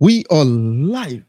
[0.00, 1.24] We are live.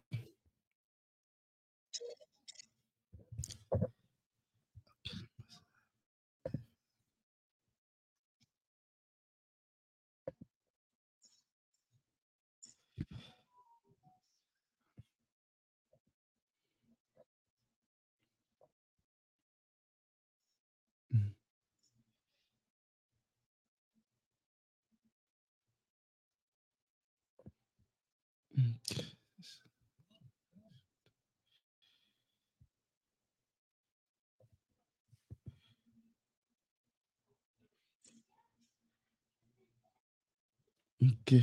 [41.03, 41.33] Ok.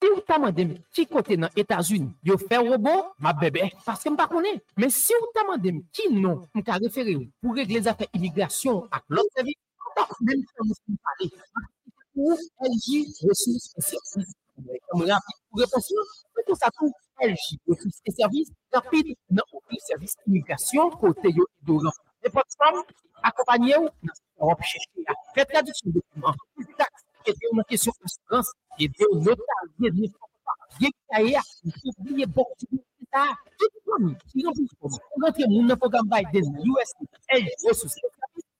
[0.00, 4.14] Si ou ta mandem ki kote nan Etats-Unis, yo fè robot, ma bebe, paske m
[4.16, 4.56] pa konen.
[4.80, 8.86] Men si ou ta mandem ki non, m ka refere ou pou regle zafè imigrasyon
[8.96, 10.32] ak lòt sevi, m.
[12.16, 12.88] Ou LG
[13.28, 14.32] Ressources et Services.
[14.96, 16.88] M rapi pou reponsyon, pou tout sa tou
[17.20, 21.44] LG Ressources et Services, rapide nan oupi servis imigrasyon kote yo.
[22.24, 24.16] E pot sam, ou, nan
[27.24, 28.48] taks, ete ou nan kesyon assurans,
[28.78, 33.24] ete ou notal, ete ou notal, ete kaya, ete oubliye bok, ete
[33.58, 36.94] tout komi, ki nan pou komi, pou rentre moun nan program Biden, US,
[37.36, 37.96] LG, Ressources,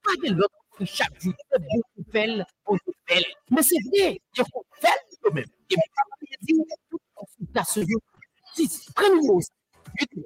[0.04, 0.52] pa de lot,
[0.84, 3.26] chak jou, te bon pou fel, pou fel.
[3.50, 7.94] Men se vre, yo pou fel, yo men, e mou kama liye di, tout konsultasyon
[7.94, 8.02] yo,
[8.56, 9.50] 6, premi mous,
[10.00, 10.20] 8,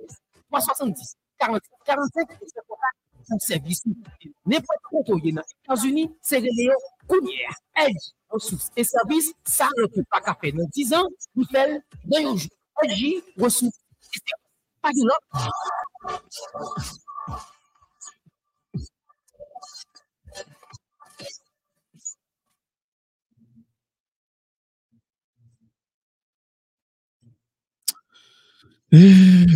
[0.50, 2.92] 370, 40, 45, et se pou la,
[3.28, 3.82] pou servis,
[4.46, 6.76] ne pou konto ye nan Etats-Unis, se releyo,
[7.10, 11.80] kounyer, LG, ressources et services, ça ne peut pas faire dans 10 ans, nous faisons
[12.04, 13.20] dans un jour.
[13.38, 13.78] Ressources
[14.14, 15.14] et services.
[28.96, 29.46] Eh,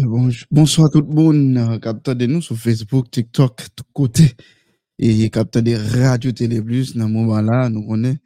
[0.50, 1.80] bonsoir tout le monde.
[1.80, 4.34] Capteur de nous sur Facebook, TikTok, tout côté.
[4.98, 8.18] Et capteur de Radio Télé Plus, dans ce moment-là, nous connaissons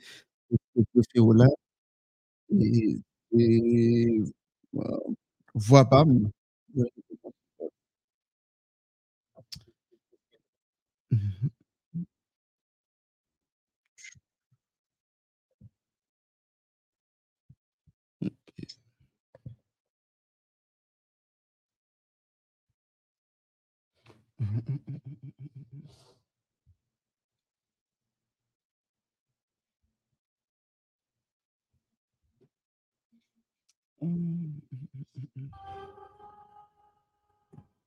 [0.77, 1.47] ce que là.
[2.53, 2.99] Et,
[4.77, 4.99] euh,
[5.55, 6.05] voix pas.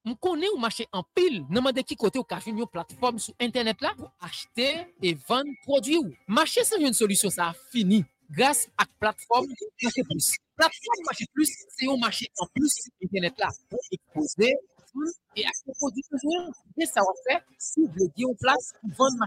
[0.05, 3.33] M konen ou mache an pil, nan mande ki kote ou fin yon platform sou
[3.39, 6.13] internet la pou achete e vande prodwi ou.
[6.27, 9.47] Mache san yon solusyon sa fini, grase ak platform
[9.83, 10.27] Mache Plus.
[10.55, 14.55] Platform Mache Plus, se yon mache an plus internet la pou expose,
[14.95, 16.51] Amazon et acheter produits besoin.
[16.77, 19.17] Et ça va faire si vous voulez en place pour vendre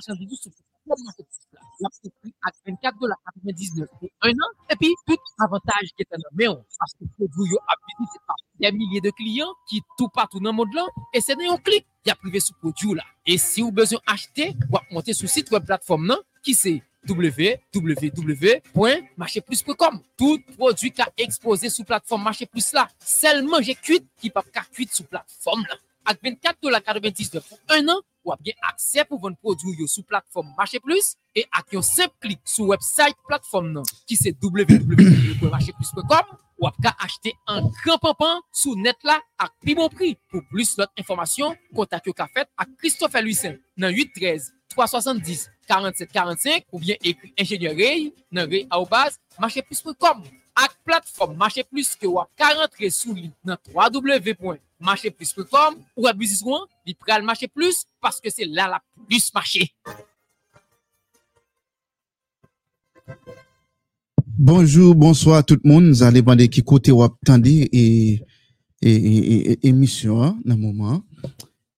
[1.81, 1.89] La
[2.21, 4.51] prix à 24 dollars 99 pour un an.
[4.71, 8.37] Et puis, tout avantage qui est en mais parce que le produit a visité par
[8.59, 10.85] des milliers de clients qui tout partout dans le monde là.
[11.13, 13.05] Et c'est un clic qui a privé ce produit là.
[13.27, 16.83] Et si vous avez besoin d'acheter, vous monter sur le site web plateforme qui c'est
[17.09, 20.03] www.marcheplus.com.
[20.17, 24.43] Tout produit qui a exposé sur plateforme Marché Plus là, seulement j'ai cuit qui pas
[24.73, 25.77] cuit sur plateforme là.
[26.09, 30.81] ak 24,99$ pou 1 an, wap gen aksè pou voun prodjou yo sou platform Mache
[30.85, 31.07] Plus
[31.37, 36.27] e ak yon sep klik sou website platform nan ki se www.macheplus.com
[36.59, 40.71] wap ka achete an gran papan sou net la ak pi bon pri pou plus
[40.81, 46.97] lot informasyon kontak yo ka fet ak Christophe Louisen nan 813 370 4745 ou bien
[47.01, 50.25] ekri enjenyerey nan rey a ou baz macheplus.com
[50.59, 56.43] ak platform Mache Plus ke wap ka rentre sou li nan www.macheplus.com ou ap bizis
[56.43, 59.71] gwen, li pral Mache Plus paske se la la plus mache.
[64.39, 68.19] Bonjour, bonsoir tout moun, zale bande ki kote wap tande e
[69.67, 71.03] emisyon nan mouman.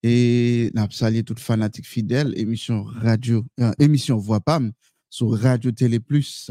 [0.01, 4.71] E nap salye tout fanatik fidel, emisyon radio, euh, emisyon Voapam
[5.13, 6.49] sou Radio Tele Plus.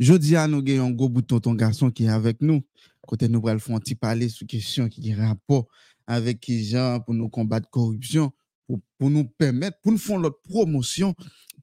[0.00, 2.62] Jodi a nou gen yon go bouton ton garson ki avek nou.
[3.08, 5.66] Kote nou pral fon ti pale sou kesyon ki gen rapor
[6.10, 8.30] avek ki jan pou nou kombat korupsyon,
[8.66, 11.14] pou, pou nou pemet, pou nou fon lot promosyon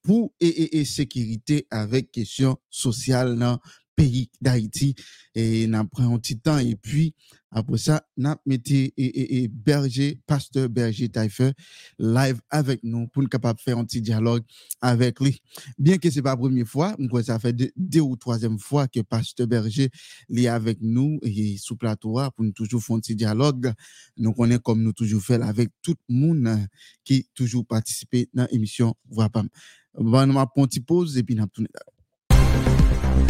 [0.05, 3.59] pou e e e sekirite avek kesyon sosyal nan
[3.99, 4.95] pays d'Haïti.
[5.35, 6.57] Et n'a pris un petit temps.
[6.57, 7.13] Et puis
[7.51, 11.51] après ça n'a mettez et, et, berger pasteur berger Taillefer
[11.97, 14.43] live avec nous pour nous capable faire un petit dialogue
[14.81, 15.41] avec lui.
[15.77, 19.47] Bien que c'est pas la première fois ça fait deux, ou troisième fois que pasteur
[19.47, 19.89] berger
[20.35, 23.73] est avec nous et sous plateau pour nous toujours faire un petit dialogue.
[24.17, 26.67] Nous connaissons comme nous toujours fait avec tout le monde
[27.03, 29.47] qui toujours participé dans l'émission Voix Pam.
[29.95, 31.69] On va prendre une pause et puis nous tourner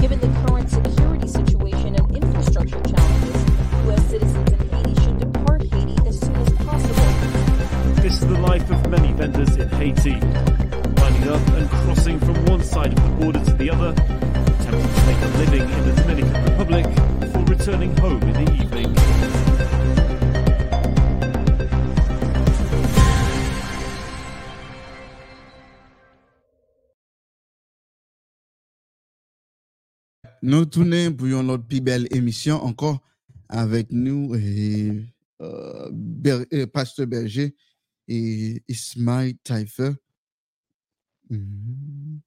[0.01, 3.45] Given the current security situation and infrastructure challenges,
[3.85, 4.05] U.S.
[4.09, 8.01] citizens in Haiti should depart Haiti as soon as possible.
[8.01, 12.63] This is the life of many vendors in Haiti, lining up and crossing from one
[12.63, 16.45] side of the border to the other, attempting to make a living in the Dominican
[16.45, 16.85] Republic
[17.19, 19.18] before returning home in the evening.
[30.41, 33.01] Nous tournons pour une autre plus belle émission encore
[33.49, 35.05] avec nous et,
[35.41, 37.55] euh, et Pasteur Berger
[38.07, 39.91] et Ismail Taifer.
[41.29, 42.19] Mm -hmm.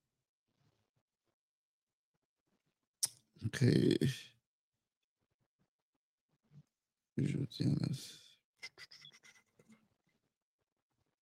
[3.47, 3.64] Ok.
[7.17, 7.88] Je tiens là.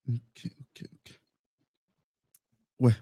[0.09, 1.21] Ok, ok, ok.
[2.81, 2.95] Ouais.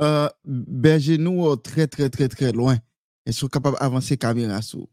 [0.00, 2.76] Euh, berger nous très très très très loin.
[3.26, 4.88] Ils sont capables d'avancer caméra sous.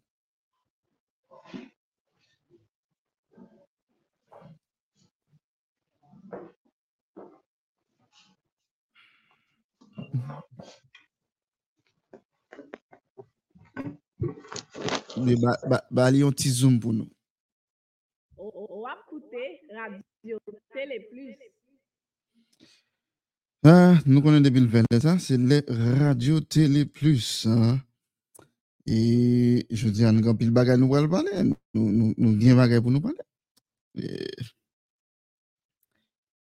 [15.18, 17.10] Mais bah, bah, bah, un petit zoom pour nous.
[18.38, 18.86] On.
[23.66, 25.64] Ah, nou konen debil 20, sa, se le
[25.98, 27.48] Radio Télé Plus.
[27.50, 27.80] Hein?
[28.86, 31.34] E, je di an, nou kan pil bagay nou wèl pale,
[31.74, 33.26] nou gen bagay pou nou pale.
[33.98, 34.06] E,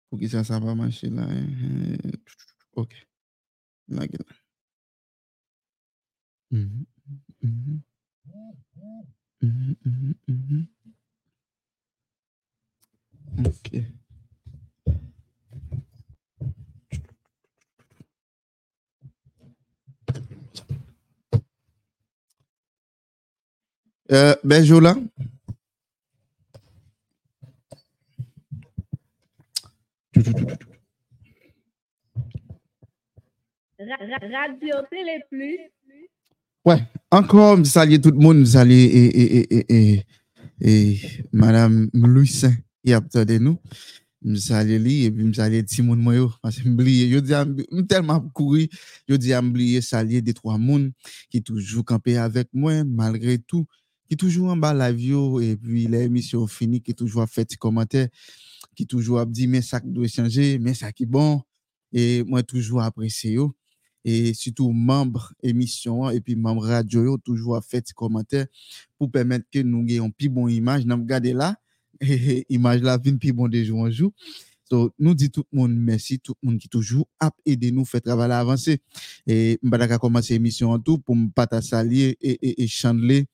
[0.10, 1.30] pou ki sa sa pa manche la.
[1.38, 2.18] Eh?
[2.82, 2.98] Ok,
[3.94, 4.42] la gen la.
[6.50, 6.86] Mm-hmm,
[7.46, 7.78] mm-hmm,
[9.46, 10.18] mm-hmm, mm-hmm.
[13.38, 13.54] Mmh, mmh.
[13.54, 14.03] Ok.
[24.14, 24.96] Euh, Benjola.
[33.80, 35.58] Radio Télé Plus.
[36.64, 40.06] Ouais, encore, je salue tout le monde, je salue et, et, et, et,
[40.62, 41.00] et
[41.32, 42.32] Madame Louis
[42.86, 43.58] qui a de nous.
[44.24, 48.22] Je salue lui et puis je salue Timon Moyo parce que je dis, je tellement
[48.30, 48.70] couru,
[49.10, 50.92] je dis, je saluer des trois monde
[51.32, 53.66] qui toujours campé avec moi malgré tout
[54.10, 58.10] qui toujours en bas la vie et puis l'émission finie qui toujours fait des commentaires
[58.76, 61.42] qui toujours a dit mais ça doit changer mais ça qui bon
[61.92, 63.38] et moi toujours apprécié
[64.06, 68.48] et surtout membres émission et puis membres radio yo, toujours à faire des commentaires
[68.98, 70.86] pour permettre que nous ayons plus bonne image.
[70.86, 71.56] Nous regardez là,
[72.50, 74.12] image là vient plus bon de jour en jour.
[75.00, 78.02] Nous dit tout le monde merci, tout le monde qui toujours a aidé nous, fait
[78.02, 78.80] travail à avancer.
[79.28, 83.28] Et vais commencer l'émission en tout pour ne pas ta saluer et, et, et chandler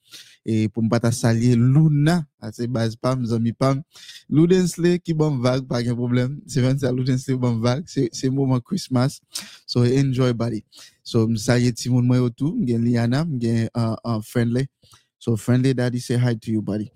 [0.45, 3.81] et pour ne pas ta saluer Luna, à ses bases pam, zami pam.
[4.29, 6.39] Ludensle qui bon vague, pas de problème.
[6.47, 9.19] C'est vrai, ça, Ludensle bon vague, c'est, c'est moment Christmas.
[9.65, 10.63] So, enjoy, buddy.
[11.03, 12.55] So, tout le monde, moi, autour.
[12.65, 14.67] Je Liana, je uh, uh, friendly.
[15.19, 16.89] So, friendly daddy, say hi to you, buddy.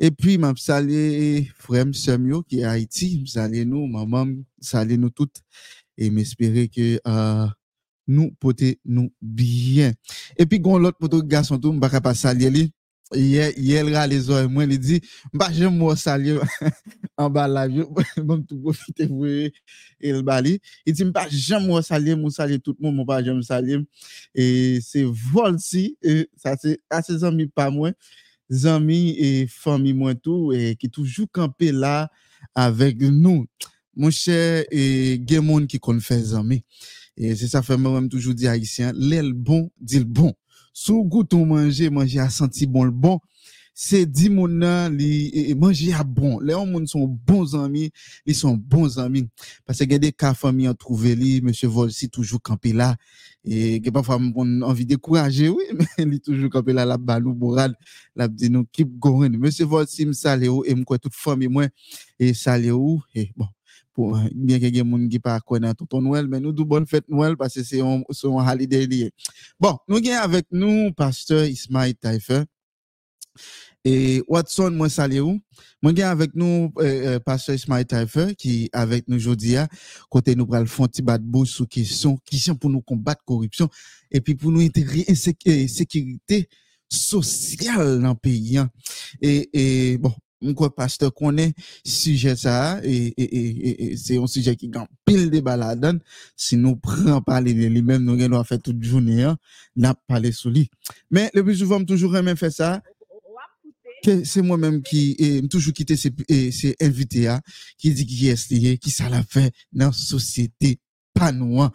[0.00, 3.24] Et puis, je salue frère Samuel qui est à Haïti.
[3.26, 4.26] Salue nous, maman,
[4.60, 5.36] salue nous toutes.
[5.96, 7.46] Et m'espérer que euh,
[8.08, 9.92] nous porter nous bien.
[10.36, 12.72] Et puis, gon l'autre poto garçon tout, m'baka pas saluer lui.
[13.14, 15.00] Hier, il les oreilles, moi, il dit,
[15.32, 16.38] bah, j'aime moi saluer
[17.16, 17.82] en bas je,
[18.22, 19.52] bon, tout profiter pour et
[20.02, 20.60] le bali.
[20.84, 23.78] Il dit, bah, j'aime moi saluer, moi saluer tout le monde, moi, pas j'aime saluer.
[24.34, 27.92] Et c'est Volsi, et ça, c'est, à ses amis, pas moi,
[28.64, 32.10] amis et famille, moi, tout, et qui toujours campé là
[32.54, 33.46] avec nous.
[33.96, 35.98] Mon cher, et gen monde qui qu'on
[36.34, 36.62] amis.
[37.16, 40.34] Et c'est ça, fait moi-même toujours dire haïtien, l'aile bon, dit le bon.
[40.80, 43.18] Sou goût on manger, manger a senti bon le bon.
[43.74, 44.46] C'est dit mon
[44.90, 46.38] li, et manger à bon.
[46.38, 47.90] Les gens sont bons amis,
[48.24, 49.28] ils sont bons amis.
[49.66, 52.94] Parce que des cas famille en trouvé li, monsieur Volsi toujours campé là.
[53.44, 55.64] Et a parfois on envie décourager, oui,
[55.98, 57.74] mais il toujours campé là, la balou, bourrade,
[58.14, 59.30] la dit nous, keep going.
[59.30, 61.66] Monsieur Volsi, me salue ou, et me toute famille, moi,
[62.20, 63.48] et salue ou, et bon.
[63.98, 66.64] Pour, bien que y ait des gens qui pas connaître tonton Noël, mais nous, nous
[66.64, 69.10] bonne fête Noël parce que c'est un, un holiday lié.
[69.58, 72.44] Bon, nous avons avec nous pasteur Ismail Taifer.
[73.84, 75.40] Et Watson, moi, salut ou.
[75.82, 79.66] Moi, avons avec nous euh, euh, pasteur Ismail Taifer qui avec nous aujourd'hui, à
[80.08, 83.68] côté nous pral font petit bat bouche sur question, question pour nous combattre corruption
[84.12, 85.66] et puis pour nous intégrer inséc- euh,
[86.88, 88.58] sociale dans le pays.
[88.58, 88.70] hein.
[89.20, 89.48] Et,
[89.92, 90.12] et bon,
[90.54, 91.52] quoi pasteur connaît
[91.84, 96.00] sujet ça et, et, et, et- et c'est un sujet qui gagne pile de balades
[96.36, 99.36] si nous prenons parler de lui-même nous allons faire toute journée hein,
[99.76, 100.70] n'a parler sur lui
[101.10, 101.80] mais le plus souvent
[102.36, 102.82] faire ça Wap
[103.62, 107.40] koute, que c'est moi-même qui eh, toujours quitté ces, eh, ces invités là,
[107.76, 109.92] qui dit qui est lié, qui ça l'a fait dans la
[111.20, 111.72] hein.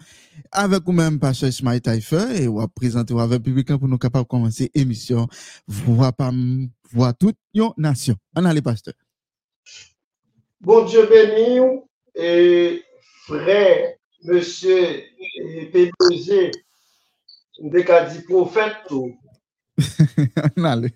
[0.52, 4.30] Avec vous-même, Pasteur Ismail Taifer, et va présenter avec le public pour nous capables de
[4.30, 5.28] commencer l'émission,
[5.68, 6.32] voir pas,
[6.92, 8.16] voir toute une nation.
[8.36, 8.94] On allez, Pasteur.
[10.62, 11.60] Bon Dieu béni
[12.16, 12.84] et
[13.26, 15.04] frère, monsieur,
[17.60, 19.14] dès qu'a dit prophète, tout,
[20.58, 20.92] On allez.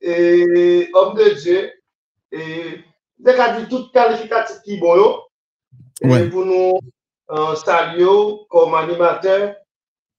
[0.00, 1.70] et homme de Dieu,
[2.32, 2.84] et
[3.24, 4.96] qu'a dit tout qualificatif qui bon
[6.02, 6.28] et Ouais.
[6.30, 6.78] pour nous
[7.30, 9.54] euh, saluer comme animateur,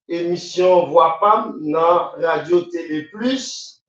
[0.08, 3.84] émission Voix PAM dans Radio Télé Plus,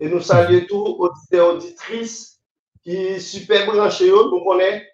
[0.00, 2.40] et nous saluons tous auditeurs auditrices
[2.82, 4.84] qui super branchés, yo, nous connaissons,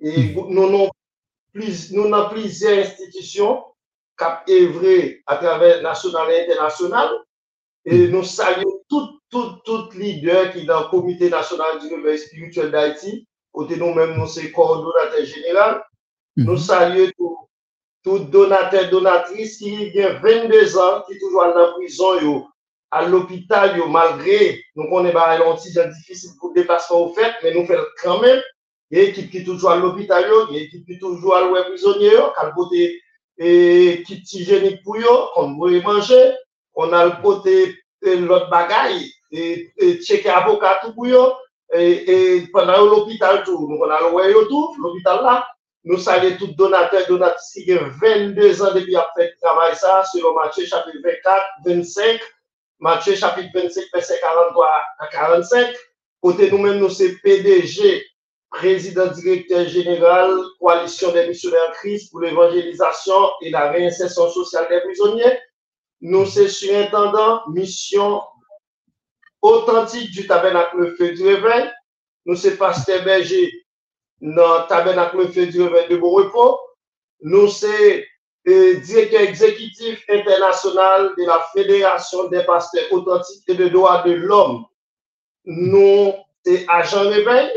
[0.00, 0.90] et nous avons
[1.52, 3.64] plus, nous avons plusieurs institutions
[4.18, 7.08] qui œuvré à travers national et international.
[7.84, 12.18] Et nous saluons tout, tout, tout leader qui est dans le comité national du réveil
[12.18, 13.26] spirituel d'Haïti.
[13.52, 15.82] Côté nous-mêmes, nous sommes coordonnateurs général.
[16.38, 16.58] Nous Mhm.
[16.58, 17.36] saluons tout,
[18.04, 22.46] tout donateur, donatrice qui a 22 ans, qui est toujours dans la prison, yo,
[22.92, 27.34] à l'hôpital, malgré, nous connaissons pas un petit peu difficile pour le déplacement au fait,
[27.42, 28.40] mais nous faisons quand même.
[28.90, 30.86] Il y a une équipe qui est toujours à l'hôpital, il y a une équipe
[30.86, 33.00] qui est toujours à l'ouest prisonnier, qui a le côté
[33.40, 36.34] hygiénique pour yo, qu'on peut manger,
[36.76, 41.32] on a le côté l'autre bagaille, et, et checker avocat tout pour yo,
[41.74, 45.46] et, et pendant l'hôpital tout, nous on a yo tout, l'hôpital là,
[45.88, 50.34] nous saluons tous donateurs, donatrices qui ont 22 ans depuis avoir fait travail ça, selon
[50.34, 52.20] Matthieu chapitre 24, 25,
[52.78, 54.68] Matthieu chapitre 25, verset 43
[54.98, 55.74] à 45.
[56.20, 58.04] Côté nous-mêmes, nous c'est PDG,
[58.50, 60.30] président directeur général,
[60.60, 65.38] coalition des missionnaires Christ pour l'évangélisation et la réinsertion sociale des prisonniers.
[66.02, 68.20] Nous c'est surintendant, mission
[69.40, 71.70] authentique du tabernacle Feu du Réveil.
[72.26, 73.50] Nous c'est pasteur berger
[74.20, 76.58] dans tabernacle Feu du Réveil de Bon Repos.
[77.20, 78.06] Nous c'est
[78.46, 84.64] euh, directeur exécutif international de la Fédération des pasteurs authentiques et de droits de l'homme.
[85.44, 86.12] Nous
[86.44, 87.50] c'est agent réveil.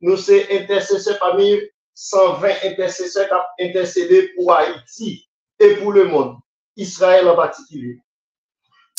[0.00, 1.60] Nous c'est intercesseur parmi
[1.94, 5.28] 120 intercesseurs qui ont intercédé pour Haïti
[5.60, 6.36] et pour le monde,
[6.76, 7.98] Israël en particulier.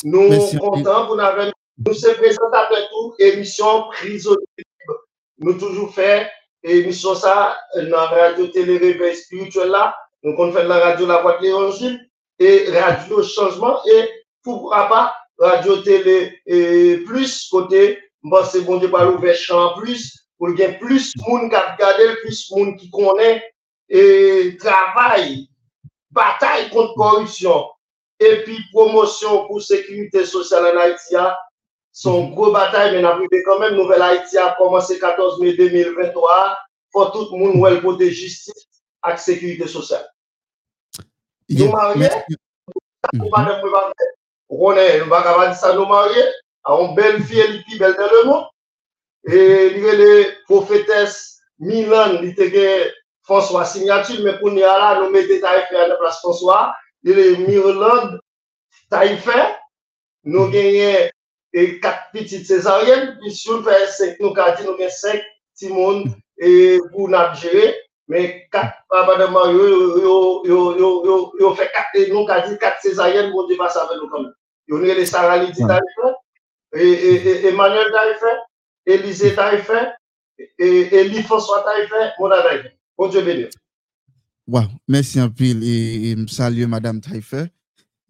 [0.04, 0.58] Nous Merci.
[0.58, 1.22] comptons pour nous
[1.78, 5.00] nous sommes tout émission prisonnier libre.
[5.38, 6.30] Nous toujours fait
[6.72, 9.96] émission ça dans radio télé réveil spirituel là.
[10.22, 12.00] Nous on fait la radio La Voix de l'Évangile.
[12.38, 14.08] et radio changement et
[14.42, 19.36] pourquoi pas radio télé et plus côté bon c'est bon Dieu pas ouvert
[19.76, 23.42] plus pour qu'il y ait plus monde qui regarde plus monde qui connaît
[23.88, 25.48] et travail
[26.10, 27.66] bataille contre corruption
[28.18, 31.34] et puis promotion pour sécurité sociale en Haïti hein.
[31.96, 36.58] Son gros bataille mais n'a quand même nouvelle Haïti a commencé 14 mai 2023
[36.92, 38.68] pour tout le monde où elle côté justice
[39.10, 40.06] et sécurité sociale.
[41.48, 42.10] Nous mariés
[43.14, 43.58] nous pas
[44.50, 46.28] on est nous pas ça nous mariés.
[46.64, 48.44] À une belle fille elle est belle dans le monde.
[49.24, 55.76] Et les prophétesses Milan il était François signature mais pour nous là nous mettons Taïfé
[55.76, 56.74] à la place François.
[57.02, 58.18] Il est Mirland
[58.90, 59.40] Taïfé
[60.24, 61.08] nous gagnons
[61.56, 65.22] et quatre petites césariennes puis si on fait cinq nous avons dit nous avons cinq
[65.54, 67.74] petits et pour nous gérer
[68.08, 73.98] mais quatre yo yo yo fait quatre nous avons dit quatre césariennes pour Dieu avec
[74.02, 74.34] nous quand même
[74.68, 75.62] yo nous les Sarah Lydie.
[75.66, 76.14] Taïfé
[76.74, 78.32] et, Emmanuel Taïfé
[78.84, 79.80] Élisée Taïfé
[80.58, 83.46] et Élie François Taïfé mon Taïfé bon Dieu béni
[84.86, 87.46] merci un pile et, salue Madame Taillefer.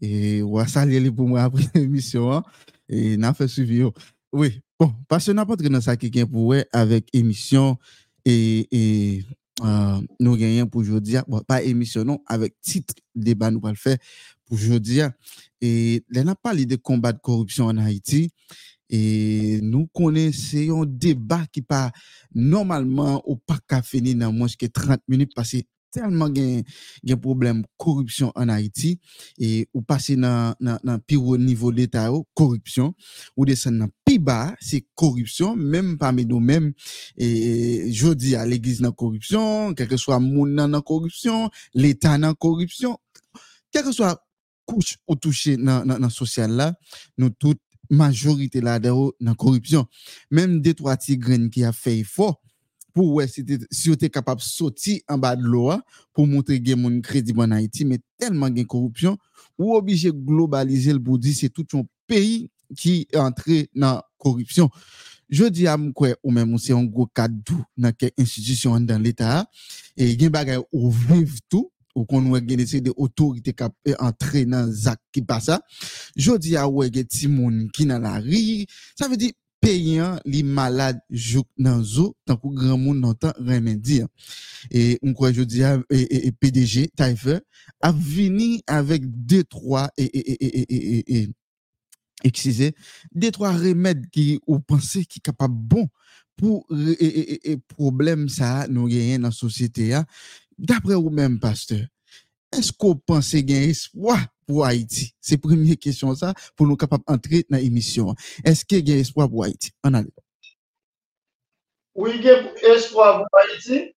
[0.03, 2.43] Et ouais, saluer les pour moi après l'émission.
[2.89, 3.77] Et n'a fait suivi.
[3.79, 3.93] yo.
[4.33, 7.79] Oui, bon, parce que n'a pas dans ça qui est pour avec émission
[8.25, 9.25] et, et
[9.65, 11.17] euh, nous gagnons pour aujourd'hui.
[11.27, 13.97] Bon, pas émission, non, avec titre débat nous va le faire
[14.45, 15.01] pour aujourd'hui.
[15.61, 18.31] Et là, on a parlé de combat de corruption en Haïti.
[18.89, 21.91] Et nous connaissons un débat qui pas
[22.33, 25.57] normalement au pas qu'à finir dans moins que 30 minutes parce que
[25.97, 26.63] tellement gain
[27.03, 29.01] gain problème corruption en Haïti
[29.39, 32.95] et ou passer dans dans pire niveau d'état yo, corruption.
[33.37, 36.73] Ou descendre dans plus bas c'est corruption même parmi nous mêmes
[37.17, 42.35] et je dis à l'église dans corruption quel que soit monde dans corruption l'état dans
[42.35, 42.99] corruption
[43.73, 44.23] quel que soit
[44.67, 46.75] couche ou touché dans dans social là
[47.17, 49.87] nous toute majorité là dedans dans corruption.
[50.31, 52.43] Même des trois graines qui a fait effort
[52.97, 55.83] pour ouais si tu es capable de sortir en bas de l'eau hein,
[56.15, 59.19] pour montrer que mon crédit en Haïti mais tellement de corruption
[59.59, 64.05] ou obligé de globaliser le pour c'est tout un pays qui est entré dans la
[64.17, 64.71] corruption.
[65.29, 65.93] Je dis à moi
[66.23, 69.47] ou même c'est un gros cadeau dans quelle institution dans l'état
[69.95, 74.47] et gen bagay ou vive tout ou qu'on ouais gen essayer de autorité qui entrer
[74.47, 75.61] dans zak qui passe ça
[76.17, 78.65] je dis à ouais ti moun qui dans la rue
[78.99, 79.33] ça veut dire
[79.67, 84.01] peyen li malade jouk nan zo, tankou gran moun nan tan remen di.
[84.71, 87.41] E mkwa jodi a e, e, PDG, Taifer,
[87.85, 91.27] ap vini avèk de troa e
[92.27, 92.73] eksize,
[93.13, 95.89] de troa remèd ki ou panse ki kapab bon
[96.37, 96.63] pou
[97.01, 100.05] e problem sa nou genyen nan sosyete ya,
[100.59, 101.87] dapre ou men pasteur.
[102.61, 105.15] D'après vous même pasteur est-ce qu'on pense qu'il y a espoir pour Haïti?
[105.21, 108.15] C'est la première question ça pour nous capables d'entrer dans l'émission.
[108.45, 109.71] Est-ce qu'il y a espoir pour Haïti?
[109.85, 110.03] On a
[111.95, 113.93] oui il y a espoir pour Haïti.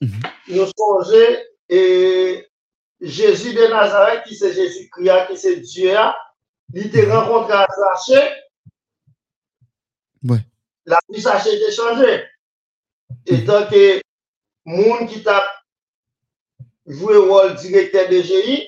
[0.00, 0.20] Mhm.
[0.48, 1.36] nous songeons
[1.68, 2.46] et
[3.00, 5.92] Jésus de Nazareth qui c'est Jésus-Christ qui c'est Dieu
[6.74, 8.30] il était rencontré à Saché
[10.22, 10.38] ouais.
[10.86, 12.24] La vie Saché était changée
[13.26, 14.00] et tant que
[14.64, 15.42] monde qui t'a
[16.88, 18.58] jwe wol direkter DGI,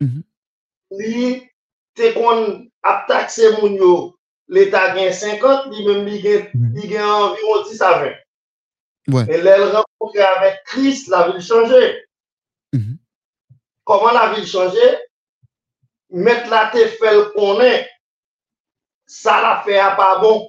[0.00, 0.22] mm -hmm.
[0.98, 1.50] li
[1.96, 4.16] te kon ap takse moun yo
[4.48, 6.74] l'Etat gen 50, li men li gen, mhm.
[6.76, 8.22] li gen environ 10 a 20.
[9.14, 9.26] Ouais.
[9.30, 11.82] E lèl renkontre avèk Chris, la vil chanje.
[12.72, 12.96] Mm -hmm.
[13.84, 14.88] Koman la vil chanje?
[16.10, 17.86] Met la te fel konè,
[19.06, 20.48] sa la fe a pa bon.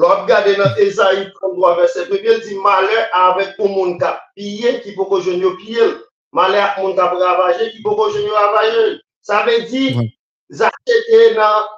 [0.00, 4.22] L'autre regarde dans Esaïe 33, verset 1, il dit malheur avec pour moun qui a
[4.34, 5.94] pillé, qui peut que je ne piller.
[6.32, 9.00] Malheur avec moun qui a ravagé, qui peut que je ne ravager.
[9.20, 10.10] Ça veut dire, Ouais.
[10.50, 11.68] Zaché dans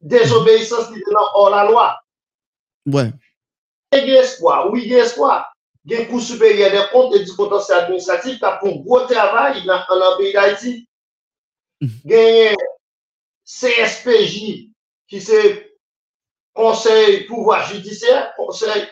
[0.00, 2.00] désobéissance, qui est dans hors la loi.
[2.86, 3.12] ouais
[3.92, 5.52] Il y a espoir, oui, il y a espoir.
[5.84, 8.68] Il y a un cours supérieur des comptes et du potentiel administratif qui a fait
[8.68, 10.88] un gros travail dans le pays d'Haïti.
[11.80, 11.90] Mhm.
[12.06, 12.56] Il y a un
[13.44, 14.68] CSPJ
[15.06, 15.71] qui c'est
[16.54, 18.86] Conseil pouvoir judiciaire, Conseil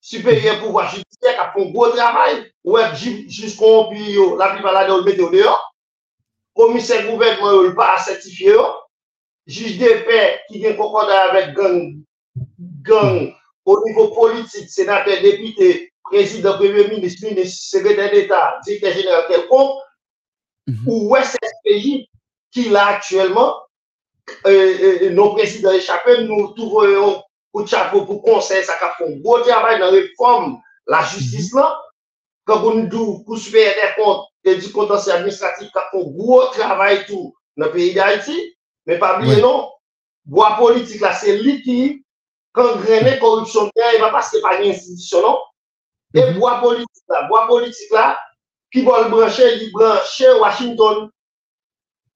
[0.00, 2.50] supérieur pouvoir judiciaire qui a fait un gros travail.
[2.96, 5.74] Ju- jusqu'au puis la plupart là, on le met au dehors.
[6.54, 8.54] Commissaire gouvernement, on le pas certifié.
[9.46, 11.96] Juge de paix qui vient concordat avec gang,
[12.82, 13.34] gang
[13.64, 19.80] au niveau politique, sénateur, député, président, premier ministre, ministre, secrétaire d'État, directeur général quelconque,
[20.66, 20.84] Mhm.
[20.86, 22.08] ou SSPJ,
[22.50, 23.54] qui là actuellement,
[24.46, 24.50] euh,
[25.06, 29.16] euh, nos présidents échappés, nous trouvons coup de chapeau pour conseil, ça a fait un
[29.18, 31.78] gros travail dans la réforme, la justice là,
[32.44, 37.06] quand on nous dit, pour des comptes, et du contentieux administratif qui font gros travail
[37.06, 38.54] tout dans le pays d'Haïti.
[38.86, 39.40] Mais pas oublier Ouais.
[39.40, 39.70] non,
[40.26, 42.04] bois politique là, c'est lui qui,
[42.52, 45.38] quand grainer corruption, bien, il va passer par une institution, non?
[46.12, 46.38] Et Mhm.
[46.38, 48.18] bois politique là, bois politique là,
[48.70, 51.08] qui va le brancher, il brancher Washington,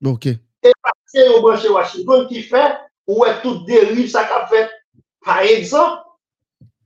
[0.05, 0.27] Ok.
[0.27, 0.73] et
[1.09, 2.65] se yon branche Washington ki fè,
[3.09, 4.67] ou wè tout derive sa ka fè.
[5.25, 6.03] Par exemple,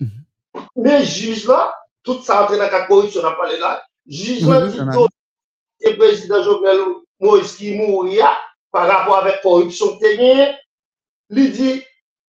[0.00, 0.66] mm -hmm.
[0.76, 4.78] men juj la, tout sa antre nan ka korupsyon nan pale la, juj la ki
[4.92, 5.08] ton
[5.82, 6.82] se prezident Jovenel
[7.20, 8.32] Moïse ki mou ya,
[8.70, 10.58] par rapport avèk korupsyon te genye,
[11.30, 11.70] li di,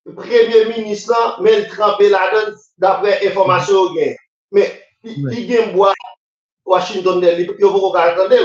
[0.04, 4.16] premier ministre la, men trempè la den, d'apre informasyon gen.
[4.52, 4.70] Men,
[5.02, 5.92] li gen mwa
[6.66, 8.40] Washington del, li pou yo vou kakande,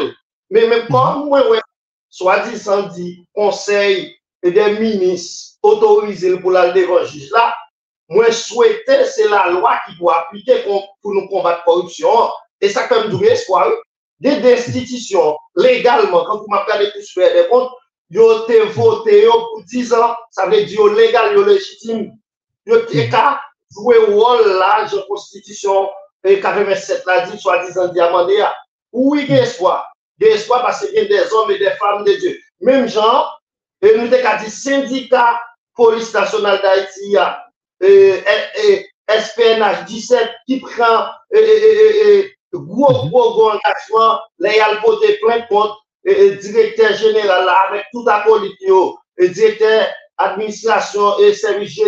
[0.50, 1.62] men men kon mwen wè
[2.10, 7.56] soi-disant dit, conseil et des ministres autorisés pour la juge là,
[8.10, 12.10] moi souhaitais c'est la loi qui doit appliquer pour, nous combattre la corruption.
[12.62, 13.68] Et ça comme du espoir.
[14.20, 17.72] Des institutions, légalement, quand vous m'appelez pour faire des comptes,
[18.10, 22.12] yo te voté pour 10 ans, ça veut dire légal, yo légitime.
[22.66, 23.40] Te ka
[23.72, 25.90] jouer rôle là, de constitution
[26.26, 28.44] et 87 là, dit soi-disant diamandé.
[28.92, 29.90] Oui, il y a espoir?
[30.20, 32.38] Il y a espoir parce qu'il y a des hommes et des femmes de Dieu.
[32.62, 32.88] Même
[33.82, 35.40] et nous avons dit syndicat
[35.76, 37.16] police nationale d'Haïti,
[37.82, 38.22] et,
[38.58, 44.60] et, et SPNH 17 qui prend et, et, et, gros, gros, gros engagement, les y
[44.60, 48.70] a le porté plainte contre et, directeur général avec tout politique,
[49.18, 51.82] et directeur administration et services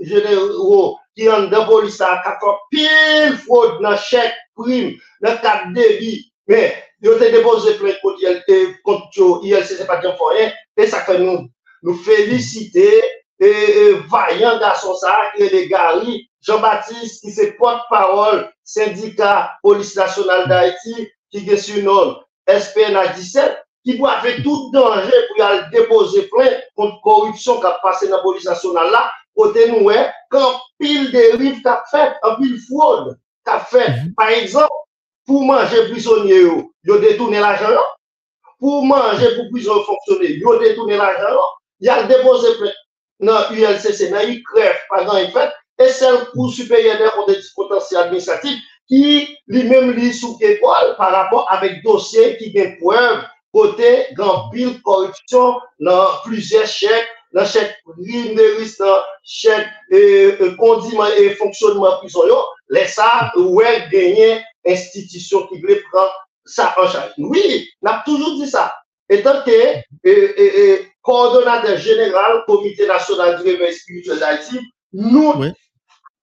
[0.00, 2.22] généraux qui ont de police à
[2.70, 2.88] qui fait
[3.28, 6.32] pile fraude dans chèque prime, dans cadre débit.
[6.46, 8.18] Mais ils ont déposé plainte contre
[8.82, 10.52] contre ILC, c'est pas bien pour rien.
[10.76, 11.48] Et ça fait nous,
[11.82, 13.02] nous féliciter
[13.40, 19.96] et, et vaillant garçon ça, qui est les Gary, Jean-Baptiste, qui c'est porte-parole syndicat police
[19.96, 25.62] nationale d'Haïti, qui est sur nom SPNA 17, qui doit avec tout danger pour aller
[25.72, 29.88] déposer plainte contre corruption qui a passé dans la police nationale là, côté nous,
[30.30, 33.86] quand pile dérive qu'a fait, en pile fraude qu'a fait.
[34.16, 34.68] Par exemple,
[35.28, 36.40] pour manger prisonnier,
[36.84, 37.78] ils ont détourné l'argent.
[38.58, 41.38] Pour manger pour prisonnier fonctionner, ils ont détourné l'argent.
[41.80, 42.48] Il a déposé
[43.20, 48.00] dans ULCC, dans ICREF, par exemple, fait, et c'est le cours supérieur des comptes potentiels
[48.00, 54.48] administratifs qui lui-même lit sous école par rapport avec dossier qui des preuves côté grand
[54.50, 61.98] pile corruption dans plusieurs chèques, dans chèque risque, dans chèque euh, euh, condiment et fonctionnement
[61.98, 62.22] prison,
[62.70, 66.12] les ça, ouais, gagner institisyon ki vle pran
[66.48, 67.16] sa an chaj.
[67.18, 68.68] Oui, nap toujou di sa.
[69.08, 69.68] Etan ke e,
[70.04, 74.60] euh, e, euh, e, euh, koordinater general komite nasyonal di remen spirituel d'Haïti,
[74.92, 75.52] nou oui.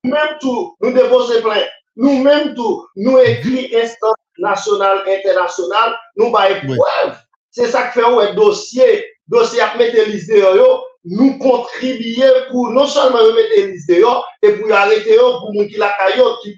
[0.05, 1.65] mèm tou, nou devons se plen,
[1.97, 7.09] nou mèm tou, nou ekri instant nasyonal, internasyonal, nou ba e pouev.
[7.09, 7.21] Oui.
[7.55, 8.89] Se sa k fè ou e dosye,
[9.31, 10.69] dosye ak metelise yo yo,
[11.05, 15.95] nous contribuer pour non seulement remettre listes dehors, et pour arrêter pour nous qui la
[15.97, 16.57] caillotte qui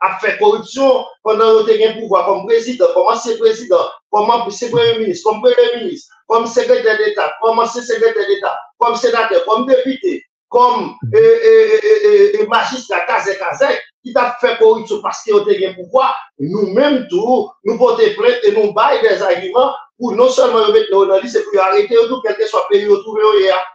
[0.00, 4.98] a fait corruption pendant que un pouvoir comme président, comme ancien président, comme ancien premier
[4.98, 10.22] ministre, comme premier ministre, comme secrétaire d'État, comme ancien secrétaire d'État, comme sénateur, comme député,
[10.48, 13.66] comme euh, euh, euh, magistrat, kazé, kazé,
[14.04, 18.52] qui t'a fait corruption parce qu'il a un pouvoir, nous-mêmes tout, nous portons plainte et
[18.52, 22.20] nous baillons des arguments pour non seulement le mettre dans liste, c'est pour arrêter tout,
[22.24, 23.22] quel que soit le pays où trouver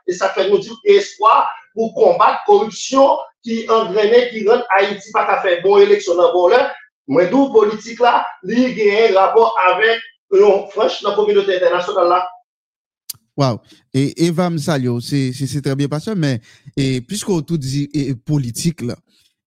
[0.07, 5.11] Et ça fait nous dire espoir pour combattre la corruption qui engraine, qui rend Haïti
[5.11, 6.73] pas qu'à faire bon élection dans bon là.
[7.07, 9.99] mais d'où politique là, il y a un rapport avec,
[10.31, 12.29] non, franchement, la communauté internationale là.
[13.35, 13.59] Wow.
[13.93, 16.39] Et Eva Msalio, c'est très bien passé, mais
[16.77, 18.95] et, puisqu'on tout dit et, politique là,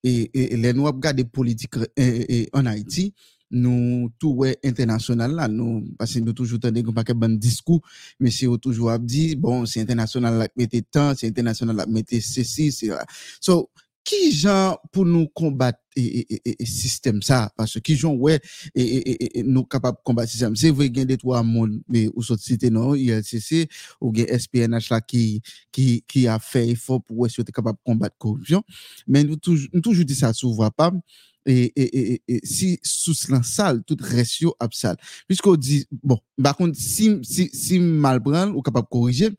[0.02, 3.14] et, et les Noirs regardent politique et, et, en Haïti,
[3.50, 7.80] nous tout ouais international là, nous parce que nous toujours tendez qu'on pas bon discours,
[8.20, 12.20] mais c'est toujours a dit bon, c'est international là mettait temps, c'est international là mettait
[12.20, 13.04] ceci, c'est là.
[13.40, 13.70] So
[14.06, 18.16] qui genre pour nous combattre et, et, et, et, système ça parce que qui genre
[18.16, 18.38] ouais
[18.74, 21.80] et, et, et, et nous capables de combattre système c'est vrai a des trois monde
[21.88, 23.68] mais ou sorte cité non ILCC
[24.00, 28.16] ou bien SPNH là qui qui qui a fait effort pour être capable de combattre
[28.16, 28.62] corruption
[29.08, 30.32] mais nous toujours nous toujours dit ça
[30.76, 34.50] pas et, et, et, E, e, e, e si sous lan sal, tout res yo
[34.58, 34.98] ap sal.
[35.30, 39.30] Pisko di, bon, bakon, si, si, si mal pran ou kapap korije,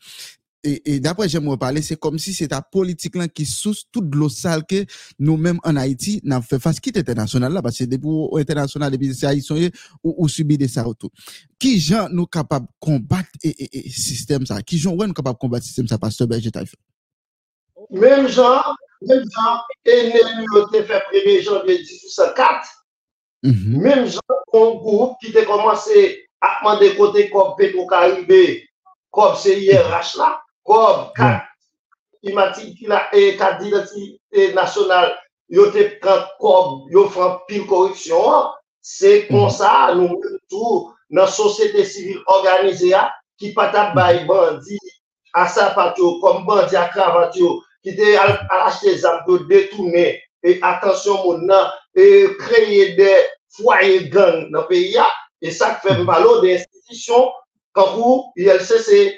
[0.67, 4.15] e dapre jem wè pale, se kom si se ta politik lan ki sous tout
[4.17, 4.83] lo sal ke
[5.19, 9.13] nou menm an Haiti nan fe fas kit internasyonal la, parce depou ou internasyonal depi
[9.13, 11.11] se Haitson ye, ou, ou subi de sa wotou.
[11.61, 14.59] Ki jan nou kapab kombat e, e, e sistem sa?
[14.65, 16.75] Ki jan wè nou kapab kombat sistem sa pas sebe jeta yon?
[18.01, 22.71] Mem jan, Mèm jan, enèm yo te fè premye janvye 1804,
[23.83, 26.05] mèm jan kon goup ki te komanse
[26.41, 28.63] akman de kote kob Petro Karibé,
[29.13, 30.31] kob CIRH la,
[30.65, 31.45] kob kat
[32.25, 35.13] imatik ki la e kat dinatite nasyonal,
[35.53, 38.49] yo te pran kob, yo fran pil korupsyon an,
[38.81, 43.05] se kon sa nou mèm tou nan sosyete sivil organize a,
[43.37, 44.81] ki pata bay bandi,
[45.37, 48.33] asa patyo, kom bandi akravatyo, ki te al
[48.65, 53.13] achete zanko detoune, e atensyon moun nan, e kreye de
[53.55, 55.05] fwaye gang nan peyi ya,
[55.39, 57.31] e sak fe mbalo de institisyon,
[57.77, 59.15] kankou, ILCC,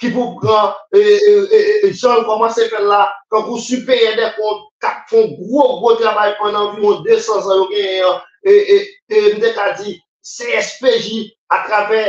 [0.00, 5.30] ki pou pran, e jan koman se fen la, kankou supeye de kont, kak fon
[5.38, 8.20] gro gro trabay pon nan vi moun 200 an yo gen,
[8.50, 12.08] e mdek a di, CSPJ, akrave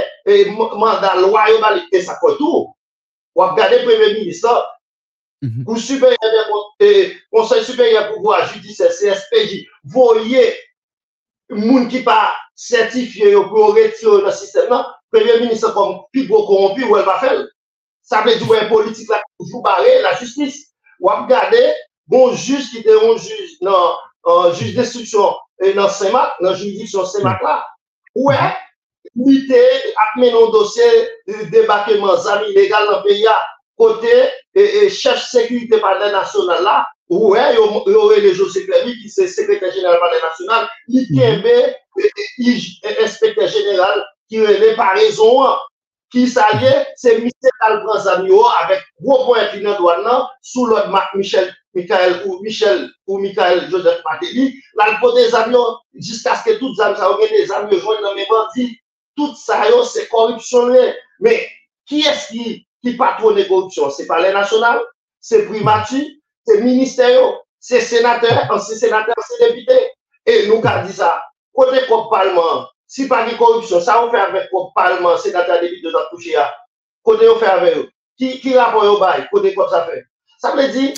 [0.82, 2.72] mandat lwa yo bali, e sa kotou,
[3.38, 4.16] wap gade preve
[5.42, 6.84] minister, kou supeye de kont,
[7.34, 10.44] konsey supeye pou vwa judise CSPJ, voye
[11.50, 16.46] moun ki pa sertifiye yo pou retiro nan sistem nan, preve minister kom pi go
[16.46, 17.48] korompi, wè va fel,
[18.06, 20.62] sa ve di wè politik la koujou bare, la justis,
[21.02, 21.62] wap gade,
[22.12, 27.58] bon juj ki te yon juj nan juj destruksyon nan semak, nan judiksyon semak la,
[28.18, 28.52] wè,
[29.18, 29.62] mwite
[30.06, 30.92] akmen yon dosye
[31.50, 32.94] debakeman zami legal
[33.82, 39.28] peya, kote, chef sekwite paden nasyonal la, wè, yon wè le jose klervi ki se
[39.28, 41.58] sekretè genel paden nasyonal, li kembe,
[42.92, 45.60] inspektè genel, ki wè le pa rezon an,
[46.12, 50.92] ki sa liye, se Michel Albran Zamio, avek wou pou enfinan douan nan, sou lòd
[51.16, 57.00] Michel Mikael ou Michel ou Mikael Joseph Mateli, lal pote Zamio, jiska skè tout Zamio,
[57.00, 58.68] sa ou gen de Zamio jwen nan mè bandi,
[59.16, 60.92] tout sa yo se korupsyon lè.
[61.24, 61.38] Me,
[61.88, 62.04] ki
[62.82, 63.92] eski ki patrone korupsyon?
[63.92, 64.82] Se pale nasyonal,
[65.20, 69.94] se primati, se ministeryo, se senatèr, se senatèr, se depite.
[70.26, 71.22] E nou ka di sa,
[71.54, 75.80] kote kop palman, Si pa di korupsyon, sa ou fe avèk pou palman senatèr debit
[75.80, 76.44] de zan touche ya.
[77.08, 77.84] Kote ou fe avèk yo.
[78.20, 80.02] Ki rapon yo bay, kote kop sa fe.
[80.44, 80.90] Sa ple di,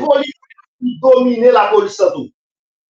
[0.00, 2.26] politik domine la polisa tou.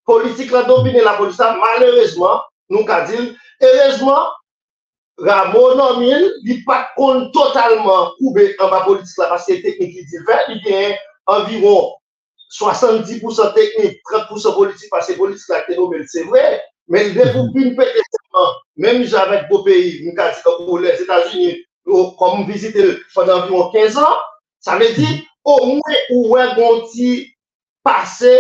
[0.09, 2.41] Politik la domine la polisa, malèrezman,
[2.73, 4.33] nou ka dil, erezman,
[5.19, 10.25] Ramon Nomil, li pat kon totalman koube an ba politik la, paske teknik li di
[10.29, 10.97] ver, li gen
[11.33, 11.95] environ
[12.53, 16.45] 70% teknik, 30% politik, paske politik la te nomel, se vre,
[16.93, 21.01] men li devou bin pete seman, menm javek bo peyi, mou ka di kakou les
[21.07, 24.21] Etats-Unis, kom mou vizite fwanda environ 15 an,
[24.61, 25.09] sa me di,
[25.49, 27.11] ou mwen ou wè gonti
[27.87, 28.35] pase,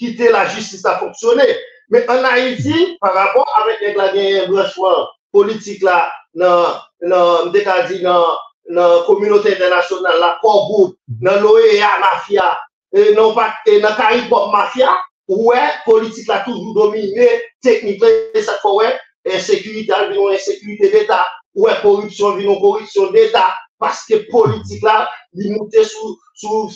[0.00, 1.48] kite la justice a fonksyonè.
[1.90, 6.04] Men an a yi di, par rapport avèk ek la gen yon brechouan politik la,
[6.34, 12.50] nan dekadi nan kominote internasyonal, la Korbou, nan l'OEA mafya,
[12.92, 14.96] nan Karibop mafya,
[15.30, 17.26] Ouè, politik la toujou domine,
[17.62, 18.88] teknik la sa fò wè,
[19.30, 25.04] ensekurite al vinon ensekurite d'Etat, ouè, korupsyon vinon korupsyon d'Etat, paske politik la
[25.38, 26.66] li moutè sou, sou,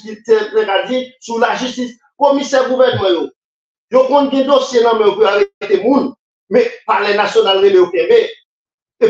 [1.26, 1.96] sou la jistis.
[2.14, 3.24] Komise gouvernement yo,
[3.90, 6.12] yo kon gen dosye nan mè ou pou arrete moun,
[6.54, 8.30] mè pale nasyonal rele ou kembe, e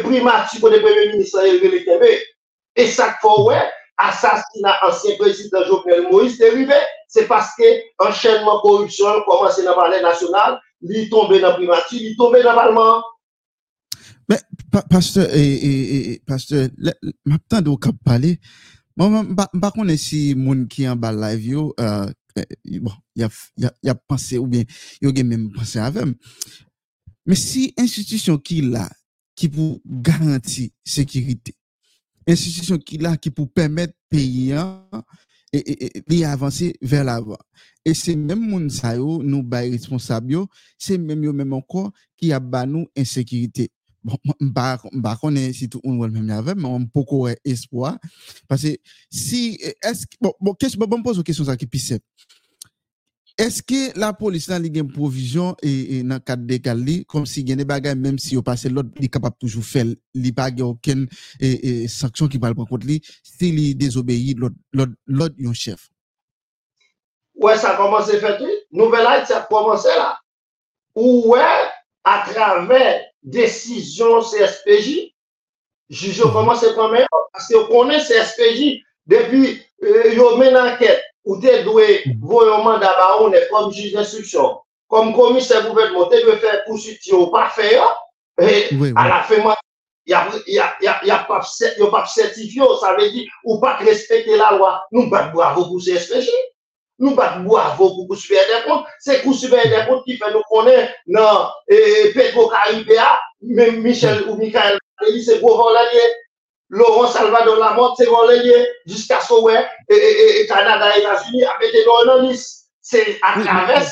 [0.05, 2.13] primati konen premye ministran yon vele tebe,
[2.77, 3.63] e sak fò wè,
[4.03, 7.71] asasina ansyen prezident Jovenel Moïse derive, se paske
[8.03, 13.05] enchenman korupsyon komanse nan valè nasyonal, li tombe nan primati, li tombe nan valman.
[14.31, 14.39] Mè,
[14.91, 15.29] pasteur,
[16.27, 18.35] pasteur, mè ap tan do kap pale,
[18.99, 24.51] mè konen si moun ki an ba live yo, euh, eh, bon, ya panse ou
[24.51, 24.67] bien,
[25.03, 26.17] yo gen men panse avèm,
[27.25, 28.89] mè si institisyon ki la,
[29.39, 31.55] ki pou garanti sekirite,
[32.27, 34.55] institisyon ki la ki pou pèmèt peyi
[36.09, 37.39] li avansi ver la vwa.
[37.85, 40.47] E se mèm moun sa yo nou bay responsab yo,
[40.81, 43.69] se mèm yo mèm anko ki ap ba nou ensekirite.
[44.05, 47.95] Mba konen si tou un wèl mèm yave, mèm mpoko wè espwa.
[48.49, 48.77] Pase
[49.11, 52.03] si, esk, bon, bon, bon mpose ou kesyon sa ki pisep.
[53.35, 57.65] Eske la polis nan li gen provision e nan kat dekal li, kom si gen
[57.65, 61.03] e bagay, menm si yo pase lot li kapap toujou fel, li bagay oken
[61.91, 65.89] sanksyon ki pal prekot li, si li dezobeyi lot yon chef?
[67.43, 70.13] Ouè, sa komanse fète, nouvel ayt sa komanse la.
[70.95, 71.49] Ouè,
[72.07, 72.85] a travè
[73.35, 75.09] desisyon CSPJ,
[75.91, 78.77] jujou komanse komanse, aske yo konen CSPJ,
[79.11, 79.57] depi
[80.15, 84.59] yo men anket, ou te dwe voyon manda ba ou ne kom juj d'instruksyon,
[84.93, 87.87] kom komise gouvernement, te dwe fè kousit yo pa fè yo,
[88.41, 89.59] e a la fè man,
[90.07, 95.73] yo pa certifyo, sa ve di, ou pa respekte la lwa, nou bat bo avou
[95.73, 96.37] pou se espèche,
[97.01, 100.19] nou bat bo avou pou kousi fè de kont, se kousi fè de kont ki
[100.21, 100.77] fè nou konè
[101.17, 101.49] nan
[102.13, 103.15] Petro Karibéa,
[103.81, 104.77] Michel ou Mikael,
[105.25, 106.05] se gouvan la liye,
[106.75, 111.67] Laurent Salvador Lamotte, c'est volé, jusqu'à ce que et, Canada et États-Unis a mis
[112.09, 112.63] dans liste.
[112.81, 113.91] C'est à travers.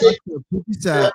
[0.50, 1.12] Pour qui ça,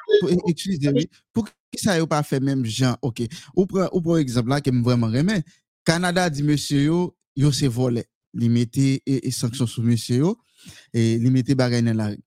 [0.48, 1.04] excusez-moi,
[1.34, 3.22] pour qui ça n'a pas fait même gens, ok.
[3.56, 5.44] Ou pour, ou pour exemple là, qui me vraiment remet,
[5.86, 8.06] Canada dit monsieur yo, yo c'est volé.
[8.34, 10.38] Il mettait et, et sanctions sur monsieur yo,
[10.94, 12.24] et il mettait bagay dans la rue.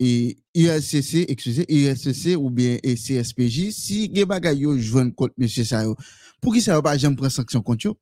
[0.00, 5.64] Et IRCC, excusez, IRCC ou bien et CSPJ, si gen bagay yo jouen contre monsieur
[5.64, 5.96] ça yo,
[6.40, 7.94] pour qui ça va pas jamais prendre sanction contre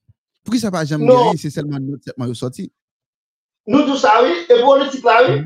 [0.51, 2.65] Pou ki sa pa jam gèri, se selman nou sepman yo soti?
[3.71, 5.37] Nou tou sa wè, e politik la wè.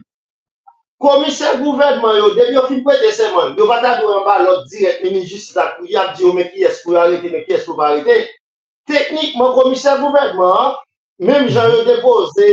[0.97, 4.65] Komise gouvernement yo, debi yo fin pou ete seman, yo vata dou an ba lot
[4.73, 7.59] direk meni jistis la kou yap di yo men ki es pou arete, men ki
[7.59, 8.17] es pou arete.
[8.89, 10.81] Teknikman, komise gouvernement,
[11.21, 12.49] menm jan yo depose,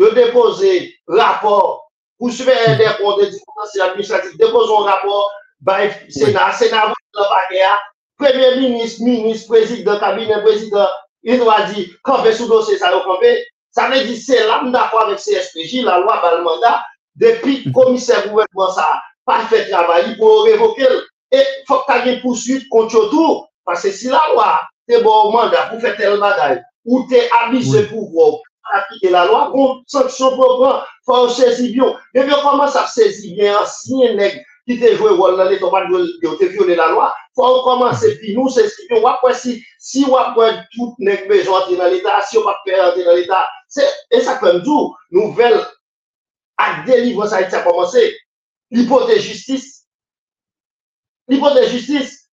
[0.00, 0.72] yo depose
[1.12, 1.82] rapor,
[2.16, 5.28] pou souveren de konde di finansi administratif, depose rapor,
[5.60, 7.78] bay sena, sena vante la bagè a,
[8.16, 13.44] premier ministre, ministre, prezident, kabinet prezident, il doit dire, quand fait sous dossier, ça camper.
[13.70, 16.84] Ça veut dire, c'est là, d'accord avec CSPJ, la loi, par le mandat,
[17.16, 20.86] depuis le commissaire gouvernement, ça pas fait travail pour révoquer.
[21.32, 23.44] Et il faut que tu aies une poursuite contre tout.
[23.64, 27.84] Parce que si la loi, t'es bon mandat pour faire tel bagage, ou t'es abusé
[27.86, 28.34] pour pouvoir
[28.74, 31.98] appliquer la loi, on sanction pour prendre, faut saisir bien.
[32.14, 34.40] Et puis, on commence à saisir bien, ancien nègre?
[34.66, 38.34] Qui te joué rôle dans l'état, pas de te violer la loi, faut commencer, puis
[38.34, 42.38] nous, c'est ce qu'on va si, si on prendre tout nègre besoin dans l'état, si
[42.38, 45.60] on va faire dans l'état, c'est, et ça comme tout, nouvelle,
[46.56, 48.16] à délivrance Haïti a commencé,
[48.70, 49.86] l'hypothèse justice,
[51.28, 52.30] l'hypothèse justice,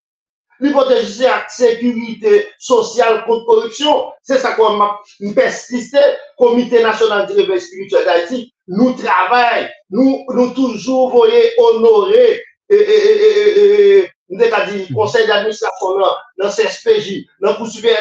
[0.60, 5.00] l'hypothèse justice à sécurité sociale contre corruption, c'est ça qu'on m'a
[5.36, 6.00] persisté,
[6.38, 14.40] Comité national du réveil spirituel d'Haïti, nous travaillons, nous, nous toujours voyons honorer, et, nous
[14.40, 15.98] dit, conseil d'administration,
[16.38, 17.96] dans, CSPJ, dans pour des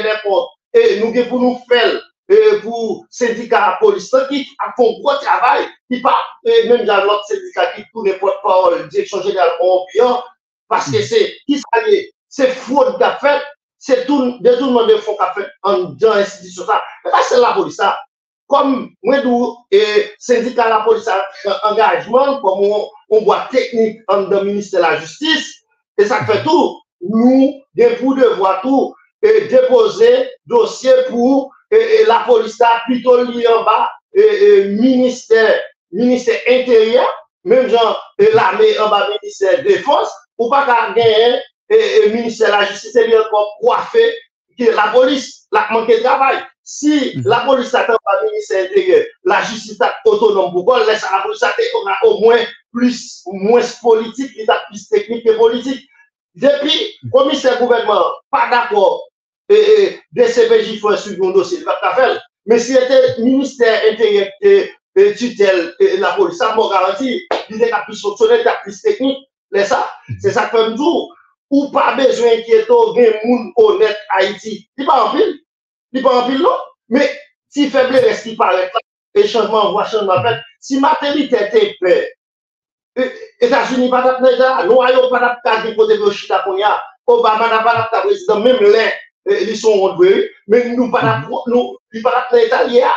[0.72, 2.00] et nous pour nous faire,
[2.62, 7.82] pour syndicat police, qui fait un gros travail, qui pas, même dans l'autre syndicat qui
[7.92, 10.22] tourne porte-parole, direction générale corrompue,
[10.68, 11.80] parce que c'est, qui ça
[12.28, 13.42] c'est fraude fait,
[13.76, 16.80] c'est tout, détournement de fonds qu'a fait en dans l'institution ça.
[17.04, 17.98] Mais c'est la police ça.
[18.50, 19.80] kom mwen dou e,
[20.18, 21.06] syndika la polis
[21.70, 25.46] engajman, kom mwen gwa teknik an dan minister la justis,
[25.94, 28.90] e sak fe tou, nou gen pou devwa tou
[29.22, 30.10] e, depose
[30.50, 33.78] dosye pou e, e la polis ta pito li an ba
[34.12, 35.60] e, e, minister,
[35.94, 37.06] minister interior,
[37.46, 37.94] menm jan
[38.34, 40.10] la me an ba minister defos,
[40.40, 41.38] ou pa ka gen
[42.10, 44.08] minister la justis, e li an kon kwa fe
[44.58, 46.42] ki la polis lak manke travay.
[46.72, 47.22] Si Mhm.
[47.26, 51.20] la police attend pas le ministère intérieur, la justice est autonome pour qu'on laisse la
[51.20, 52.38] police on a au moins
[52.72, 55.84] plus, moins politique, il a plus technique que politique.
[56.36, 59.08] Depuis, commissaire gouvernement, pas d'accord,
[59.48, 62.22] et, et DCPJ faut suivre un dossier, il va faire.
[62.46, 67.60] Mais si c'était ministère intérieur et, et tutelle et la police, ça m'a garanti, il
[67.60, 69.18] est plus fonctionnel, il est plus technique,
[69.52, 69.90] c'est ça.
[70.20, 71.12] C'est ça que je jour
[71.50, 74.70] ou pas besoin d'inquiéter gen moun honnête Haïti.
[74.78, 75.36] Il pas en pile.
[75.92, 76.56] Il pas en pile, non.
[76.88, 77.10] Mais
[77.48, 78.80] si faiblesse qui paraît là,
[79.14, 80.96] et changement, voie changement fait, si là,
[84.66, 86.44] nous ayons pas d'apte à dire côté de Chita
[87.06, 88.92] Obama n'a pas d'apte à président, même les,
[89.48, 92.88] ils sont rondoués, mais nous pas d'apte, nous, pas d'apte italien.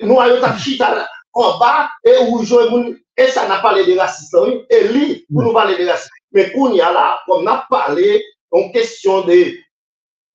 [0.00, 3.84] Nous ayons d'apte Chita en bas, et où jouer moun, et ça n'a pas parlé
[3.84, 6.10] de racisme, oui, et lui, pour nous parler de racisme.
[6.32, 9.52] Mais qu'on y a là, comme on a parlé en question de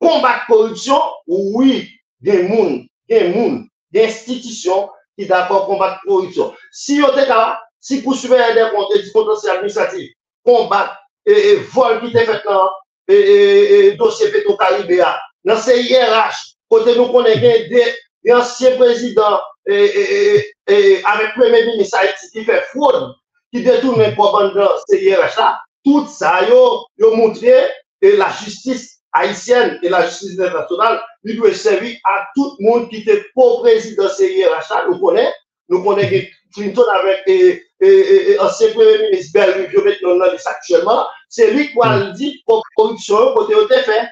[0.02, 6.54] combat de corruption, oui, des moun, des moun, des institutions qui d'accord combattre corruption.
[6.72, 10.12] Si on était là, si des comptes du potentiel administratif,
[10.44, 12.70] combattre et, vol qui était fait dans
[13.08, 21.66] et, dossier Petro-Caribéa, dans CIRH, côté nous connaissons des, anciens présidents et, avec le premier
[21.66, 22.00] ministre
[22.32, 23.14] qui fait fraude,
[23.54, 27.70] qui détourne les dans CIRH là, tout ça, yo, yo montré
[28.02, 32.98] la justice haïtienne et la justice internationale, lui doit servir à tout le monde qui
[32.98, 35.32] était co-président CIRHA, nous connaissons,
[35.70, 41.54] nous connaissons Clinton avec et, et, et, ancien premier ministre Berlin, maintenant dans actuellement, c'est
[41.54, 42.44] lui qui a dit
[42.76, 44.08] corruption côté au fait.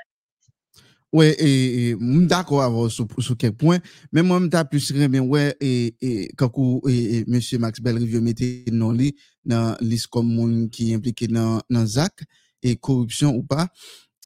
[1.11, 3.79] Oui, et, je suis d'accord avec sur, sur quelques points,
[4.11, 6.51] mais moi, je plus remen ouais, et, et, quand
[6.87, 7.39] et, M.
[7.59, 12.13] Max Belrivio mette non li, dans liste comme moun qui impliqué dans, dans ZAC,
[12.61, 13.67] et corruption ou pas,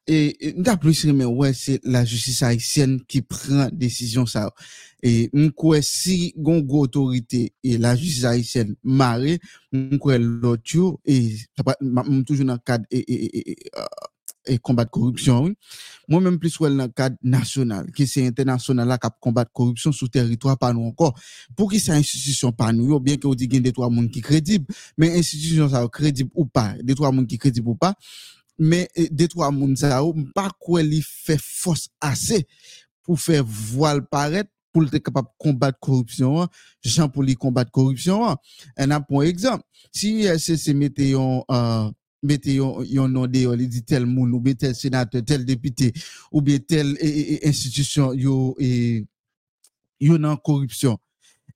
[0.08, 4.52] et, m'ta plus remen, ouais, c'est la justice haïtienne qui prend décision ça.
[5.02, 9.38] Et m'kwe si gon go autorité et la justice haïtienne marre,
[9.72, 11.64] m'kwe l'autre yo, et, ça
[12.26, 13.86] toujours dans le cadre, et, et, et, et, euh,
[14.46, 15.56] et corruption, oui.
[16.10, 20.58] Moi-même, plus dans le cadre national, qui c'est international là, qui combattre corruption sous territoire,
[20.58, 21.18] pas nous encore.
[21.56, 24.66] Pour qui c'est institution pas nous, bien que vous dites des trois monde qui crédible,
[24.98, 26.76] mais institution ça crédible ou pas,
[28.60, 30.02] mais eh, des trois monde ça,
[30.34, 32.48] pas quoi il fait force assez
[33.04, 36.48] pour faire voile paraître pour être capable de combattre corruption,
[36.84, 38.36] Jean pour lui combattre corruption.
[38.76, 41.92] Un pour exemple, si c'est mettez un euh,
[42.24, 45.94] mettez un nom de il dit tel monde ou bien tel sénateur, tel député
[46.32, 46.98] ou bien telle
[47.44, 49.06] institution yo et
[50.00, 50.98] yo dans corruption.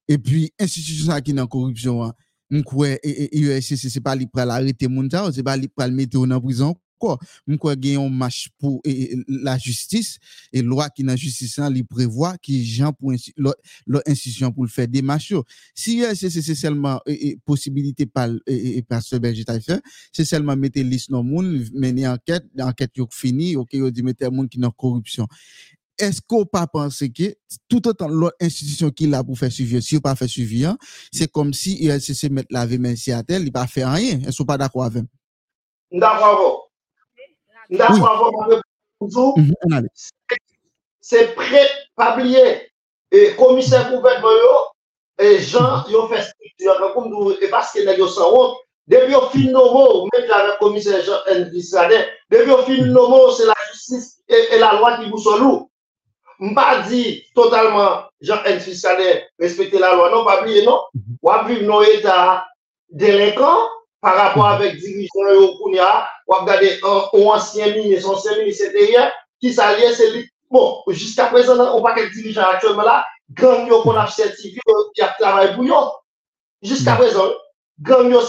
[0.07, 2.13] Et puis institution qui dans corruption,
[2.49, 2.99] m'kwe
[3.33, 6.75] USCC c'est pas li pral arrêter moun ça, c'est pas li pral mettre en prison
[6.97, 7.17] quoi?
[7.47, 8.81] M'kwe gen un match pour
[9.27, 10.17] la justice
[10.51, 13.13] et loi qui dans justice li prévoit qui gens pour
[13.87, 15.33] l'institution pour le faire des matchs
[15.75, 16.99] si c'est seulement
[17.45, 19.81] possibilité par et pasteur Berger fait
[20.11, 24.29] c'est seulement mettre liste non moun mener enquête enquête yo fini OK yo dit mettre
[24.31, 25.27] moun qui dans corruption
[25.99, 27.35] est-ce qu'on pas penser que
[27.67, 30.77] tout autant l'autre institution qui l'a pour faire suivi, si on pas fait suivi, hein,
[31.11, 34.19] c'est comme si ILCC met la si à tel, il pas fait rien.
[34.21, 35.05] Est-ce qu'on pas d'accord avec?
[35.91, 36.66] D'accord.
[37.69, 39.87] Mhm, on allait.
[41.01, 42.69] C'est prêt, pas oublier,
[43.11, 44.73] et commissaire gouvernement,
[45.19, 48.57] et gens, ils ont fait structure, comme nous, et parce que nous sont honte,
[48.87, 53.55] depuis au fin nomo, même avec commissaire Jean-Henri Sadet, depuis au fin nomo, c'est la
[53.71, 55.69] justice et, et la loi qui vous sont lourds.
[56.39, 60.11] Mpa di totalman jan en fiskade respekte la lwa.
[60.11, 60.83] Non, pa bliye, non.
[61.25, 62.45] Wap viv nou etat
[62.93, 63.65] delinkan
[64.01, 65.87] par rapport avek dirijon yo kounya,
[66.27, 69.07] wap gade ou ansyen mini, son ansyen mini se derye,
[69.41, 70.23] ki sa liye se li.
[70.51, 73.01] Bon, jiska prezant, ou pa kel dirijon aktyonman la,
[73.35, 74.63] gang yo kon ap sertifi,
[74.95, 75.81] ki ap travay pou yo.
[76.65, 77.35] Jiska prezant,
[77.83, 78.23] gang e yo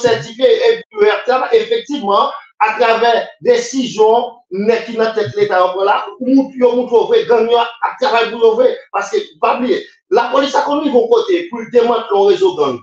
[1.12, 6.86] ap travay, efektivman, à travers décision mais qui n'a tête l'état là ou yo moun
[6.86, 11.06] trouver gagnant à travers pour vrai parce que pas oublier la police a connu vos
[11.08, 12.78] côté pour démanteler le réseau gang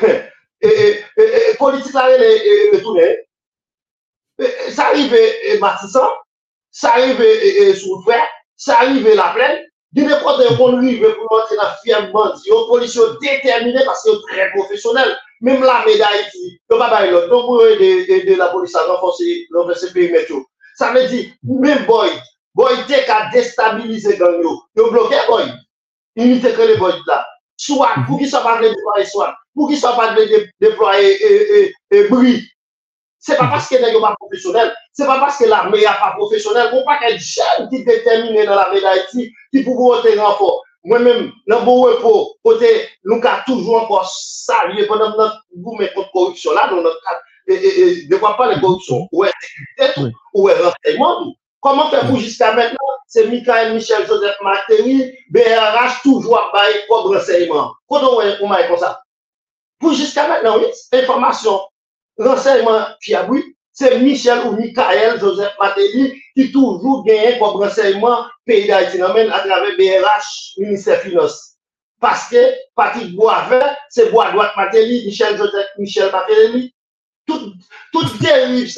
[0.62, 2.30] E, e, e, politik la re
[2.72, 3.16] retounen.
[4.70, 6.08] Sa arrive Matisan,
[6.70, 8.20] sa arrive Soufè,
[8.56, 13.18] sa arrive La Plaine, di ne kote yon rive pou mante nan fiyanman, yon polisyon
[13.20, 15.10] determine paske yon pre profesyonel,
[15.44, 19.90] mem la meday ki, yon babay lot, yon pou yon de la polisa renfonsi, renfonsi
[19.92, 20.40] peyi metyo.
[20.78, 22.14] Sa me di, mem boy,
[22.56, 25.50] boy te ka destabilize gang yo, yo bloke boy,
[26.16, 27.20] imite ke le boy la.
[27.60, 31.62] Souan, pou ki sa parle de pari souan, Pou ki sa pa deploye e, e,
[31.92, 32.40] e bri.
[33.22, 36.82] Se pa paske nan yo pa profesyonel, se pa paske l'armè ya pa profesyonel, pou
[36.88, 40.56] pa ke jen ki detemine nan la meday ti, ki pou pou wote renfor.
[40.90, 42.70] Mwen men, nan bo wè pou, kote
[43.06, 47.14] nou ka toujou anpo salye, pou nan pou men kont korupsyon la, nou nan ka,
[47.46, 47.60] e,
[48.10, 51.36] ne wap pa le korupsyon, ou e sekwite tou, ou e renseigman tou.
[51.62, 57.12] Koman fè pou jiska mètnen, se Mikael Michel Joseph Martelly, BRH toujou ap baye kob
[57.14, 57.70] renseigman.
[57.86, 58.96] Koto wè pou maye kon sa?
[59.82, 61.60] Pour jusqu'à maintenant, oui, information,
[62.16, 69.02] renseignement fiable, c'est Michel ou Michael Joseph Matéry qui toujours gagne comme renseignement pays d'Haïti
[69.02, 71.56] à travers BRH, ministère des Finances.
[72.00, 76.72] Parce que Patrick Boisvert, c'est Bois droite Matéli, Michel Joseph, Michel Matéli.
[77.26, 77.52] Tout,
[77.92, 78.72] tout dérive.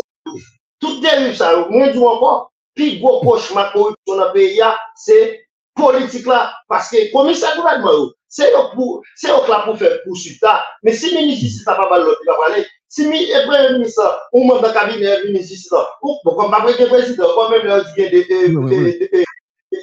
[0.80, 1.66] Tout dérive ça.
[1.68, 4.60] Moi, je encore, puis gros cauchemar le pays,
[4.96, 6.54] c'est politique là.
[6.68, 11.60] Parce que commissaire gouvernement, Se yo la pou fè pou chita, men si minisi si
[11.62, 15.18] ta pa bal loti la pale, si mi e pre-ministre, ou mwen da kabine e
[15.28, 18.40] minisi si ta, ou bon kon pa preke prezident, kon men lò di gen de
[18.56, 18.66] non,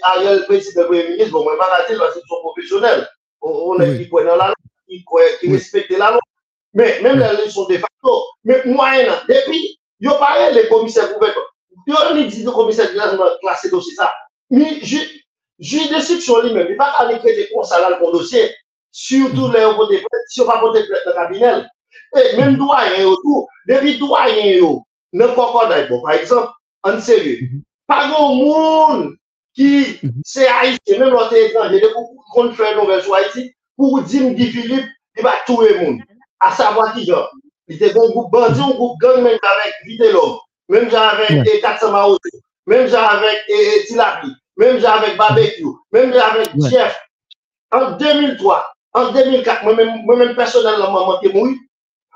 [0.09, 3.05] ariel prezident pre-ministre, bon mwen pa nati lò se son profesyonel,
[3.47, 4.59] ou ne ki kwen nan la lò,
[4.91, 6.19] ki respekte la lò,
[6.75, 9.63] men men lò son de facto, men mwen nan, depi,
[10.03, 11.39] yo pare le komiser pou vek,
[11.87, 14.11] yo ni di de komiser klasè dosi sa,
[14.51, 15.20] mi jit,
[15.61, 18.47] Juridisdiksyon li men, li pa kan ekre de konsalal kon dosye,
[18.91, 21.61] surtout le yo kote plet, si yo pa kote plet nan kabinel.
[22.17, 24.71] E men douayen yo tou, debi douayen yo,
[25.13, 26.49] nan kokoday bo, par exemple,
[26.87, 27.45] an serye,
[27.85, 29.05] pagon moun
[29.55, 34.49] ki se Haiti, men lote etranje, de pou kontre nou versou Haiti, pou di mdi
[34.55, 36.01] Filip, li ba touwe moun.
[36.41, 37.27] A sa vati jan,
[37.69, 40.39] li te gon goup bandi, ou goup gang men javek Vitelov,
[40.73, 43.45] men javek 400 Maoto, men javek
[43.89, 44.31] Tilapi,
[44.61, 46.99] même avec Barbecue, même avec Jeff.
[47.71, 51.59] En 2003, en 2004, moi-même personnellement, moi, je suis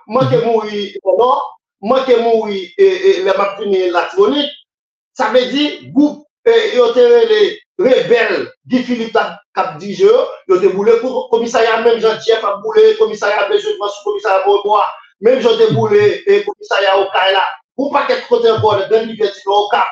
[0.08, 1.38] moi qui mourir non,
[1.82, 4.52] moi qui mourir et la mapine latronite,
[5.14, 9.18] ça veut dire groupe et les rebelles Guy Philippe
[9.56, 13.70] cap Dijon, yo te boulé pour commissariat même Jean-Pierre a boulé commissariat de sous
[14.04, 14.86] commissariat Bois,
[15.22, 17.44] même Jean te boulé et commissariat au Kaila.
[17.76, 19.88] Pour pas qu'être côté de Liberté au Cap.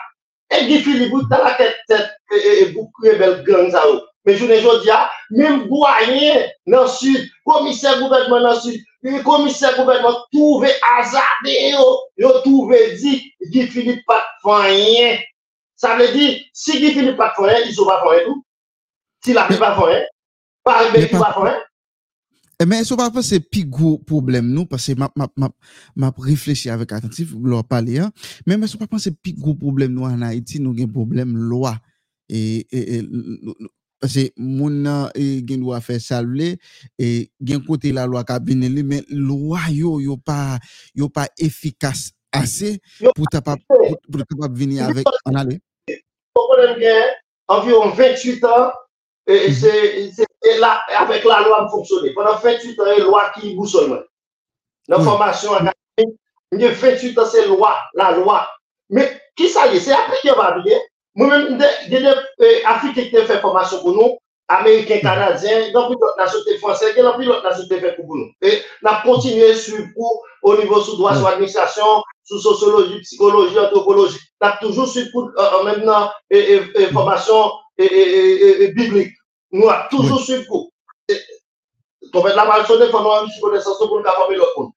[0.59, 4.01] Et Guy Philippe, dans la tête, tête, et de belles gangs, ça, yo.
[4.25, 8.81] Mais je ne dis pas, même doyen dans le sud, commissaire gouvernement dans le sud,
[9.01, 15.19] le commissaire gouvernement trouvé hasardé, yo, yo trouvé dit, Guy Philippe pas de rien.
[15.75, 18.45] Ça veut dire, si Guy Philippe pas de rien, ils sont pas de rien tout.
[19.23, 20.03] Si la pas de rien,
[20.63, 21.63] pas de Mais pas
[22.61, 25.55] Men, sou pa pa se pi gwo problem nou, pase map, map, map,
[25.99, 28.09] map reflechi avèk atentif, lor pale ya,
[28.45, 31.33] men, men sou pa pa se pi gwo problem nou an Haiti, nou gen problem
[31.49, 31.73] lwa.
[32.31, 33.67] E, e, e,
[34.03, 35.09] pase moun nan
[35.47, 36.53] gen lwa fè salvele,
[36.99, 40.59] gen kote la lwa kabine li, men lwa yo yo pa,
[40.95, 42.77] yo pa efikas ase
[43.13, 45.59] pou ta pa, pou ta pa vini avèk an ale.
[46.35, 47.13] Poko nan gen,
[47.53, 48.71] avyon 28 an,
[49.25, 49.53] et Mhm.
[49.53, 52.13] c'est là, avec la loi fonctionner.
[52.13, 54.05] Pendant 28 ans, une loi qui boussole.
[54.89, 56.19] la formation académique,
[56.51, 58.45] il y a 28 ans, c'est loi, la loi.
[58.89, 60.77] Mais qui ça y est, c'est après qui va appliquer.
[61.15, 61.57] Moi-même,
[61.89, 64.17] j'ai des euh, Africains qui ont fait formation pour nous,
[64.49, 68.29] Américains, Canadiens, dans plus d'autres nationalités françaises, dans plus d'autres nationalités fait pour nous.
[68.41, 73.57] Et on a continué sur cours au niveau sous droit, sur administration, sous sociologie, psychologie,
[73.57, 74.19] anthropologie.
[74.41, 75.31] On a toujours sur cours,
[75.63, 76.59] maintenant, et
[76.91, 79.13] formation biblik.
[79.53, 80.69] Nou a toujou suiv kou.
[82.13, 84.71] Tope la malsone fwa nou an misi konesanso pou nou ka fami lòt moun.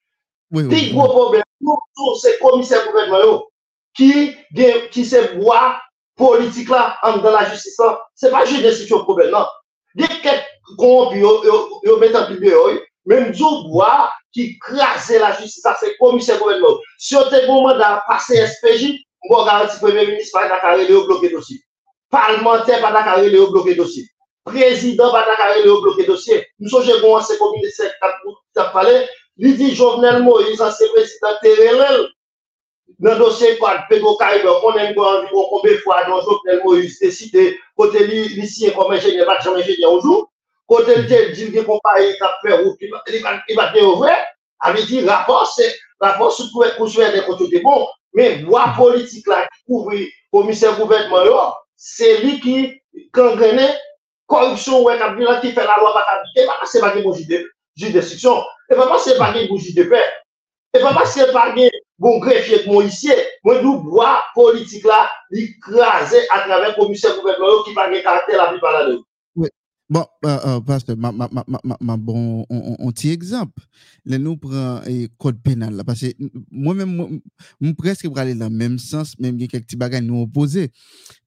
[0.71, 3.35] Ti gwo problem nou sou se komise gouvernement yo
[3.97, 5.77] ki se vwa
[6.21, 7.95] politik la an dan la justis la.
[8.17, 9.49] Se pa ju desisyon problem nan.
[9.97, 10.45] Di ket
[10.81, 15.93] konp yo metan pi biyo yo, menm djou vwa ki krasè la justis la se
[16.01, 16.97] komise gouvernement yo.
[17.01, 18.97] Si yo te gouman da pase SPJ,
[19.29, 21.61] mwen garanti premier ministre pa yon akare le yo bloke dosi.
[22.17, 24.05] Parlementaire pas d'accord le bloquer dossier.
[24.43, 26.47] Président pas d'accord le bloquer dossier.
[26.59, 27.93] Nous sommes bon c'est commissaire
[28.55, 29.07] qui a parlé.
[29.37, 32.09] Il dit Jovenel Moïse, ancien président Terrell,
[33.01, 37.59] dans le dossier quoi, Pedro Caribe, on aime combien de fois dans Jovenel Moïse décidé,
[37.77, 37.99] côté
[38.47, 40.31] signé comme ingénieur, pas jamais ingénieur un jour,
[40.67, 43.05] côté lui, dit qu'il compagnie qui a fait route, il va-
[43.47, 44.15] il va vrai,
[44.61, 49.47] avait dit rapport, c'est, rapport sur quoi construire des côtés bon, mais loi politique là,
[49.67, 49.93] couvre
[50.33, 52.81] commissaire gouvernement, c'est lui qui,
[53.15, 53.75] gangrène,
[54.27, 57.47] corruption, qui a- qui fait la loi, pas appliquer, c'est pas qu'il juge
[57.77, 58.43] juge d'instruction.
[58.71, 60.05] Et pas c'est pas qu'il bougie de paix.
[60.75, 63.13] Et pas c'est pas qu'il bon greffier que ici.
[63.45, 65.11] Moi, nous, bois politique là,
[66.31, 69.03] à travers commissaire gouvernement qui pas caractère la plupart là-dedans.
[69.89, 73.63] Bon, euh, euh, pasteur, ma, ma, ma, ma, bon, on, on, on petit exemple.
[74.05, 76.13] Nous prenons le code pénal parce que
[76.51, 77.09] moi-même, moi,
[77.61, 80.73] moi, presque aller dans le même sens, même il y a quelques nous opposés.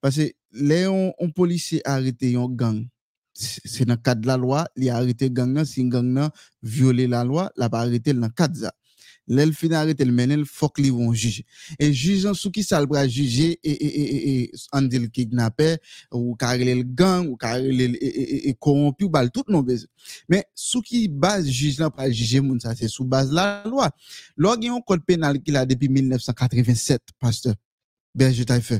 [0.01, 2.85] Parce que là, on, on policier arrêté un gang.
[3.33, 6.29] C'est dans le cadre de la loi, il a arrêté gang si gang là
[6.61, 8.69] violer la loi, il a arrêté dans le cadre.
[9.29, 11.45] Là, il finit arrêter le menel, il faut qu'ils vont juger.
[11.77, 15.77] Et jugeant sous qui ça le bras juger et, et, et, on dit le kidnappeur,
[16.11, 19.87] ou carré le gang, ou carré le corrompu, ou bal tout non besoin.
[20.27, 23.91] Mais sous qui base juge là pour juger moun ça, c'est sous base la loi.
[24.35, 27.53] Lors y a un code pénal qui a depuis 1987, pasteur.
[28.15, 28.79] Berger Taillefer.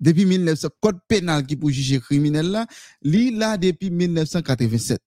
[0.00, 2.66] Depuis 1900, code pénal qui pour juger criminel là,
[3.00, 5.00] li là depuis 1987.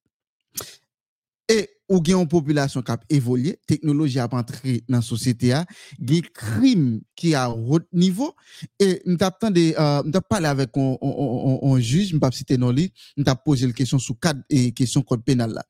[1.49, 5.61] Et ou gen yon populasyon kap evolye, teknoloji ap antre nan sosyete a,
[5.97, 6.83] gen krim
[7.17, 8.33] ki a rot nivou,
[8.75, 13.67] e mtap tande, uh, mtap pale avek on juj, mpap site nan li, mtap pose
[13.67, 15.63] l kesyon sou kad e kesyon kod penal la.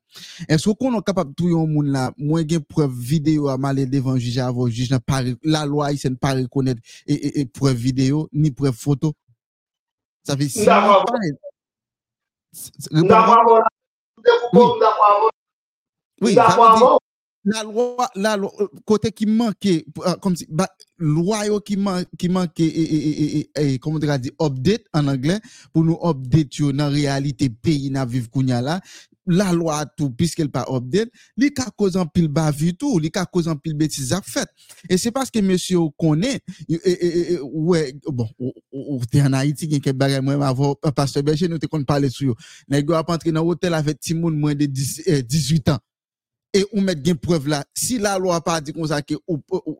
[0.50, 4.40] Esko konon kapap tou yon moun la, mwen gen preuve video a male devan juj
[4.42, 8.50] avon juj, pare, la lwa yi sen pa rekonet e, e, e preuve video, ni
[8.50, 9.14] preuve foto.
[10.26, 10.66] Sa fe si...
[10.66, 10.74] Mda
[13.22, 13.74] pa avon la,
[14.18, 15.37] mda pa avon la,
[16.20, 16.34] Oui,
[17.44, 22.04] la loi, la loi, euh, côté qui manquait, euh, comme si, bah, loi qui man,
[22.18, 25.40] qui manquait, et, et, et, et, et, comment on dit, update en anglais,
[25.72, 28.80] pour nous update dans réalité pays na kounya là,
[29.26, 33.24] la loi tout, puisqu'elle pas update, li ka cause en pile bavu tout, li ka
[33.26, 33.76] cause en pile
[34.10, 34.48] à fait.
[34.88, 36.40] Et c'est parce que monsieur connaît,
[37.52, 38.28] ouais, bon,
[38.72, 42.34] ou, t'es en Haïti, quelques bagages, moi, avant, euh, pasteur Berger, nous te parler sur
[42.70, 42.94] yo.
[42.94, 45.78] A pas entrer dans hôtel avec ti moun moins de 10, euh, 18 ans
[46.54, 47.64] et on met des preuve là.
[47.74, 49.14] Si la loi pas dit comme ça que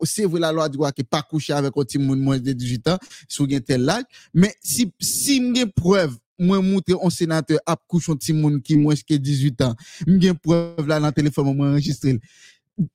[0.03, 2.87] c'est vrai la loi dit que pas coucher avec un petit monde moins de 18
[2.89, 2.97] ans
[3.27, 4.03] sous un tel âge,
[4.33, 8.77] mais si si m'gen preuve moi montrer un sénateur a couché un petit monde qui
[8.77, 9.75] moins que 18 ans,
[10.07, 12.19] m'gen preuve là dans téléphone moi enregistré.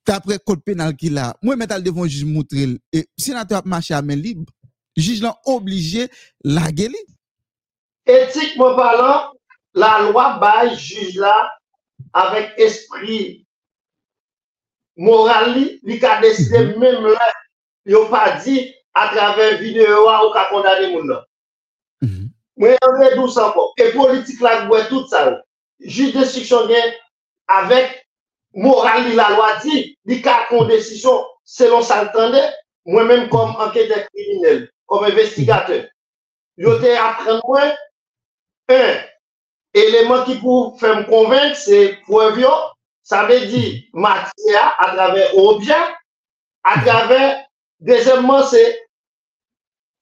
[0.05, 4.01] D'après code pénal qu'il a, moi mettre devant juge montrer et sénateur a marché à
[4.01, 4.45] main libre,
[4.95, 6.07] juge là obligé
[6.43, 6.95] la gueule.
[8.07, 9.31] éthiquement parlant,
[9.73, 11.51] la loi bail juge là
[12.13, 13.44] avec esprit
[14.97, 16.79] moral li, li ka deside mm -hmm.
[16.79, 17.31] mèm la,
[17.85, 21.23] yo pa di a travè videyo a ou ka kondane moun nan.
[22.01, 22.29] Mm -hmm.
[22.55, 23.73] Mwen yon lè dou san pou.
[23.77, 25.41] E politik la gwe tout sa ou.
[25.79, 26.93] Jus destriksyon gen
[27.51, 28.05] avèk
[28.55, 32.41] moral li la lwa di, li ka kondesisyon selon sa l'tande,
[32.87, 35.83] mwen mèm kom anketè kriminelle, kom investigatè.
[36.57, 37.75] Yo te apren mwen,
[38.71, 39.03] un,
[39.75, 42.71] eleman ki pou fèm konvenk, se pou evyon,
[43.05, 45.75] Ça veut dire matière à travers objet,
[46.63, 47.45] à travers,
[47.79, 48.81] deuxièmement, c'est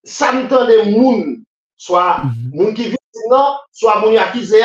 [0.06, 1.44] ça des mounes,
[1.76, 2.56] soit mm-hmm.
[2.56, 4.62] moun qui vit sinon, soit moun yakizé,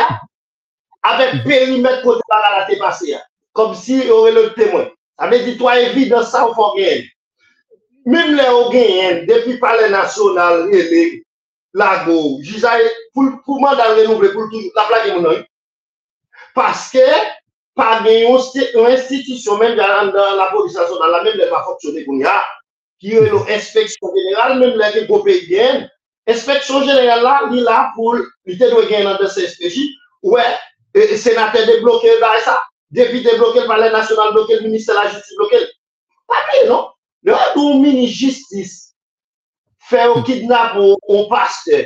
[1.02, 1.42] avec mm-hmm.
[1.42, 3.16] périmètre côté la la passé,
[3.52, 4.88] comme si y aurait le témoin.
[5.18, 7.02] Ça veut dire, toi, évidence, ça, on faut rien.
[8.06, 11.24] Même les Ogéens, depuis palais national, les
[11.74, 12.38] lagos,
[13.12, 15.44] pour le mandat renouveler, pour la plaque, mon
[16.54, 17.00] Parce que,
[18.04, 22.36] gen yon institisyon men jan la polis nasyonal la men le pa foksyone koun ya,
[23.02, 25.86] ki yon yon inspeksyon general men le gen gope gen,
[26.30, 29.88] inspeksyon general la li la pou li te dwe gen nan de se espeji.
[30.26, 30.44] Ouè,
[31.16, 32.58] senate de bloke da e sa,
[32.94, 35.64] depi de bloke l palè nasyonal bloke, l minister la justice bloke,
[36.28, 36.88] pa pe non,
[37.22, 38.94] Le an tou mini justice,
[39.90, 41.80] fè ou kidnap ou paste,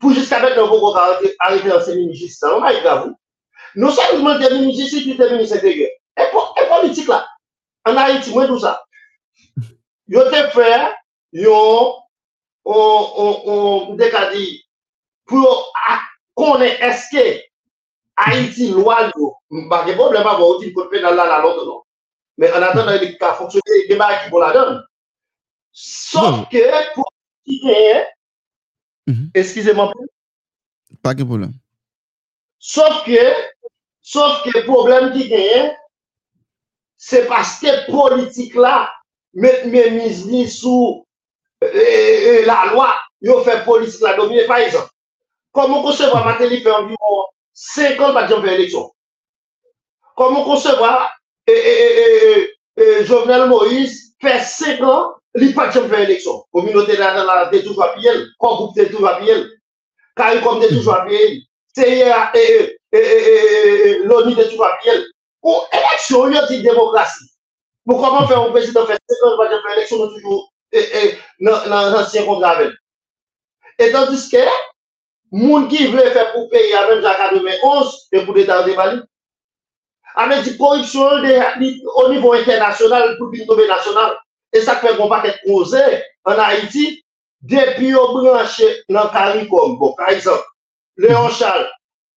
[0.00, 3.14] pou jiska bet nan pou kou arite an se mini justice, an wè yi gavou,
[3.76, 5.88] Non sèlman devini jisi ki devini segregè.
[6.16, 7.24] E, e politik la.
[7.88, 8.76] An a iti mwen dousa.
[10.06, 10.70] Yo te fè,
[11.34, 11.56] yo
[12.64, 14.46] on dekadi
[15.28, 15.66] pou
[16.38, 17.24] konè eske
[18.20, 19.34] a iti lwa yo.
[19.50, 21.82] Mbake problema vwa outi kote penal la la lote non.
[22.38, 24.78] Men an atan nan yon ka fonksyonè yon deba ki pou la don.
[25.74, 26.44] Sòf bon.
[26.52, 26.62] ke
[26.94, 27.10] pou
[27.44, 28.04] ki genye,
[29.10, 29.26] mhm.
[29.34, 30.08] eskize mwen pou.
[31.02, 31.50] Pa ke pou la.
[32.62, 33.20] Sòf ke
[34.04, 35.70] Sauf ke problem ki genyen,
[37.00, 38.84] se paske politik la,
[39.34, 41.00] met men mizli sou
[41.64, 42.90] e, e, la lwa,
[43.24, 44.44] yo fe politik la domine.
[44.50, 44.92] Par exemple,
[45.56, 47.24] komon konsevwa Mateli fe anviron
[47.64, 48.86] 50 patyon fe eleksyon.
[50.20, 50.92] Komon konsevwa
[51.48, 51.56] e,
[53.08, 56.44] Jovenel Moïse fe 5 an, li patyon fe eleksyon.
[56.52, 59.48] Kominote nan la detou vapyel, kon goup detou vapyel,
[60.18, 61.40] kari kon detou vapyel,
[61.74, 62.64] seye a e e,
[62.94, 63.16] E, e,
[63.90, 65.00] e, l'ONU de Souvapil,
[65.42, 67.24] ou eleksyon, yon di demokrasi.
[67.90, 70.44] Mou koman fè ou prezident fè, se kon vajan fè eleksyon nou toujou
[71.42, 72.70] nan ansyen kontravel.
[73.82, 74.44] E tandis ke,
[75.34, 79.02] moun ki vle fè pou peyi avèm jaka 2011, te pou detan de Mali,
[80.22, 84.14] avè di korupsyon o nivou internasyonal pou bin tobe nasyonal,
[84.54, 85.82] e sa kwen kon pa ket koze
[86.30, 86.92] an Haiti,
[87.42, 90.46] depi yo branche nan Karikom, bon, par exemple,
[90.96, 91.66] Léon Charles,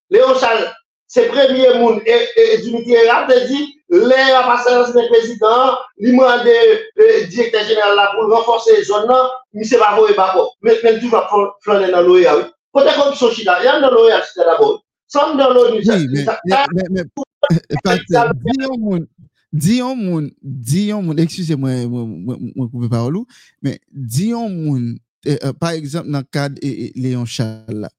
[0.10, 0.70] Léon Charles,
[1.08, 6.12] se premye moun, e, e, e Dimitri Erap te di, lè apasanans de prezident, li
[6.16, 6.56] mwande
[7.32, 10.50] direktè genel la pou renforse zon nan, mi se bavo e bavo.
[10.66, 11.24] Men tou va
[11.64, 12.36] flanen nan loya.
[12.76, 14.82] Kote kon sou chida, yan nan loya chida dabo.
[15.12, 16.28] San nan loya ni chida.
[18.44, 19.08] Diyon moun,
[19.54, 21.88] diyon moun, diyon moun, eksuse mwen
[22.68, 23.24] koupe parolou,
[23.64, 24.98] men diyon moun,
[25.28, 27.90] euh, euh, par exemple nan kad Léon Charles la,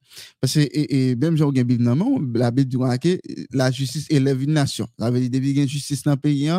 [0.41, 1.97] Parce que, même si on a Bible dans
[2.35, 3.19] la Bible dit
[3.53, 4.87] la justice élève une nation.
[4.99, 6.51] Ça veut dire, depuis qu'il y a justice dans le pays,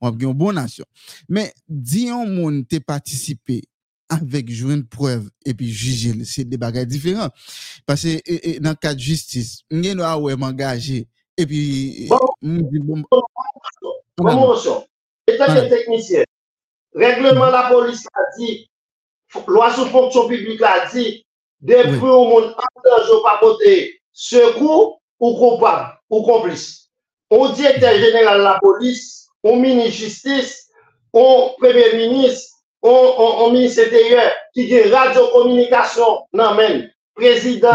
[0.00, 0.84] on a une bonne nation.
[1.28, 3.62] Mais, disons, on t'es participé
[4.08, 7.30] avec jouer une preuve et puis juger, c'est des bagages différents.
[7.86, 12.18] Parce que, dans le cas de justice, on a engagé et puis, bon,
[14.14, 14.86] Promotion.
[15.26, 16.24] État de technicien.
[16.94, 18.68] Règlement la police a dit,
[19.48, 21.24] loi sur fonction publique a dit,
[21.62, 22.08] depuis Oui.
[22.08, 26.88] au monde en danger pas porter secours ou coupable ou complice.
[27.30, 30.68] On directeur général de la police, on ministre justice,
[31.12, 37.70] on premier ministre, on, on, on ministre intérieur qui a radio-communication, non même, président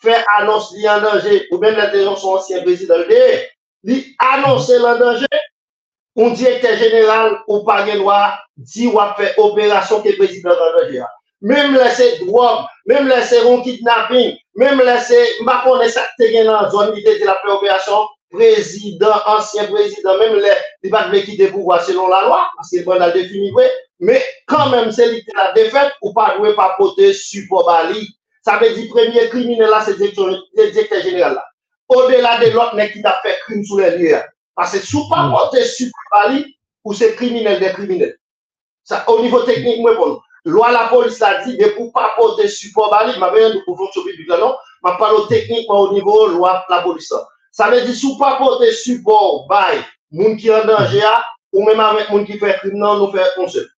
[0.00, 3.48] fait annonce li en danger, ou même l'intervention ancien président de
[3.84, 5.26] li annonce en danger,
[6.16, 10.50] un directeur général ou pas de loi dit ou a fait opération que le président
[10.50, 11.02] en danger.
[11.42, 11.46] A.
[11.46, 16.62] Même laisser drogue, même laisser un kidnapping, même laisser, ma connaît ça te gen dans
[16.62, 20.50] la zone de la fait opération, président, ancien président, même les,
[20.82, 23.64] il va pas quitter pouvoir selon la loi, parce qu'il le définir, oui.
[24.00, 28.08] mais quand même, c'est la défaite, ou pas jouer par côté support bali.
[28.44, 31.44] Ça veut dire, premier criminel là, c'est le directeur général là.
[31.88, 34.16] Au-delà de l'autre, nèg qui t'a fait crime sous les lieux.
[34.56, 35.30] Parce que sous pas Mm.
[35.30, 38.16] porter support bali, ou c'est criminel des criminels.
[38.82, 40.20] Ça, au niveau technique, moi, bon.
[40.44, 44.02] Loi la police l'a dit, mais pour pas porter support bali, ma rien de fonction
[44.02, 47.12] publique, non, ma parle technique, au niveau loi la police.
[47.52, 49.78] Ça veut dire, sous pas porter support bali,
[50.10, 53.24] moun qui en danger, a, ou même avec moun qui fait crime, non, nous fait
[53.38, 53.68] on seul.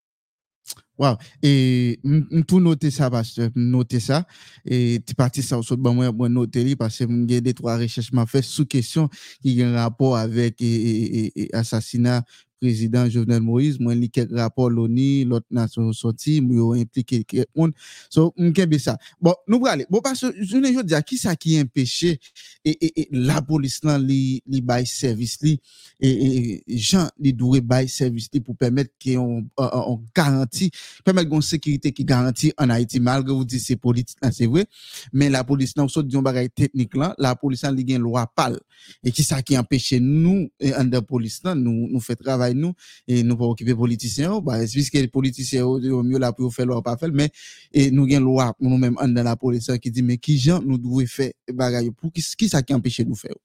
[0.97, 1.17] Wow.
[1.43, 1.99] Et
[2.47, 4.23] tout noter ça, pasteur, noter ça.
[4.65, 8.25] Et tu parti ça au bon moi, noter parce que j'ai des trois recherches m'a
[8.25, 9.09] fait sous question
[9.41, 12.23] qui a un rapport avec et, et, et, assassinat
[12.59, 17.71] président Jovenel Moïse, moi, li quelques rapports l'ONU, l'autre nation sorti, moi, impliqué quelqu'un.
[18.09, 18.97] So, m'kebe ça.
[19.21, 22.19] Bon, nous allons Bon, parce que, je ne dire, qui ça qui empêché,
[22.63, 25.59] et, et, et, la police, là, li, li bail service, li,
[25.99, 30.71] et, et, gens, li doit bail service, li, pour permettre qu'on, on garantit,
[31.03, 34.65] permettre une sécurité qui garantit en Haïti, malgré vous dites c'est politique, c'est vrai,
[35.13, 38.01] mais la police, là, on dit un bagage technique, là, la police, là, li gen
[38.01, 38.59] loi pâle.
[39.03, 42.55] Et qui ça qui empêche nous, et en de police, là, nous, nous fait travail
[42.55, 42.73] nous
[43.07, 46.83] et nous pas occuper politiciens bah puisque les politiciens au mieux là pour faire leur
[46.83, 47.29] pas faire mais
[47.73, 50.61] et nous gain loi pour nous même dans la police qui dit mais qui gens
[50.61, 53.35] nous devons faire bagaille pour qui qui ça qui empêche nous faire?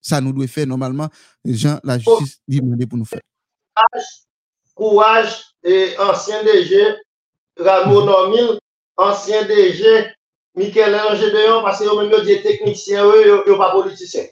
[0.00, 1.08] Ça nous devons faire normalement
[1.44, 3.20] gens la justice demande pour nous faire.
[4.74, 6.76] Courage et ancien DG
[7.58, 8.06] Ramon mm-hmm.
[8.06, 8.58] Normil
[8.96, 9.82] ancien DG
[10.54, 14.26] Michel Ange Deyon parce que même des techniciens eux pas politiciens.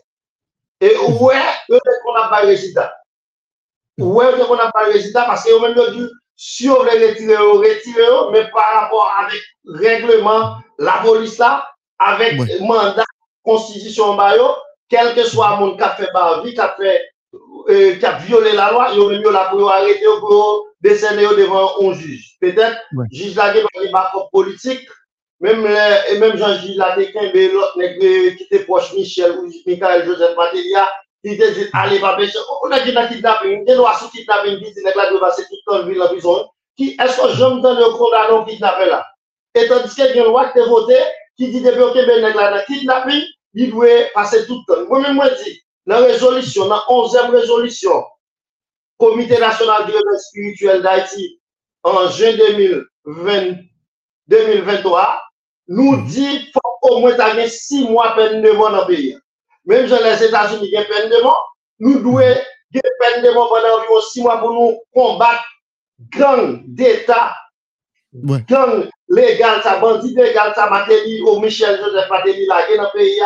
[0.81, 1.41] Et ouais
[1.71, 2.95] eux qu'on a pas résultat
[3.99, 7.59] Ouais, on n'a pas de résultat parce qu'on même dit si on veut retirer, on
[7.59, 11.69] retire, mais par rapport avec règlement, la police là,
[11.99, 12.59] avec Ouais.
[12.61, 13.05] mandat,
[13.45, 14.17] constitution,
[14.89, 16.11] quel que soit mon qui a fait
[16.55, 17.03] qui a fait,
[17.69, 21.37] euh, qui a violé la loi, il y aurait mieux là pour arrêter, pour descendre
[21.37, 22.37] devant un juge.
[22.41, 23.07] Peut-être, Ouais.
[23.13, 24.87] juge là, il pas comme politique,
[25.41, 30.37] même les, et même Jean-Gilles Latéquin, l'autre nègre qui était proche Michel ou Michael Joseph
[30.37, 30.91] Matelia,
[31.25, 32.19] il dit, allez, pas.
[32.63, 35.57] On a dit, dans kidnapping, des lois sur kidnapping, dit, nègre là, doit passer tout
[35.67, 36.49] le temps, ville en prison.
[36.77, 39.07] Qui, est-ce que j'aime dans le condamné au kidnappé là?
[39.55, 41.01] Et tandis qu'il y a une loi qui est votée,
[41.37, 43.23] qui dit, depuis que ben là, dans kidnapping,
[43.55, 44.89] il doit passer tout le temps.
[44.89, 48.05] Moi-même, moi, je dis, dans la résolution, dans la 11e résolution,
[48.97, 51.41] Comité national de développement spirituel d'Haïti,
[51.83, 53.57] en juin 2020,
[54.29, 55.21] 2023,
[55.69, 57.17] nous dit faut au moins
[57.49, 59.17] six mois peine de mort dans le pays.
[59.67, 61.57] Même dans les États-Unis, il y a peine de mort.
[61.79, 65.45] Nous devons peine de mort pendant environ six mois pour nous combattre
[66.11, 67.35] gang d'État,
[68.13, 68.39] Ouais.
[68.49, 73.21] gang légal, ça, bandit légal, ça, Matéli, au Michel Joseph Matéli, là, dans le pays.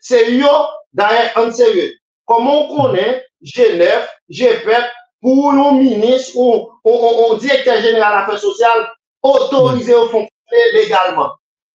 [0.00, 0.48] C'est yo,
[0.92, 1.94] d'ailleurs, en sérieux.
[2.24, 4.84] Comment on connaît Genève, GPEP,
[5.20, 8.90] pour un ministre ou un directeur général d'affaires sociales
[9.22, 11.32] autorisé au fonctionner légalement?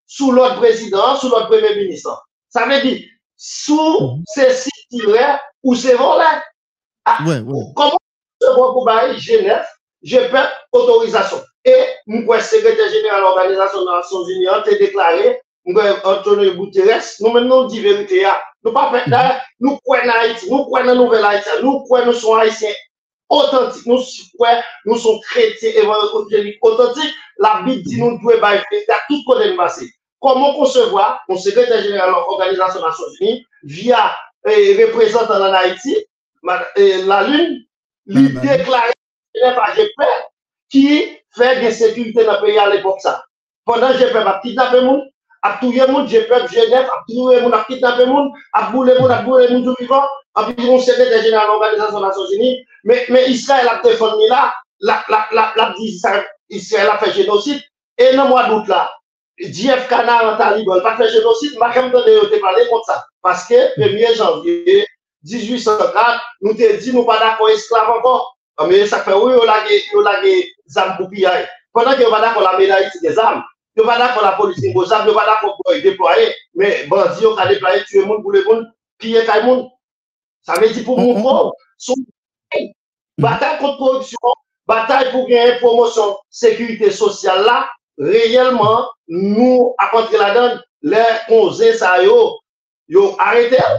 [0.07, 2.25] Sous l'autre président, sous l'autre premier ministre.
[2.49, 3.01] Ça veut dire,
[3.37, 5.03] sous ces sites
[5.63, 6.41] ou ces volets.
[7.05, 7.63] Ah, Ouais, ouais.
[7.75, 7.97] Comment
[8.41, 9.65] se pour bailler Genève,
[10.03, 11.41] GPEP, autorisation.
[11.63, 17.03] Et nous, le secrétaire général de l'Organisation des Nations Unies, a déclaré, nous, Antonio Guterres,
[17.21, 18.21] nous maintenant dit vérité.
[18.21, 18.41] là.
[18.63, 21.83] Nous pas fait d'ailleurs, nous Haïti, croyons en Nouvelle Haïti, nous
[22.13, 22.73] sommes haïtiens
[23.29, 23.99] authentiques, nous
[24.85, 27.13] nous sommes chrétiens évangéliques authentiques.
[27.37, 28.57] La Bible dit nous devons à
[29.07, 29.87] tout côté de passé.
[30.19, 34.15] Comment concevoir un secrétaire général de l'Organisation des Nations Unies via
[34.47, 35.97] eh, représentant en Haïti,
[36.75, 37.65] eh, la Lune,
[38.05, 38.93] lui déclarer
[39.55, 40.01] par GP
[40.69, 43.23] qui fait de sécurité dans le pays à l'époque ça.
[43.65, 45.01] Pendant GP a kidnappé moun,
[45.41, 48.03] a tué moun, GP Genève, a tué a kidnappé
[48.53, 50.05] a boulé moun, a boulé tout vivant,
[50.35, 54.27] a puis mon secrétaire général de l'Organisation des Nations Unies, mais, mais Israël a téléphoné
[54.27, 57.61] là, la, la, la, Israël, Israël a fait génocide,
[57.97, 58.91] et dans le mois d'août là,
[59.39, 63.01] JF Kanar an talibol, pa fe genosid, ma kem dene yo te pale kont sa.
[63.25, 64.85] Paske, 1er janvye,
[65.27, 68.23] 1804, nou te di nou pa da kon esklav ankon.
[68.63, 70.37] Ame, sa fe ou yo lage, yo lage
[70.71, 71.43] zam koupiyay.
[71.75, 73.43] Pendan ki yo pa da kon la menayit de zam,
[73.75, 76.71] yo pa da kon la polisi mbo zam, yo pa da kon boy deploye, me
[76.91, 78.63] bandi yo ka deploye, tue moun, boule moun,
[79.01, 79.67] piye kay moun.
[80.47, 81.51] Sa me di pou mm, moun kon, mm.
[81.83, 81.95] sou
[83.19, 87.65] batay kont korupsyon, batay pou genye promosyon, sekurite sosyal la,
[87.97, 92.39] réellement, nous, à contre la donne, les conseils, ça, yo,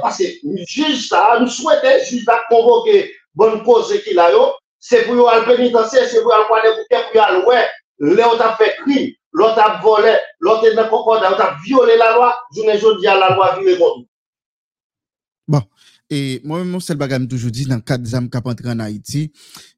[0.02, 0.24] parce que
[0.66, 5.28] juge ça, nous souhaitons, juge va convoquer bonne cause qu'il a yo, c'est pour yo
[5.28, 7.66] al pénitentiaire, c'est pour yo al quoi pour yo ouais,
[7.98, 12.36] l'autre a fait crime, l'autre a volé, l'autre est dans l'autre a violé la loi,
[12.54, 14.06] je ne dis à la loi vire contre.
[16.08, 19.32] Et moi-même, c'est le je toujours dit dans des âmes qui entré en Haïti.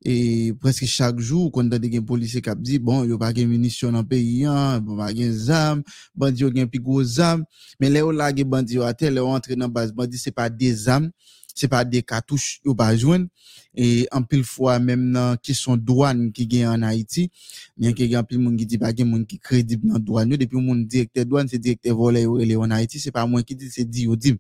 [0.05, 3.19] Et presque chaque jour, quand on a des policiers qui dit, bon, il n'y a
[3.19, 5.83] pas de munitions dans le pays, hein, bon, pas de armes,
[6.15, 7.45] bandits ont plus gros armes.
[7.81, 10.19] Mais là, on a des bandits à terre, là, on entre dans la base bandits,
[10.19, 11.11] c'est pas des armes,
[11.55, 13.29] c'est pas des cartouches, ils pas joindre.
[13.75, 17.31] Et en pile fois, même dans qui sont douane qui gagne en Haïti,
[17.77, 20.29] bien qu'il y a pile monde qui dit pas de monde qui crédible dans douane,
[20.29, 23.71] depuis mon directeur douane, c'est directeur volé, il en Haïti, c'est pas moi qui dit,
[23.71, 24.35] c'est dit, dit.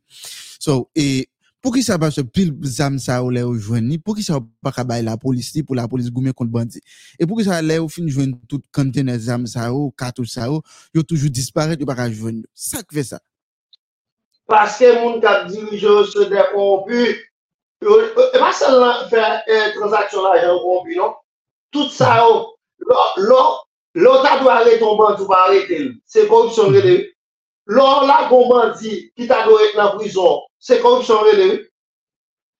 [0.60, 1.28] So, et,
[1.68, 4.72] Pour qui ça va se pile zam ça ou ou jwenni, pour qui ça pas
[4.72, 6.80] ka bay la police li, pour la police goumen contre bandi.
[7.18, 10.50] Et pour qui ça lè ou fin jwenn tout conteneur zam ça ou, cartouche ça
[10.50, 10.62] ou,
[10.94, 12.42] yo toujours disparaître, pas jwenn.
[12.54, 13.20] Ça qui fait ça.
[14.46, 17.04] Parce que moun kap dirije se dekorompu,
[17.84, 21.20] yo, e pa sel lan fè eh, transaksyon la jen korompu, non?
[21.68, 21.92] Tout
[23.92, 25.92] lò ta dwa arrêter ton bandi ou pa arrêter.
[26.06, 27.12] C'est corruption rele.
[27.68, 31.48] Lor la gomban di ki ta do et nan prizon, se korupsyon rele,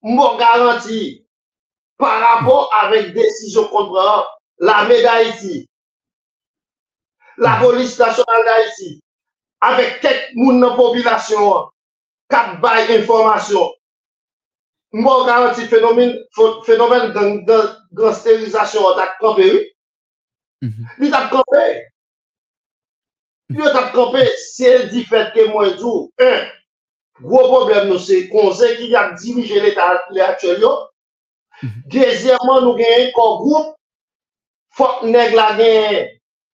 [0.05, 1.25] mbo garanti
[1.97, 4.27] par rapport avèk desisyon kontra
[4.61, 5.65] la mè d'Haïti,
[7.41, 8.91] la polis nasyonal d'Haïti,
[9.65, 11.73] avèk ket moun nan popilasyon,
[12.29, 13.73] kat bay informasyon,
[14.93, 16.13] mbo garanti fenomen,
[16.69, 17.09] fenomen
[17.97, 19.49] gangsterizasyon tak kampè,
[20.61, 20.97] mm -hmm.
[21.01, 21.65] li tak kampè,
[23.49, 26.49] Yo tap kampe, se di fet ke mwen djou, un,
[27.23, 30.73] gwo problem nou se konzen ki yak dirije le atchel yo,
[31.89, 33.71] dezyeman nou genye kon goup,
[34.77, 35.97] fok neg la genye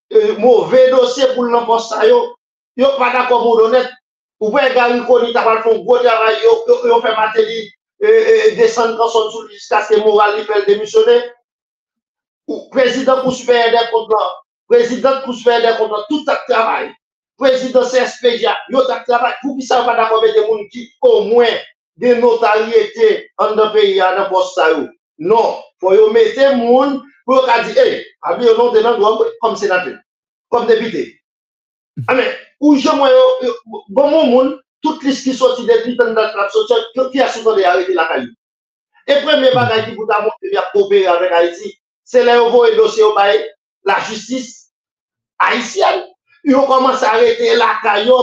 [0.07, 2.21] e, mouve dosye pou nan posta yo,
[2.79, 3.91] yo pa da komodonet,
[4.39, 7.59] ou pou e gari koni tapal fon gwo travay yo, yo, yo fe materi,
[7.99, 11.19] e, e, e desen kan son sou liska se moral li fel demisyone,
[12.47, 14.35] ou prezident pou superen de kontran,
[14.67, 16.89] Prezident Kousferde kontan tout tak travay.
[17.37, 19.35] Prezident CSPJ, yo tak travay.
[19.43, 21.59] Pou ki sa pa da kome de moun ki au mwen
[22.01, 23.09] de notaryete
[23.41, 24.87] an de peyi an da post sa yo.
[25.17, 28.99] Non, fò yo mette moun pou yo ka di, eh, hey, avi yo non tenan
[28.99, 29.95] do an kom senate,
[30.49, 31.13] kom depite.
[32.07, 32.25] Ame,
[32.59, 33.53] ou je mwen yo,
[33.89, 34.49] bon moun moun,
[34.83, 38.07] tout lis ki soti de plitan dan trap soti, yo ki soutan de arete la
[38.07, 38.27] kayo.
[39.07, 41.71] E premye bagay ki pou ta moun ki a apopere avèk Haiti,
[42.03, 43.39] se le yo vo e dosye yo baye,
[43.85, 44.71] la justice
[45.39, 46.03] haïtienne.
[46.43, 48.13] Ils ont commencé à arrêter la caillou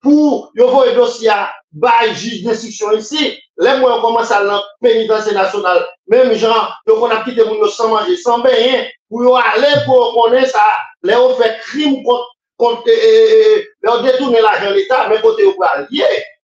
[0.00, 1.32] pour ils ont un dossier
[1.72, 3.38] bail juge d'instruction ici.
[3.58, 5.86] Les mois ont commencé à la pénitence nationale.
[6.06, 10.62] Même gens, ils ont quitté pour sans manger, sans baigner, pour aller pour connaître ça.
[11.02, 15.54] Les ont fait crime contre, contre les ont détourné l'argent de l'État, mais côté au
[15.62, 16.04] allié.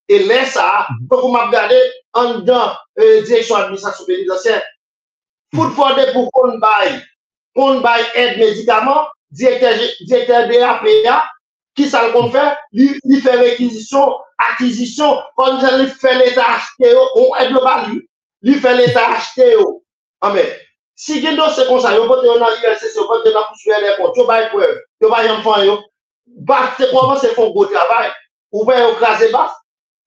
[0.08, 1.78] Et là, ça, quand vous m'avez
[2.14, 4.62] en dedans, euh, direction administration pénitentiaire,
[5.52, 7.00] pour faire pour qu'on bail
[7.56, 11.18] kon bay ed medikaman, direkter BAPA,
[11.76, 12.46] ki sa l kon fè,
[12.76, 14.16] li, li fè rekizisyon,
[14.50, 18.00] akizisyon, kon li fè l'Etat achete yo, oh, kon oh, ed eh, le bali,
[18.46, 19.66] li fè l'Etat achete yo.
[19.68, 19.76] Oh.
[20.28, 20.58] Amè, ah,
[21.00, 23.78] si gen do se konsa, yo pote yo nan ILCC, yo pote yo nan kousouye
[23.80, 24.68] lè kont, yo bay kwe,
[25.00, 25.78] yo bay yon fan yo,
[26.48, 28.10] bak se koman se fon go travay,
[28.52, 29.54] ou ben yo krasè bak,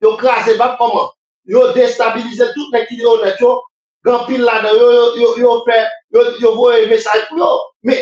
[0.06, 1.10] yo krasè bak koman,
[1.50, 3.56] yo destabilize tout nek ki de yo net yo,
[4.04, 7.49] la de yo, yo yo vo e mesaj pou yo,
[7.84, 7.95] me,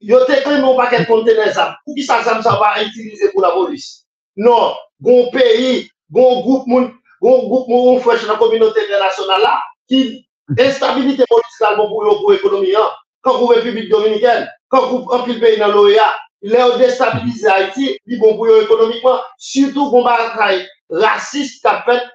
[0.00, 3.52] yo tekle moun paket kontene zam, pou ki sa zam sa va itilize pou la
[3.54, 4.04] polis.
[4.36, 8.02] Non, goun peyi, goun goup moun, goun goup moun
[8.38, 10.26] kominote internasyonal la, ki
[10.58, 12.90] instabilite poliskal moun pou yo pou ekonomi an,
[13.22, 16.10] kan kou republik dominiken, kan kou anpil peyi nan l'OEA,
[16.42, 22.10] lè ou destabilize Haiti, li bon pou yo ekonomikman, sütou kon batay raciste ka fèt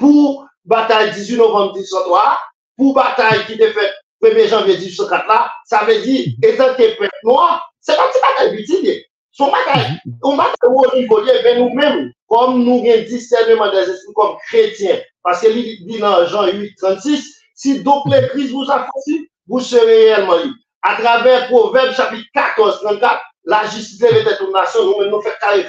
[0.00, 2.22] pou batay 18 novembre 1803,
[2.76, 7.22] pou batay ki te fèt 1er janvier 1804 la, sa ve di, etan te fèt
[7.26, 8.98] noa, se pa ti batay bitide.
[9.36, 13.72] Son batay, kon batay ou ou nivou liye, ben nou mèm, kom nou gen discernement
[13.74, 18.52] des esprits kom chrétien, paske li di nan Jean 8, 36, si donk le kriz
[18.52, 20.56] vous a fossi, vous serez réellement libre.
[20.82, 25.66] A travers Proverbe chapitre 14, 34, la justice de l'état-nation, nous menons fait carré.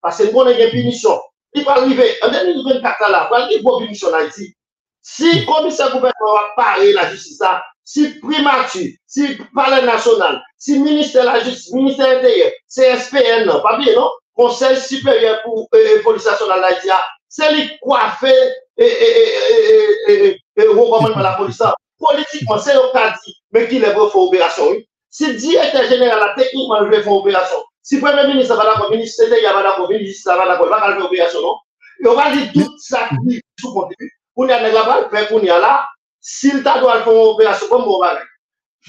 [0.00, 1.20] Parce que nous avons une punition.
[1.54, 4.54] Il va arriver, en 2024 là, il va en Haïti.
[5.00, 10.78] Si le commissaire gouvernement va parler la justice là, si primature, si palais national, si
[10.78, 14.10] ministère de la justice, ministère intérieur, CSPN, non, pas bien, non?
[14.34, 16.88] Conseil supérieur pour euh, police nationale d'Haïti,
[17.28, 18.32] c'est lui coiffé
[18.76, 21.62] et, et, et, et, de la police.
[21.98, 24.74] Politiquement, c'est le cas dit, mais qui pour opération.
[25.10, 29.72] Si directeur général techniquement opération, Si premier ministre va la comme ministre, c'était va la
[29.72, 31.56] comme ministre, va la comme, va calmer l'opération, non?
[32.02, 34.10] Et on va dire tout ça qui sous contribue.
[34.34, 35.86] On y a pas fait, on y a là.
[36.18, 38.18] S'il t'a doit faire une opération bon, comme on va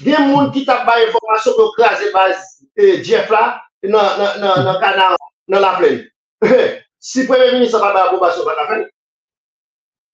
[0.00, 2.10] Il y a des gens qui t'a pas information pour craser
[2.76, 5.14] eh, Jeff là, dans le canal,
[5.46, 6.08] dans la plaine.
[6.98, 8.88] Si premier ministre va pas l'approbation, va la plaine.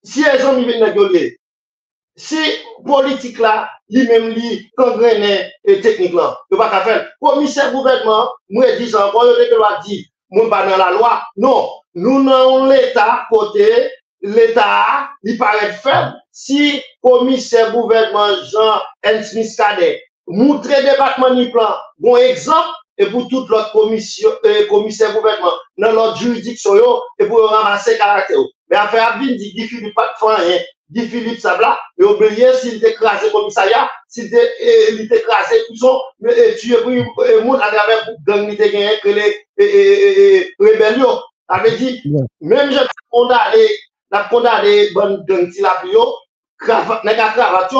[0.03, 1.39] Si les hommes viennent gueuler,
[2.15, 2.37] si
[2.85, 7.09] politique là, lui-même lui, gangrené et technique là, il va pas faire.
[7.21, 11.23] Commissaire gouvernement, moi dis encore, il va dire, moi pas dans la loi.
[11.37, 13.89] Non, nous avons l'État côté,
[14.21, 16.13] l'État, il paraît faible.
[16.31, 19.23] Si commissaire gouvernement Jean N.
[19.23, 25.13] Smith Cadet, montrer département du plan, bon exemple, et pour toute l'autre commission, euh, commissaire
[25.13, 28.37] gouvernement, dans l'autre juridiction, et pour ramasser caractère.
[28.69, 30.59] Mais affaire a vin dit Guy Philippe pas de rien.
[30.93, 36.55] Guy Philippe ça là, mais oublié s'il était écrasé commissariat, s'il était écrasé prison, mais
[36.55, 41.19] tué pour eh, monde à travers gang était gagné que les rébellions.
[41.49, 42.21] Ça dire Ouais.
[42.41, 42.79] même j'ai
[43.11, 43.67] condamné,
[44.11, 45.81] la condamné bonne gang ti la
[46.57, 47.73] cravate, nèg a cravate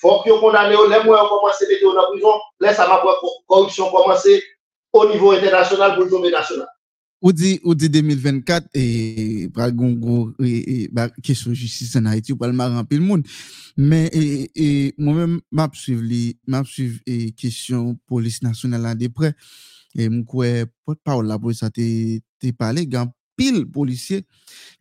[0.00, 3.02] faut que condamné les mois commencé mettre dans la prison, là ça m'a
[3.46, 4.42] corruption commencé
[4.92, 6.68] au niveau international pour le national.
[7.20, 12.32] Ou di, ou di 2024, e pral gongo, e, e ba kesyon justice an Haiti,
[12.32, 13.20] ou pral maran pil moun.
[13.76, 19.00] Men, e, e mwen men map suiv li, map suiv e kesyon polis nasyonal an
[19.02, 19.34] depre,
[19.92, 21.84] e mwen kwe pot pa ou la polis an te,
[22.40, 24.22] te pale, gan pil polisye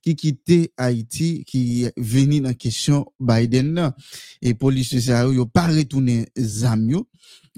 [0.04, 3.96] ki kite Haiti, ki veni nan kesyon Biden nan.
[4.40, 7.04] E polisye sa yo, yo pa retounen zam yo.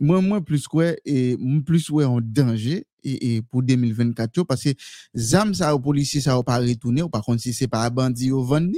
[0.02, 4.46] Mwen mwen plus kwe, e mwen plus kwe an denje, et, et pour 2024 yo,
[4.46, 4.70] parce que
[5.16, 8.32] zam ça, au policier ça, ou pas retourné, ou par contre, si c'est pas bandit
[8.32, 8.72] ou vendre,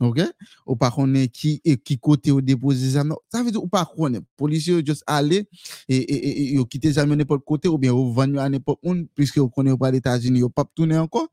[0.00, 0.20] ok?
[0.66, 3.84] Ou par contre, qui, et qui côté ou déposer zam, ça veut dire, ou pas
[3.84, 5.48] connaître, policier yo juste aller,
[5.88, 8.94] et, et, et, quitter zam n'importe côté, ou bien ou vendre yo à n'importe où,
[9.14, 11.28] puisque vous connaissez pas les États-Unis, yo pas tourner encore,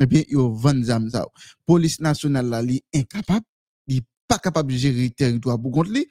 [0.00, 1.26] et bien, yo vendre zam ça.
[1.66, 3.44] Police nationale là, li incapable,
[4.30, 6.06] pas capable de gérer le territoire pour contre lui,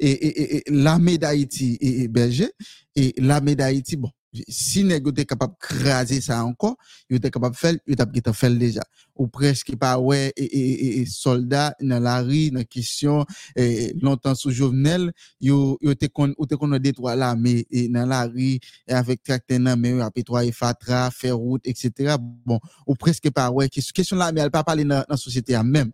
[0.00, 2.50] et, et, et, l'armée d'Haïti est hébergée,
[2.96, 4.10] et l'armée d'Haïti, bon,
[4.48, 6.76] si nèg te capable craser ça encore,
[7.10, 8.82] yo te capable faire, yo t'a peut faire déjà.
[9.16, 13.26] Ou presque pas ouais, et, et, et, soldats dans la rue, dans question,
[13.56, 18.26] et longtemps sous Jovenel, yo, yo te kon, te kon détruire l'armée, et dans la
[18.26, 19.60] rue, et avec tracteur
[20.00, 22.16] après toi, et fatra, faire route, etc.
[22.46, 25.62] Bon, ou presque pas ouais, question, là, mais elle pas parler dans la société à
[25.62, 25.90] même.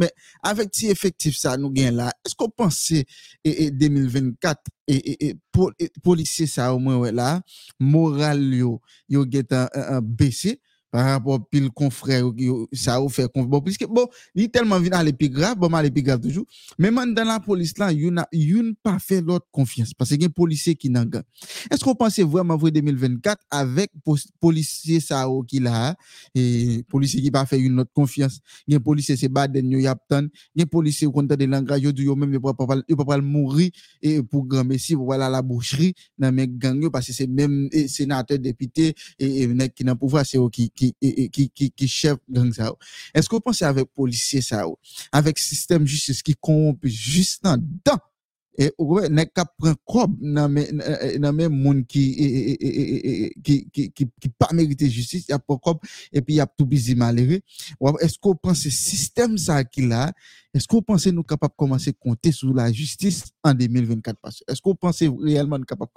[0.00, 0.12] Men,
[0.46, 6.48] avek ti efektif sa nou gen la, esko panse e, e 2024 e, e, polisye
[6.50, 7.30] sa ou mwen wè la,
[7.82, 8.76] moral yo,
[9.12, 10.56] yo get an besi,
[10.96, 12.24] par rapport pile confrère
[12.72, 16.02] ça ou fait bon puisque bon il tellement vient aller plus grave bon aller plus
[16.02, 16.46] grave toujours.
[16.78, 19.92] Mais man dans la police là n'a you pas fait l'autre confiance.
[19.92, 21.22] Parce que y a policier qui nan gang
[21.70, 23.90] est-ce qu'on pensait vraiment vrai 2024 avec
[24.40, 25.94] policier ça qui là
[26.34, 28.40] et policier qui pas fait une autre confiance?
[28.66, 31.92] Il y a policier c'est Baden yo il y a policier qui de langage yo
[31.94, 33.68] yo même pas pas pas pas mourir
[34.00, 37.26] et pour grand messie pour aller à la boucherie dans mes gang parce que c'est
[37.26, 42.72] même sénateur député et, qui dans pouvoir c'est qui qui qui qui chef gang ça.
[43.14, 44.64] Est-ce que vous pensez avec policier ça
[45.12, 48.00] avec système justice qui corrompu juste dans dedans
[48.58, 50.72] et ouais nèg ka prend cob dans mes
[51.18, 52.56] dans mes monde qui
[53.44, 55.78] qui qui qui pas mérité justice y a pas cob
[56.12, 57.40] et puis y a tout busy malheureux.
[58.00, 60.12] Est-ce que vous pensez système ça qui là
[60.54, 64.18] est-ce que vous pensez nous capables de commencer à compter sur la justice en 2024
[64.22, 65.92] parce que Est-ce que vous pensez réellement nous capables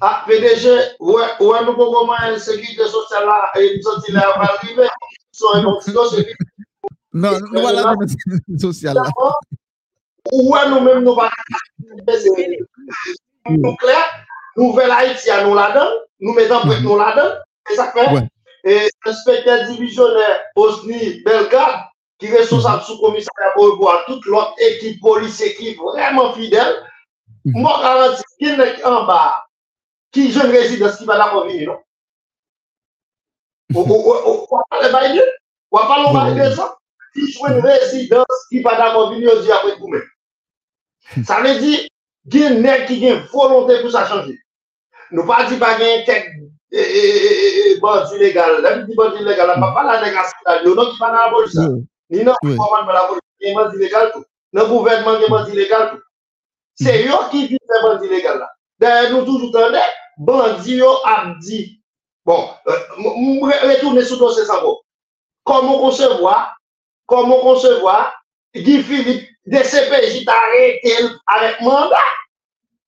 [0.00, 0.68] Ah, PDG,
[1.00, 4.52] ouais, ouais, nous pouvons comment une sécurité sociale là, et nous sommes là, on va
[4.54, 4.88] arriver.
[7.12, 9.04] Non, nous Mais voilà là- dans notre social là.
[10.32, 11.30] Ouais, nous-mêmes, nous va
[13.48, 14.04] nous clair,
[14.56, 15.88] nouvelle Haïti à nous là-dedans,
[16.20, 17.34] nous mettons prête nous là-dedans,
[17.70, 18.06] et ça fait.
[18.64, 21.84] Et inspecteur divisionnaire Osni Belgrade,
[22.18, 26.74] qui est responsable sous commissariat pour voir toute l'autre équipe policière qui est vraiment fidèle,
[27.44, 27.60] Mhm.
[27.62, 29.45] moi, garantis, qui est en bas,
[30.16, 31.78] qui jeune résidence qui va d'abord venir, non?
[33.74, 35.24] On on- on va parler Biden,
[35.70, 36.48] on va parler Ouais.
[36.50, 36.76] de ça.
[37.14, 39.90] Si je une résidence qui va d'abord venir, on dit après vous
[41.24, 41.80] Ça veut dire,
[42.32, 44.38] il y a un nègre qui a une volonté pour ça changer.
[45.10, 46.32] Nous pas dire pas qu'il y a quelques
[46.72, 48.60] eh, eh, bandits légal.
[48.62, 50.00] Là, dit bandits légal, on va pas la
[50.74, 51.68] non, qui pas dans la.
[52.10, 52.34] Ni la
[54.52, 56.02] le gouvernement, il y a un bandit légal tout.
[56.74, 58.50] C'est eux qui vivent ces bandits légal là.
[58.78, 59.24] D'ailleurs,
[60.16, 61.80] bandi yo ap di,
[62.24, 64.80] bon, euh, mwen retourne sou dosye sa bo,
[65.46, 66.36] komon konsevwa,
[67.10, 68.12] komon konsevwa,
[68.56, 72.14] Guy Philippe de CPJ ta retel avèk mandat,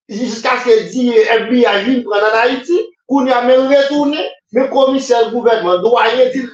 [0.09, 5.31] jiska se di euh, FBI vin pran an Haiti, koun ya men retourne, men komiser
[5.33, 6.47] gouvernement, doye di,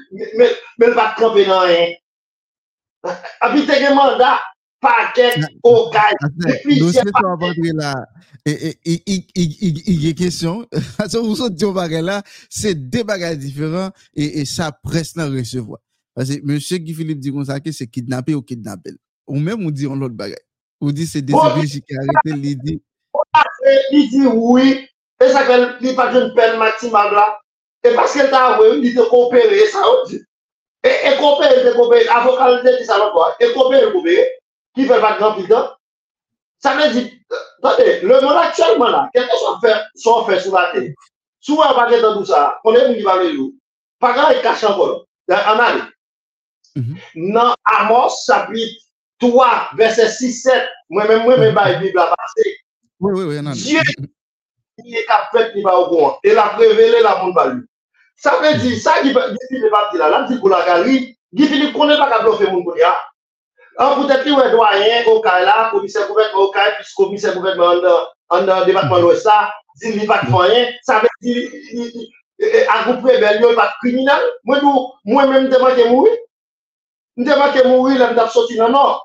[0.79, 1.95] men vat krompe nan ren.
[3.45, 4.43] Api te gen mandat,
[4.85, 5.41] paquet,
[7.72, 8.07] là.
[8.47, 10.66] Et, et, et, et, il y a question.
[11.09, 11.37] Ça, vous
[12.03, 15.80] là, c'est deux bagages différents et, ça presse à recevoir.
[16.14, 18.91] Parce que monsieur Guy Philippe dit comme ça que c'est kidnappé ou kidnappé.
[19.26, 20.39] Ou même on dit on l'autre bagage.
[20.80, 21.80] Ou dit c'est des qui arrêté,
[22.26, 22.82] il dit,
[23.66, 24.87] Et il dit oui,
[25.22, 27.39] et ça fait il pas une peine maximale là.
[27.82, 30.11] Et parce qu'elle t'a avoué, il dit coopérer, ça on.
[30.87, 33.37] Et, avocat dit ça l'autre
[34.75, 35.72] qui fait pas grand temps.
[36.59, 40.55] Ça veut dire, euh, attendez, le monde actuellement là, quelque chose fait, soit fait sur
[40.55, 40.95] la télé.
[41.41, 43.55] Souvent, on va dire dans tout ça, on est venu de nous.
[43.99, 45.57] Pas grand, il cache encore, en.
[46.77, 47.33] Mhm.
[47.33, 48.83] Dans Amos, chapitre
[49.20, 52.57] 3, verset 6-7, moi-même, moi-même, la Bible a passé.
[52.99, 53.53] Oui, oui, oui, non.
[53.53, 53.81] Dieu
[54.83, 56.18] qui est fait, qui va au courant.
[56.25, 57.62] Et l'a révélé la monde pas lui.
[58.16, 59.12] Ça veut dire, ça, Guy
[59.49, 62.51] Philippe pas dit là, là, dit pour la galerie, Guy Philippe connaît pas qu'à bluffer
[62.51, 62.64] mon
[63.83, 67.83] An pou tèt li wè doyen okay la, komisè gouvernement okay, pis komisè gouvernement
[68.35, 69.49] an debatman wè sa,
[69.83, 72.05] zil li pat fanyen, sa vè zil
[72.70, 76.12] agoupre bel yo pat kriminal, mwen nou, mwen mè mdèman ke moui,
[77.18, 79.01] mdèman ke moui la mdap soti nan or,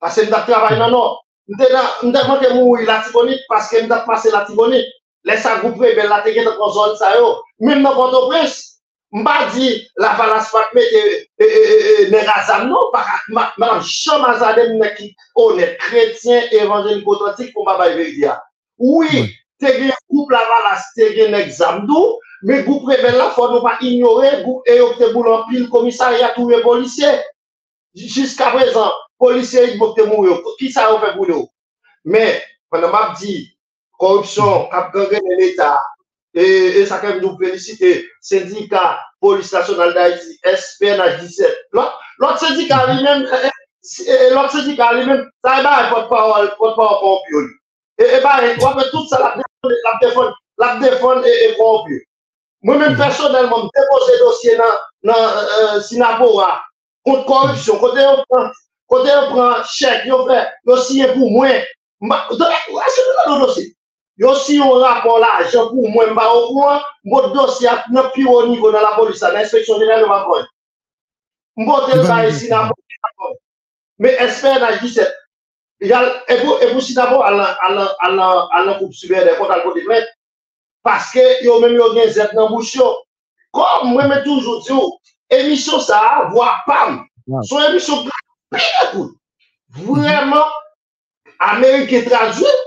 [0.00, 1.20] pase mdap travay nan or,
[1.52, 4.88] mdèman ke moui la tibonik, paske mdap pase la tibonik,
[5.28, 8.73] lè sa agoupre bel la teke te kon zon sa yo, mèm nan konto pres,
[9.14, 12.90] Mba di la falas fatme e, e, e, e negazam nou,
[13.30, 15.06] man chanm azadem ne ki
[15.36, 18.40] oh, onet kretien evanjelik otantik pou mba bay veridia.
[18.82, 19.28] Oui,
[19.62, 23.62] te gen goup la falas, te gen negzam nou, me goup rebel la fò nou
[23.62, 27.14] pa ignore, goup e yok te boulan pil komisaryat ou yon polisye.
[27.94, 28.90] Jiska prezan,
[29.22, 31.46] polisye yon mok te mou yo, ki sa yon fe boulou.
[32.02, 32.26] Me,
[32.66, 33.44] pwè nan map di,
[34.02, 35.93] korupsyon, kap gengen en l'Etat,
[36.34, 41.68] et, et ça quand même nous féliciter, syndicat police nationale d'Haïti, SPNH 17.
[41.72, 43.22] L'autre syndicat lui-même,
[44.32, 47.60] l'autre syndicat lui-même, ça e, e, e, n'est pas un porte-parole, porte-parole corrompu.
[47.98, 52.08] Et, et pareil, on fait tout ça, la défendre, la défendre et, et corrompu.
[52.62, 54.64] Moi-même, personnellement, je dépose dossier dans,
[55.12, 56.62] dans euh, euh Sinapora
[57.04, 58.50] contre corruption, côté on prend,
[58.86, 61.48] côté on prend chèque, on fait dossier pour moi.
[61.48, 63.76] Est-ce que nous avons dossier?
[64.16, 68.22] Yo si yon rapor la, jen pou mwen ba ou mwen, mwen dosya nan pi
[68.28, 70.44] ou nivou nan la polisa, nan inspeksyon jenel yon bakon.
[71.58, 73.32] Mwen tel sa yon sinabon, bakon.
[73.98, 75.10] Men esper nan jisep,
[75.82, 80.06] yon sinabon al nan koup subè de kont al kote klet,
[80.86, 83.00] paske yon men yon gen zet nan bouchyon.
[83.54, 84.78] Kom mwen men toujou diyo,
[85.34, 87.02] emisyon sa, vwa pam,
[87.50, 89.18] son emisyon plan, pire kout.
[89.74, 90.54] Vreman,
[91.42, 92.62] Amerike traduit.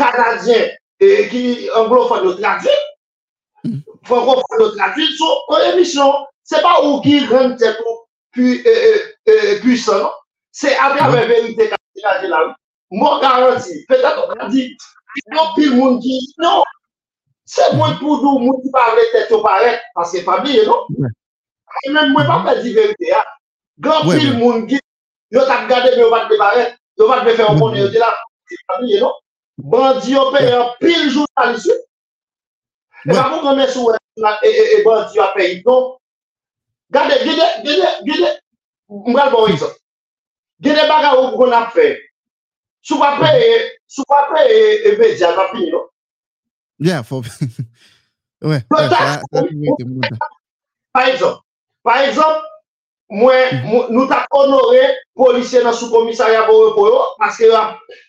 [0.00, 0.70] Kanadyen
[1.04, 2.82] eh, ki anglofan yo traduit,
[4.08, 6.26] francofan yo traduit, sou kon emisyon.
[6.50, 8.06] Se pa ou ki ren tè pou
[9.62, 10.08] pwisan,
[10.56, 12.40] se akrave verite kanadyen la.
[12.90, 14.72] Mwen garanti, petè kon kanadyen,
[15.36, 16.64] yon pi moun ki, non,
[17.46, 21.12] se mwen pou nou moun ki pale tè tè pare, paske famiye, non?
[21.86, 23.22] Mwen mwen pa pè di verite ya.
[23.80, 24.80] Gran pil moun ki,
[25.32, 26.66] yo tak gade mwen vat de pare,
[26.98, 28.10] yo vat me fè anpon, yo te la,
[28.50, 29.14] se famiye, non?
[29.62, 31.70] Bandi yo pe yon pil jounalist.
[33.06, 35.90] E pa moun kome sou e bandi yo pe yon don.
[36.90, 38.30] Gade, gede, gede, gede,
[38.88, 39.74] mwen bon yon.
[40.60, 41.92] Gede baga ou kon ap fe.
[42.82, 43.30] Sou pa pe,
[43.88, 44.46] sou pa pe
[44.88, 45.84] e bedi al pa pin yo.
[46.80, 47.20] Ya, fo.
[48.40, 48.62] Wè.
[50.92, 51.42] Par exemple,
[51.82, 52.49] par exemple,
[53.10, 54.84] Mwen, nou ta konore
[55.18, 57.58] polisye nan sou komisarya bo repo yo, paske yo,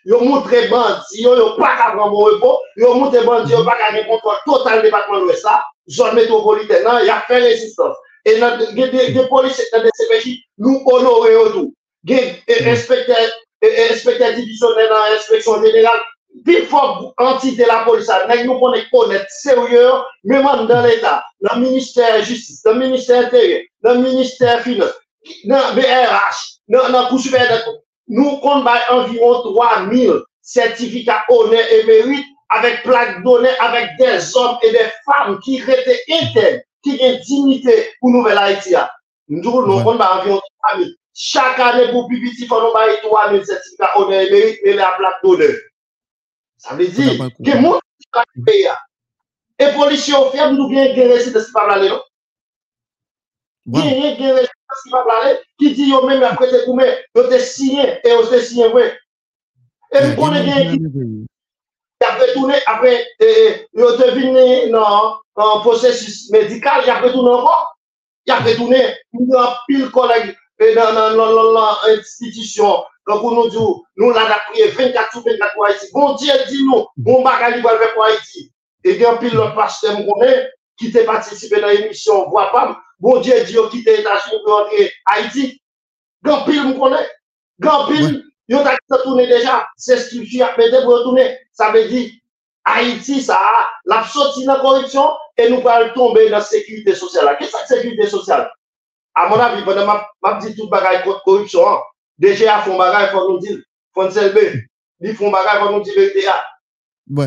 [0.06, 3.80] yo moutre bandi yo, yo pa ka pran bo repo, yo moutre bandi yo pa
[3.80, 5.58] ka gen kontrol total debatman lwes la,
[5.90, 7.98] zon metropolite nan, ya fe rezistans.
[8.30, 11.74] E nan gen de, de polisye nan de sepeji, nou konore yo tou.
[12.06, 13.26] Gen, e, inspektè,
[13.66, 15.98] e, e inspektè divisionè nan inspeksyon general,
[16.46, 22.64] bifok entite la polisa, nèk nou konen konet seryor, mèman dan l'Etat, nan Ministère Justice,
[22.66, 24.98] nan Ministère Intérieur, nan Ministère Finance,
[25.46, 32.28] nan BRH, nan, nan Koussoufère d'Atou, nou kon bay environ 3000 sertifikat honè et mérite
[32.56, 37.78] avèk plak donè, avèk des om et des fam ki rete eten, ki gen dignité
[38.00, 38.88] pou nouvel Haïtia.
[39.32, 39.84] Nou ouais.
[39.86, 40.42] kon bay environ
[40.72, 40.96] 3000.
[41.14, 45.22] Chak anè pou publiti fò nou bay 3000 sertifikat honè et mérite et la plak
[45.24, 45.52] donè.
[46.62, 47.14] Ça veut dire
[47.44, 47.80] que moun
[50.70, 51.40] bien guérir c'est de
[54.38, 54.48] c'est de
[54.78, 56.86] ce qui va parler, qui dit yo même après te coumé,
[57.16, 58.98] yo te signé, et yo te signé, ouais.
[59.94, 61.28] Et Yeah, nous connaissons il bien m'a qui dit,
[62.06, 67.78] après tourné, après, eh, yo te venu dans un processus médical, il a retourné encore,
[68.26, 73.24] il a retourné, il a pile collègue eh, dans dans- dans- dans- dans l'institution, donc
[73.24, 73.58] nous dit,
[73.98, 75.88] nous l'avons prié 24 sur 24 pour Haïti.
[75.94, 78.52] Bon Dieu dit nous, bon bagage il va faire pour Haïti.
[78.84, 82.52] Et il y a un pile l'autre pasteur connaît, qui t'a participé dans l'émission Voix
[82.52, 85.62] Pam, bon Dieu dit quitte les États-Unis pour entrer Haïti.
[86.24, 87.10] Grand pile me connaît,
[87.60, 91.38] grand pile, t'a tourné déjà, c'est structure à péter pour retourner.
[91.52, 92.12] Ça veut dire,
[92.66, 96.94] Haïti, ça a la sortie de la corruption et nous allons tomber dans la sécurité
[96.94, 97.36] sociale.
[97.40, 98.52] Qu'est-ce que c'est la sécurité sociale?
[99.16, 101.66] À mon avis, pendant ma, ma dit tout bagaille contre corruption,
[102.22, 103.58] Deje a fon bagay fon nou dil,
[103.98, 104.44] fon selbe,
[105.02, 106.36] li fon bagay fon nou dil vekte ya.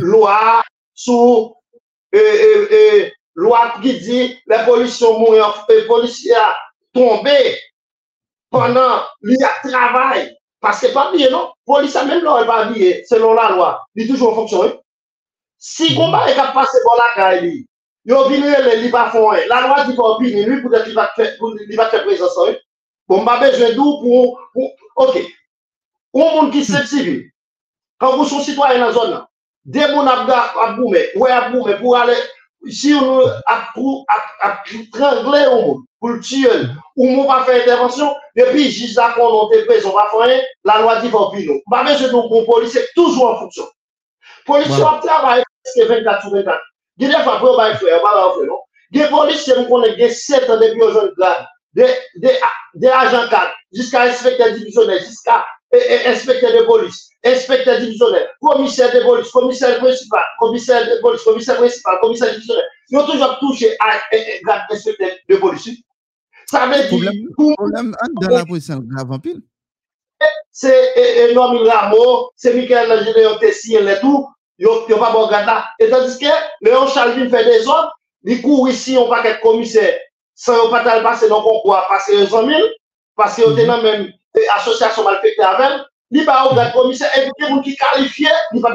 [0.04, 0.62] Lwa
[0.94, 1.48] sou,
[2.14, 2.82] e, e, e,
[3.42, 6.52] lwa ki di, le polisyon moun, le polisyon a
[6.94, 7.34] tombe,
[8.54, 10.28] konan li a travay,
[10.62, 14.36] paske pa biye non, polisyon men lor e pa biye, selon la lwa, li toujou
[14.38, 14.76] fonksyon e.
[15.58, 15.96] Si mm.
[15.98, 17.56] gomba e ka pase bon la ka e li,
[18.06, 20.70] yo binu e le li pa fon e, la lwa di kon binu, li pou
[20.70, 22.60] de li va te prezansan e,
[23.08, 25.18] Bon, m'a besoin d'où pour, pour OK.
[26.14, 27.30] Un monde qui c'est civil.
[27.98, 29.28] Quand vous êtes citoyen dans la zone, là,
[29.64, 32.16] des gens à boumé, ouais à boumé pour aller
[32.68, 34.62] si on a pour à
[34.92, 36.48] trangler un monde pour le tuer
[36.96, 40.42] ou on va faire intervention depuis juste là qu'on te pèse on va faire rien,
[40.64, 41.54] la loi dit pas opinion.
[41.70, 43.64] Pas besoin de bon policier toujours en fonction.
[44.46, 44.98] Policier Voilà.
[44.98, 46.60] a travaillé presque 24 sur 24.
[46.98, 48.60] Il y a des fois, pour pas faire, pas faire, non?
[48.90, 51.86] Des policiers, nous connaissons des 7 ans depuis aux jeunes grades, des,
[52.16, 52.36] des,
[52.74, 55.44] des agents 4, jusqu'à inspecteur divisionnaire, jusqu'à
[56.06, 61.98] inspecteur de police, inspecteur divisionnaire, commissaire de police, commissaire principal, commissaire de police, commissaire principal,
[62.00, 62.64] commissaire divisionnaire.
[62.90, 65.70] Ils ont toujours touché à eh, eh, grade inspecteur de police.
[66.46, 69.40] Ça veut dire, Problème, dans la police, c'est grave en pile.
[70.52, 74.28] c'est Normil Rameau, c'est Michael Angéléon Tessier, et tout,
[74.58, 75.66] yo yo pas bon là.
[75.80, 76.26] Et tandis que
[76.60, 77.92] Léon Chalvin fait des ordres,
[78.24, 79.98] il court ici, on va être commissaire,
[80.34, 81.28] sans yo pas tal passer
[81.88, 82.60] passer 100 000,
[83.16, 84.12] parce que dans même
[84.56, 87.76] association malfectée avec, il pas commissaire, et puis qui
[88.52, 88.74] il pas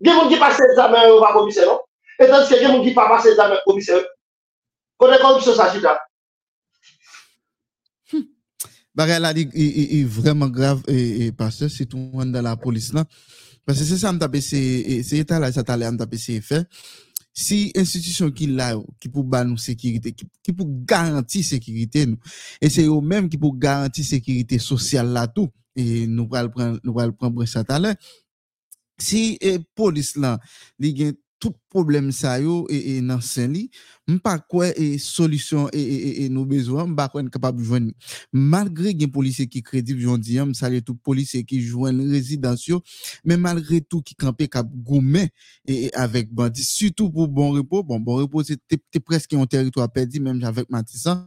[0.00, 1.80] des gens qui passent pas commissaire, non?
[2.20, 3.08] Et tandis que qui pas
[3.64, 4.04] commissaire.
[5.00, 6.00] Ça, c'est là.
[10.04, 13.04] Vraiment grave et, parce que c'est tout le monde dans la police là.
[13.64, 15.62] Parce que c'est ça c'est c'est ça
[16.12, 16.66] c'est fait.
[17.38, 22.02] Si institusyon ki la yo, ki pou ban nou sekirite, ki, ki pou garanti sekirite
[22.10, 22.18] nou,
[22.58, 26.74] e se yo menm ki pou garanti sekirite sosyal la tou, e nou pral pran,
[26.82, 27.94] pran bre sa talè,
[28.98, 30.42] si e, polis lan,
[30.82, 33.70] li gen tout problème ça yo et, et dans Saint-Louis,
[34.06, 37.92] m'pa quoi et solution et, et, et, et nous besoin m'pa quoi capable joindre
[38.32, 42.82] malgré gen policier qui crédible jondi am salue tout policier qui joignent résidence yo,
[43.24, 45.30] mais malgré tout qui campé cap gourmet
[45.66, 49.90] et, et avec bandit surtout pour bon repos bon bon repos t'es presque un territoire
[49.92, 51.26] perdu même avec Matissan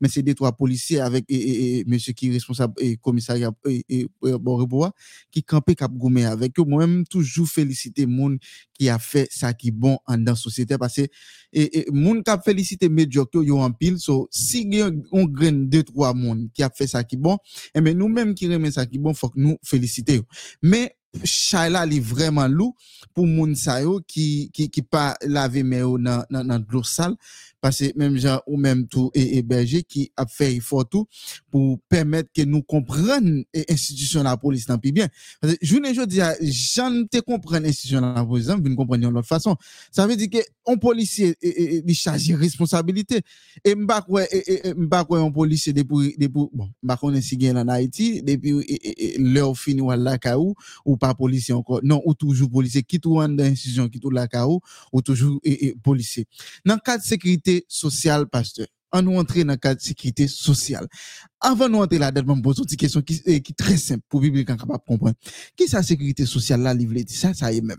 [0.00, 3.50] mais c'est des trois policiers avec et, et, et monsieur qui est responsable et commissariat
[3.66, 4.86] et, et, bon repos
[5.32, 8.38] qui campé cap gourmet avec eux moi même toujours féliciter moun
[8.74, 11.08] qui a fait ça qui bon en dans société parce que
[11.52, 13.98] et, et moun qui a félicité médiocre yo, en pile.
[13.98, 14.68] So si
[15.10, 17.38] on graine deux trois moun qui a fait ça qui bon
[17.74, 20.20] et mais nous même qui remet ça qui bon faut que nous féliciter.
[20.62, 20.94] Mais
[21.24, 22.76] Chayla li vraiment lourd
[23.14, 27.16] pour moun sa yo qui qui qui pas laver mais dans dans dans l'eau sale
[27.60, 31.06] parce que même gens ou même tout et, et qui a fait effort tout
[31.50, 35.08] pour permettre que nous comprenions institution de la police dans plus bien.
[35.40, 36.20] Parce que je ne je dis
[36.74, 39.56] j'en te comprendre institution de la police vous ne comprenez de l'autre façon.
[39.90, 43.20] Ça veut dire que un policier il charge responsabilité.
[43.64, 47.68] Et et, et m'ba quoi un policier depuis depuis bon m'ba connaît si gen en
[47.68, 48.54] Haïti depuis
[49.18, 50.54] l'heure fini ou la kaou
[50.84, 51.80] ou pas policier encore.
[51.82, 54.60] Non ou toujours policier qui tout dans institution qui tout la kaou
[54.92, 56.26] ou toujours et, policier.
[56.64, 57.06] Dans le cadre de
[57.50, 60.86] sécurité sociale pasteur on nous entrer dans le cadre de sécurité sociale
[61.40, 63.76] avant de nous entrer là-dedans, je me pose une question qui, eh, qui est très
[63.76, 65.14] simple pour le public capable de comprendre.
[65.56, 67.78] Qui est la sécurité sociale là, livre ça, ça y est même.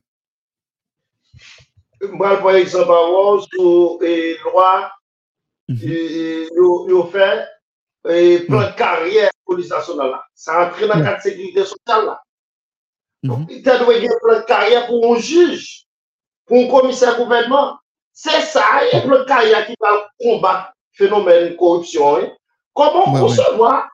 [2.13, 4.91] Moi, par exemple, avant, sur la loi,
[5.67, 5.79] Mhm.
[5.83, 7.47] ils fait
[8.09, 10.23] et plan de carrière police nationale là.
[10.33, 12.21] Ça entre dans le cadre de sécurité sociale là.
[13.23, 13.45] Mhm.
[13.49, 15.85] Il doit y avoir un plan de carrière pour un juge,
[16.45, 17.77] pour un commissaire gouvernement.
[18.21, 20.69] Se sa, ek le kaya ki pal kombat
[20.99, 22.27] fenomen korupsyon,
[22.77, 23.87] koman pou se vwa,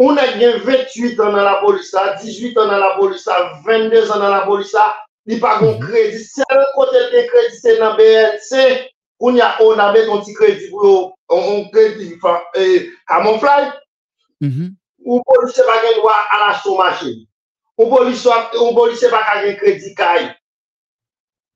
[0.00, 4.20] on a gen 28 an nan la polisa, 18 an nan la polisa, 22 an
[4.20, 4.84] nan la polisa,
[5.24, 8.84] li pa kon kredi, sel kote te kredi se nan BNC,
[9.24, 10.94] on ya on abe ton ti kredi pou yo,
[11.32, 13.72] on kredi kamonflaj,
[15.06, 17.16] ou polise pa gen dwa ala somache,
[17.80, 20.34] ou polise pa gen kredi kaye.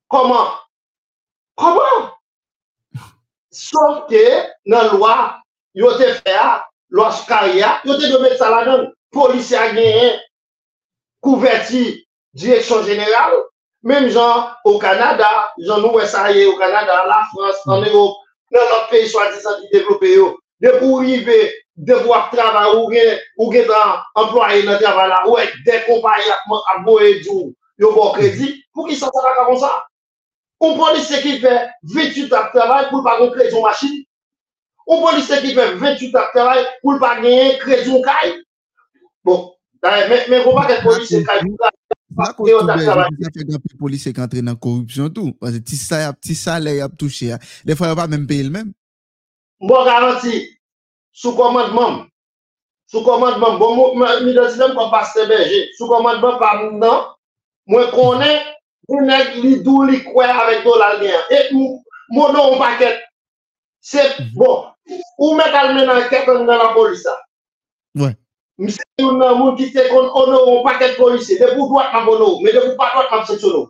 [0.08, 0.63] Koman?
[1.56, 2.10] Comment?
[3.50, 5.36] Sauf que, dans la loi,
[5.74, 6.36] yo te fait,
[6.90, 8.90] yo te de mettre ça là-dedans.
[9.12, 10.20] Policier a gagné
[11.20, 11.94] couverture
[12.32, 13.32] direction générale,
[13.82, 18.16] même genre au Canada, genre nous, ça y au Canada, la France, en Europe,
[18.50, 20.16] dans notre pays soi-disant développé,
[20.60, 25.82] de pour arriver, devoir travailler ou ou dans employé dans le travail là, ouais, des
[25.86, 29.84] compagnies à boire du, yo bon crédit, pour qui ça ça va comme ça?
[30.64, 34.02] On policier qui fait 28 ans de travail pour ne pas créer son machine.
[34.86, 38.42] On policier qui fait 28 ans de travail pour ne pas gagner créer son caille.
[39.22, 41.42] Bon, mais mais on va que policier caille
[42.16, 43.10] parce que on a travaillé.
[43.78, 47.34] policier qui entre dans corruption tout parce que petit ça petit salaire y a touché.
[47.64, 48.72] Des fois pas même payer le même.
[49.60, 50.48] Bon garanti
[51.12, 52.06] sous commandement
[52.86, 57.06] sous commandement bon mi dans comme pasteur berger sous commandement par non
[57.66, 58.42] moi connais
[58.88, 61.22] Ou nèk li dou li kwe avèk do la liyan.
[61.32, 61.80] E ou
[62.12, 63.00] monon ou paket.
[63.80, 64.02] Se
[64.36, 64.68] bon.
[65.18, 67.14] Ou mèk al menan ketan nan la polisa.
[67.96, 68.16] Ouais.
[68.60, 71.38] Mse yon nan moun ki te kon oh ono ou paket polisi.
[71.40, 72.36] De pou doat nan bono.
[72.44, 73.68] Me de pou pa doat nan seksono.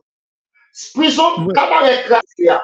[0.97, 1.55] Prison ouais.
[1.55, 2.59] kabarek kras ya.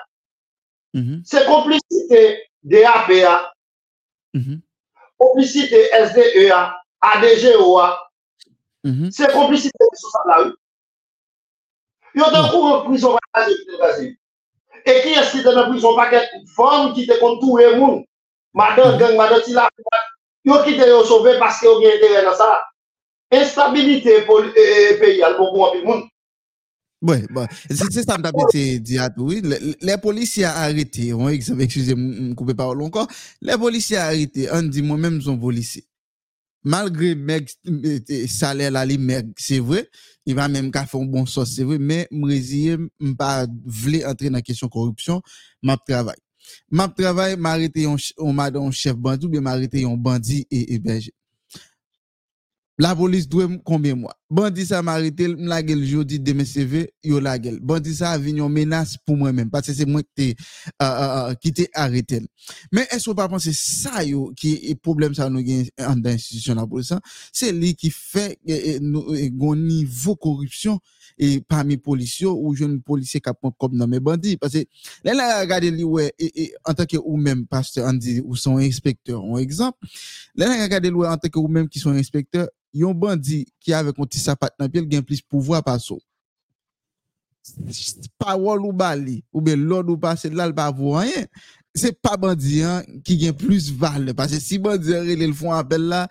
[0.94, 1.18] Mm -hmm.
[1.24, 3.54] Se komplicite DAPA.
[4.34, 4.58] Mm -hmm.
[5.18, 5.78] Komplicite
[6.08, 6.74] SDEA.
[7.00, 7.98] ADGOA.
[8.84, 9.10] Mm -hmm.
[9.10, 10.59] Se komplicite sou sa la ou.
[12.18, 14.06] Yo te kou an prison pa kaze ki te kaze.
[14.80, 18.00] E ki eski te nan prison pa ket fòm ki te kontou e moun.
[18.56, 19.00] Madan hmm.
[19.02, 19.68] gang, madan ti la.
[20.46, 22.48] Yo ki te yo sove paske yo gen tere nan sa.
[23.30, 26.08] Instabilite pou e, e, e peyi al pou pou an pi moun.
[27.02, 27.16] Bon, bon.
[27.16, 29.30] Oui, bon, c'est ça que j'ai dit à tout.
[29.30, 33.06] Les policiers arrêtés, on excusez-moi, je ne coupe pas encore.
[33.40, 35.84] Les policiers arrêtés, on dit moi-même, sont policiers.
[36.62, 38.72] Malgré meg euh, salaire
[39.38, 39.88] c'est vrai,
[40.26, 44.28] il va même qu'à faire un bon sens, c'est vrai, mais m'résiller, m'pas vle entrer
[44.28, 45.22] dans la question corruption,
[45.62, 46.18] m'a travail.
[46.70, 47.96] M'a travail, m'a arrêté un,
[48.70, 51.14] chef bandit, ou bien m'a arrêté un bandit et hébergé.
[52.76, 54.19] La police doit combien mois?
[54.30, 57.58] Bandit ça m'a arrêté, m la gueule jeudi demain CV, yo la gueule.
[57.58, 60.36] Bandit ça a venu une menace pour moi-même parce que c'est moi qui
[61.52, 62.20] t'ai arrêté.
[62.70, 65.40] Mais est-ce qu'on pas penser ça yo qui est problème ça nous
[65.80, 67.00] en la police hein?
[67.32, 70.78] c'est lui qui fait eh, eh, nous eh, niveau corruption
[71.18, 74.64] et parmi policiers ou jeune policier qui prend comme dans mes bandits parce que
[75.02, 78.36] là là regarder lui ouais et, en tant que ou même pasteur on dit ou
[78.36, 79.78] son inspecteur un exemple
[80.36, 83.98] là regarder lui en tant que ou même qui sont inspecteur yon bandit qui avec
[83.98, 85.94] un petit sapat dans pied gagne plus pouvoir ça
[88.18, 91.26] parole ou bali ou bien l'ordre ou pas c'est là le pas rien
[91.74, 94.14] c'est pas bandit hein, qui gagne plus valeur.
[94.14, 96.08] Parce que si bandit le font appel là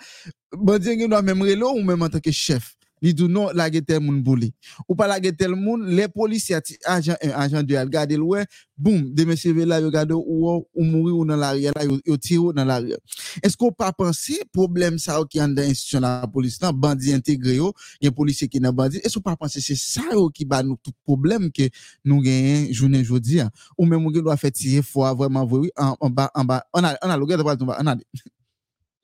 [0.53, 4.01] bandit doit même relè ou même en tant que chef Li dou non lage tel
[4.03, 4.51] moun boule.
[4.87, 8.43] Ou pa lage tel moun, le polisi ati ajan 1, ajan 2 al gade lwe,
[8.79, 11.85] boum, deme seve la yo gade ou ou, ou mouri ou nan la rye la,
[11.87, 12.97] yo, yo tiro nan la rye.
[13.45, 17.55] Esko pa pansi problem sa ou ki an dan institisyon la polisi nan, bandi integre
[17.59, 17.71] yo,
[18.03, 20.95] yon polisi ki nan bandi, esko pa pansi se sa yo ki ba nou tout
[21.07, 21.69] problem ke
[22.03, 23.53] nou genyen jounen jodi an.
[23.77, 26.61] Ou men moun gen do a fetiye fwa vweman vwewi an, an ba, an ba,
[26.75, 28.27] an ale, an ale, an ale, an ale.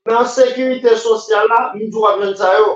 [0.06, 2.74] Nan sekurite sosyal la, mou djou avlen sa yo.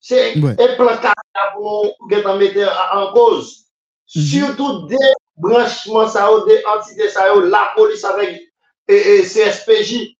[0.00, 0.56] Se Ouais.
[0.58, 3.68] e plan kata pou nou gen tan mette an koz.
[4.16, 4.24] Mhm.
[4.30, 4.96] Surtout de
[5.36, 8.40] branchement sa yo, de entité sa yo, la polis avek
[8.88, 10.16] e, e, CSPJ.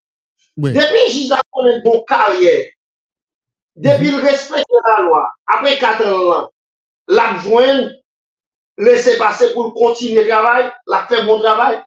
[0.58, 2.74] ouais Depi Jiza konen bon karye,
[3.74, 6.46] depi l respekte la loi, apre 4 an lan,
[7.08, 7.88] la jwen
[8.76, 11.80] lese pase pou l kontine travay, la fe bon travay.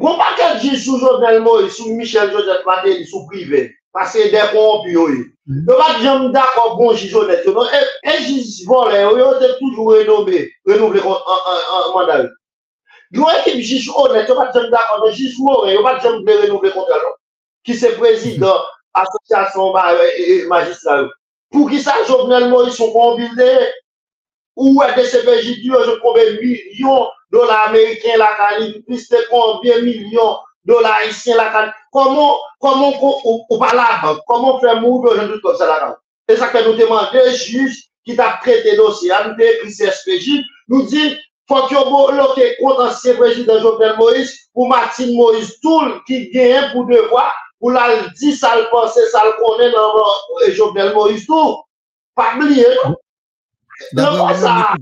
[0.00, 4.92] Gon pa ket jiz sou Jovenel Moïse, sou Michel Joseph Maté, sou privé, de korompi
[4.92, 5.20] yo yi.
[5.20, 5.35] Mhm.
[5.46, 7.52] Yo bat jom d'akon bon jizonet yo.
[7.54, 12.30] Non, e, e jizvon le, yo te toujou renome, renouble an mandat yo.
[13.14, 16.40] E yo ekip jizonet, yo bat jom d'akon, yo jizvon le, yo bat jom de
[16.42, 17.14] renouble kontra yo.
[17.62, 18.66] Ki se prezident,
[18.98, 21.14] asosyasyon e, magistral yo.
[21.54, 23.52] Pou ki sa Jovenel Moïse son kombine,
[24.58, 30.96] ou e DCPJ diyo, yo konbe milyon dola Ameriken la kalim, piste konbe milyon dola
[31.00, 35.14] haïtien la kan, koman, koman kon ou, ou pa la bank, koman fè mou do
[35.16, 35.94] jen dout kon sa la kan.
[36.26, 40.86] E sa ke nou temande, juz ki ta prete dosye, an de prises pejit, nou
[40.90, 41.14] di,
[41.50, 46.72] fòk yo bo loke kontansye pejit de Jovenel Moïse, ou Martin Moïse, tout ki gen
[46.74, 47.28] pou devwa,
[47.62, 47.88] ou la
[48.18, 51.62] di sal pense, sal konen nan Jovenel Moïse, tout,
[52.18, 52.96] pa bliye, non?
[53.92, 54.74] Lèmò sa,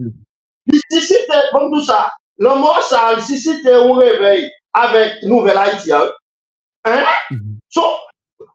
[0.70, 5.92] disisite, bon tout sa, lèmò sa, disisite ou revey, avec Nouvelle Haïti.
[5.92, 6.10] Hein?
[6.84, 7.04] hein?
[7.30, 7.58] Mm -hmm.
[7.68, 7.82] so,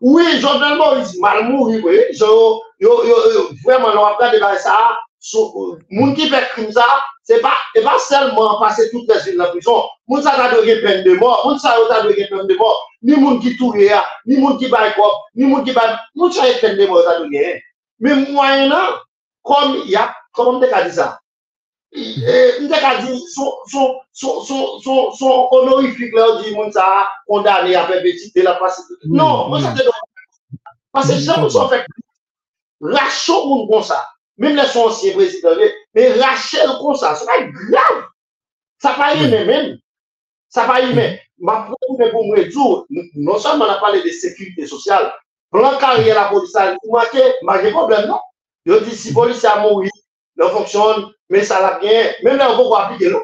[0.02, 1.98] oui, Jovenel Moïse mal mouri, oui.
[2.14, 4.98] So, yo, yo, yo, vraiment, on va regarder ça.
[5.22, 6.86] So, moun ki fait crime ça,
[7.24, 9.84] c'est pas, et pas seulement passer toutes les villes en prison.
[10.08, 12.88] Moun sa ta de peine de mort, moun sa ta de peine de mort.
[13.02, 13.92] Ni moun ki touye,
[14.26, 17.20] ni moun ki baye kop, ni moun ki baye, moun sa peine de mort ça
[17.20, 17.28] de
[18.00, 19.02] Mais moyen là,
[19.44, 21.20] comme il y a, comment on te dit ça?
[21.92, 23.18] E, Mte ka di,
[24.14, 28.84] son honorifik lè, di moun sa kondane apè beti de la pasi.
[29.10, 30.06] Non, mwen sa te don.
[30.94, 31.88] Pase jan moun son fèk.
[32.82, 34.04] Rache moun kon sa.
[34.40, 37.16] Mèm lè son siye prezident lè, mè rache l kon sa.
[37.18, 38.04] Sa pa yi grav.
[38.84, 39.74] Sa pa yi mè mèm.
[40.54, 41.10] Sa pa yi mè.
[41.42, 42.86] Ma pou mè pou mwen djou,
[43.16, 45.10] non san mè la pale de sekurite sosyal.
[45.50, 48.22] Plan karye la polisa, mwen ke, mwen ke problem nan.
[48.70, 49.94] Yo di si polisa moun yi,
[50.40, 53.24] nan fonksyon, men sa la gen, men nan vok wapike nou.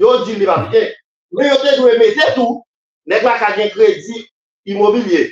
[0.00, 0.86] Yo di li wapike.
[1.34, 2.62] Men yo te dwe mette tou,
[3.10, 4.24] nek la ka gen kredi
[4.70, 5.26] imobilye.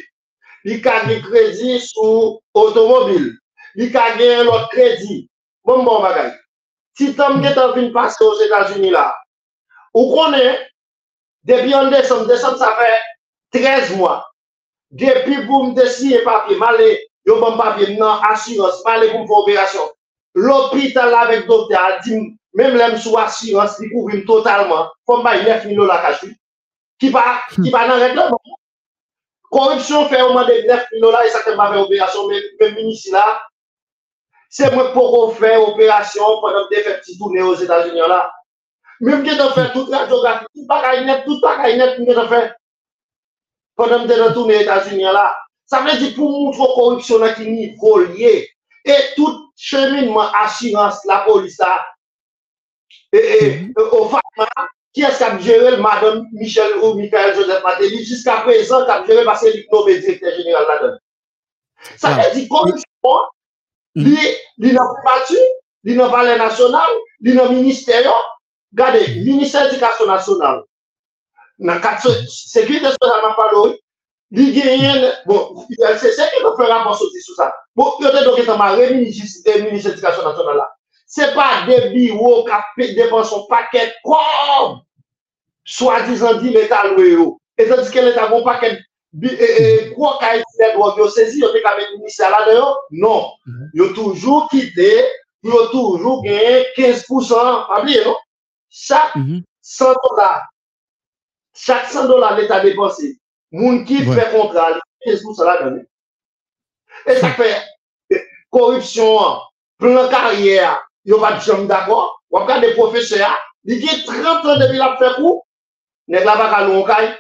[0.67, 3.33] Li ka gen kredi sou otomobil.
[3.79, 5.23] Li ka gen lot kredi.
[5.67, 6.33] Bon bon bagay.
[6.97, 9.07] ti tam gen tan vin pase ou Etats-Unis la,
[9.95, 10.61] ou konen,
[11.49, 12.91] depi an desom, desom sa fe
[13.57, 14.21] 13 mwa.
[14.93, 16.91] Depi pou m desi e papye, male,
[17.29, 19.89] yo bon papye nan asyros, male pou m fò operasyon.
[20.35, 22.17] L'hôpital la vek dokte a di,
[22.57, 26.33] mèm lèm sou asyrans, li kouvrim totalman, fòm bay 9 milo la kajou.
[27.01, 28.55] Ki pa, ki pa nan regleman.
[29.53, 32.33] Korupsyon fè ouman de 9 milo la, e sakèm pa fè operasyon,
[32.63, 33.27] mèm minisi la,
[34.49, 38.23] se mwen poko fè operasyon, pwè nan te fè pti toune os Etats-Unis la.
[39.05, 42.21] Mèm gen te fè tout la geografi, tout pa kainet, tout pa kainet, mèm gen
[42.23, 42.43] te fè.
[43.77, 45.29] Pwè nan te toune Etats-Unis la.
[45.69, 48.33] Sa mè di pou moun fò korupsyon nan ki ni volye.
[48.83, 51.71] E tout cheminman assurans la polisa
[53.13, 58.43] e, e o fatman ki es kap jere madame Michel ou Michael Joseph Mateli jiska
[58.45, 60.83] prezant kap jere basen li knobe direkter jeneral la ah.
[60.83, 60.99] don
[62.03, 63.31] sa te di konjouan
[63.95, 64.19] mhm.
[64.59, 65.39] li nan pati
[65.87, 68.29] li nan valen nasyonal li nan ministeryon
[68.75, 70.63] gade minister edikasyon nasyonal
[71.59, 73.79] nan kat sekwite sonan nan palori
[74.33, 75.67] Li genyen, bon,
[76.01, 77.51] se se ke nou fè rapon soti sou sa.
[77.77, 80.69] Bon, yo te doke tanman Ministre Edikasyon Nasyonal la.
[81.05, 84.81] Se pa debi ou ka depan son paket kom,
[85.69, 87.27] swa dizan di metal we yo.
[87.61, 88.81] E zan diske ke bon paket
[89.93, 92.73] kwa ka etilet wak yo sezi, yo te ka men misa la de yo,
[93.05, 93.29] non.
[93.77, 94.93] Yo toujou kite,
[95.45, 98.17] yo toujou genyen 15%, pabli no,
[98.73, 100.31] chak 100 dola,
[101.53, 103.13] chak 100 dola letan depansi.
[103.53, 105.83] Moun ki fè kontra li, kèskou sa la gane.
[107.05, 107.51] E sa fè,
[108.53, 109.41] korupsyon,
[109.83, 110.71] plan karyè,
[111.09, 113.35] yo pa di jom d'akwa, wap ka de profeseur,
[113.69, 115.43] li ki 30 an depi la fè kou,
[116.13, 117.11] nek la baka loun kaj,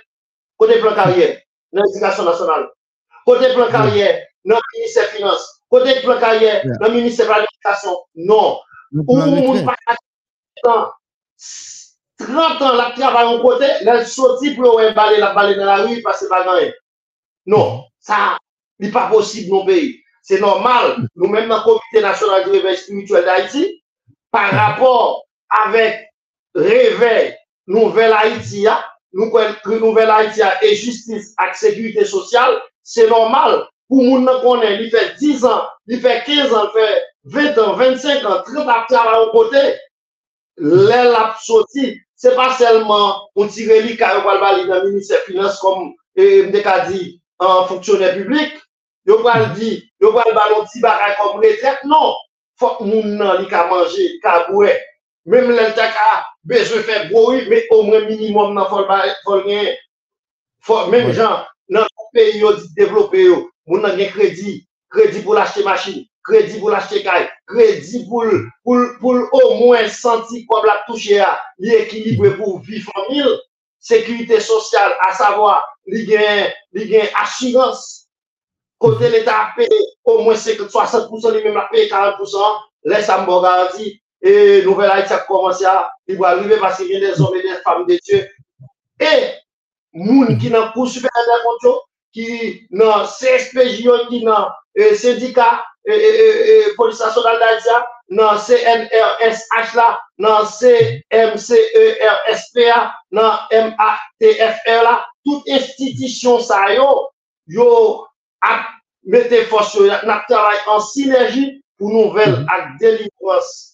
[0.60, 0.96] kote plan
[1.72, 2.66] nan edikasyon nasyonal,
[3.28, 4.08] kote plan karyè,
[4.48, 7.96] nan minister finance, kote plan karyè, nan minister planifikasyon,
[8.28, 8.60] non.
[9.08, 9.76] Ou moun pa
[12.26, 15.68] 30 an la travay an kote, lèl soti pou yo wè balè la balè nan
[15.68, 16.70] la rü, pasè bagan e.
[17.52, 18.38] Non, sa,
[18.82, 19.96] li pa posib nou peyi.
[20.22, 23.66] Se normal, nou men nan komite nasyonal di revej spirituel d'Haïti,
[24.30, 25.24] par rapport
[25.66, 26.06] avèk
[26.54, 27.34] revej
[27.66, 28.78] nouvel Haïti ya,
[29.12, 34.40] nou kwen nouvel Haïti ya e justice ak sekwite sosyal, se normal pou moun nan
[34.44, 36.88] konen li fè 10 an, li fè 15 an, li fè
[37.36, 39.64] 20 an, 25 an, 30 an travay an kote,
[40.62, 41.18] lèl
[42.22, 45.58] ap soti, se pa selman ou tire li ka yo pal bali nan minister finance
[45.60, 48.60] kom mde ka di an fonksyonel publik,
[49.06, 52.14] yo pal di, yo pal balon ti baray kom retret, non,
[52.58, 54.78] fok moun nan li ka manje, li ka bouè,
[55.26, 58.86] mèm lèl te ka bezwe fè broui, mè omre minimum nan fol
[59.46, 59.74] gen,
[60.90, 65.62] mèm jan, nan peyi yo di devlopè yo, moun nan gen kredi, kredi pou lache
[66.22, 68.22] machini, kredi pou lache kay, kredi pou
[69.12, 73.38] l'au mwen santi kwa blak touche a, li ekilibre pou vi famil,
[73.80, 78.08] sekwite sosyal, a savoa, li gen asyans,
[78.78, 79.68] kote l'Etat pe,
[80.06, 85.00] au mwen 60% li men la pe 40%, lè sa mbo garanti, e nouvel a
[85.02, 87.98] iti a komanse a, li bo a rive basi gen de zome de fam de
[88.06, 88.26] tue,
[89.02, 89.14] e
[89.92, 90.38] moun
[90.74, 91.80] kou super ender kontyo,
[92.12, 97.68] ki nan CSPJ ki nan E syndika e, e, polis nasyonal da di
[98.12, 101.52] nan CNRSH la, nan CMCERSPA,
[103.12, 104.94] nan MATFR la,
[105.24, 107.08] tout institisyon sa yo,
[107.48, 108.06] yo
[108.44, 108.66] ap
[109.04, 111.44] mette fos yo, nap taray an sinerji
[111.80, 112.48] pou nouvel mhm.
[112.52, 113.72] ak delikwans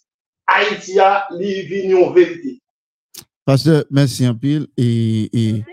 [0.49, 2.57] Haitia li vinyon verite.
[3.45, 4.65] Pastor, mersi an pil.
[4.81, 5.65] Et, et...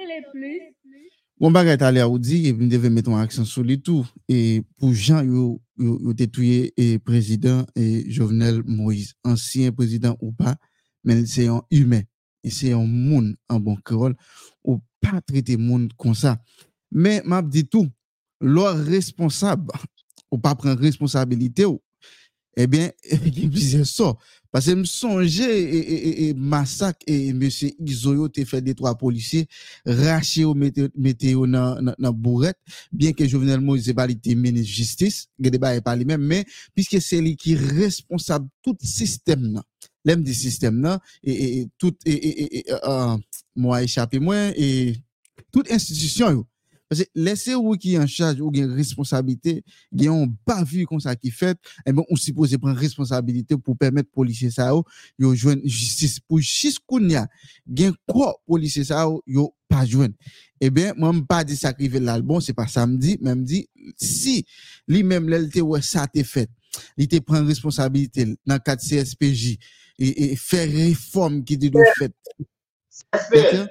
[1.45, 4.01] Gon bagay talè a ou di, e vin devè meton aksyon sou li tou.
[4.25, 10.55] E pou jan yo te touye e prezident e Jovenel Moïse, ansyen prezident ou pa,
[11.05, 12.01] men se yon humen,
[12.49, 13.77] se yon moun an bon
[14.63, 16.39] ou pa trite moun kon sa.
[16.89, 17.85] Men map di tou,
[18.41, 19.69] lò responsab,
[20.33, 21.77] ou pa pren responsabilite ou,
[22.57, 24.15] e ben, e gen pise so,
[24.55, 28.73] Parce que me songer et, et, et, e, massacre et monsieur Isoyo te fait des
[28.73, 29.47] trois policiers
[29.85, 32.57] raché au météo dans dans bourrette
[32.89, 37.19] bien que Jovenel Moïse pas été ministre justice, débat est pas lui-même mais puisque c'est
[37.19, 39.61] lui qui responsable tout système là.
[40.05, 43.17] L'aime du système là et, tout et, euh,
[43.57, 44.95] moi échappé moi et
[45.51, 46.47] toute institution yo
[46.89, 49.57] Pase lese ou ki an chaj ou gen responsabilite,
[49.89, 53.77] gen yon bavi kon eh sa ki fet, e bon ou sipose pren responsabilite pou
[53.79, 56.21] permet polisye sa ou oh, yo jwen justice.
[56.29, 57.25] Pou jis koun ya,
[57.65, 60.13] gen kwa polisye sa ou oh, yo pa jwen.
[60.59, 63.63] E eh ben, mwen mpa di sakrive l'albon, se pa samdi, mwen mdi,
[63.97, 64.37] si
[64.91, 66.51] li menm lel te wè sa te fet,
[66.99, 69.55] li te pren responsabilite nan kat CSPJ,
[69.97, 72.13] e, e fè reform ki di do fet.
[72.93, 73.65] CSPJ.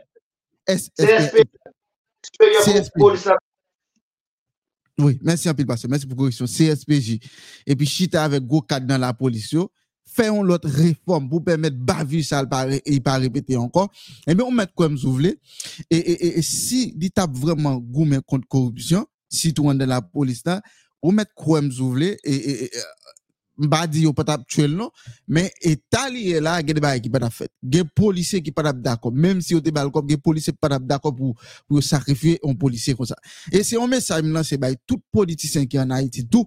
[0.66, 1.73] CSPJ.
[4.98, 5.90] Oui, merci un peu, pasteur.
[5.90, 6.46] Merci pour la correction.
[6.46, 7.18] CSPJ.
[7.66, 9.55] Et puis, chita avec gros cadre dans la police.
[10.06, 12.44] Faisons l'autre réforme pour permettre bavu ça
[12.84, 13.90] et pas répéter encore.
[14.28, 15.40] Eh bien, on met comme vous voulez.
[15.90, 20.62] Et, et, et, si tape vraiment gourmet contre corruption, si tout dans la police là,
[21.02, 22.70] on met comme vous voulez et, et, et
[23.56, 24.90] mba di yo pas tuer non
[25.28, 28.51] mais état lié là il y a des bail qui pas fait des policiers qui
[28.51, 31.35] pas d'accord même si on te bal comme des policiers pas d'accord pour
[31.68, 33.16] pour sacrifier un policier comme ça
[33.52, 36.47] et c'est un message là c'est bail tout politicien qui en Haïti tout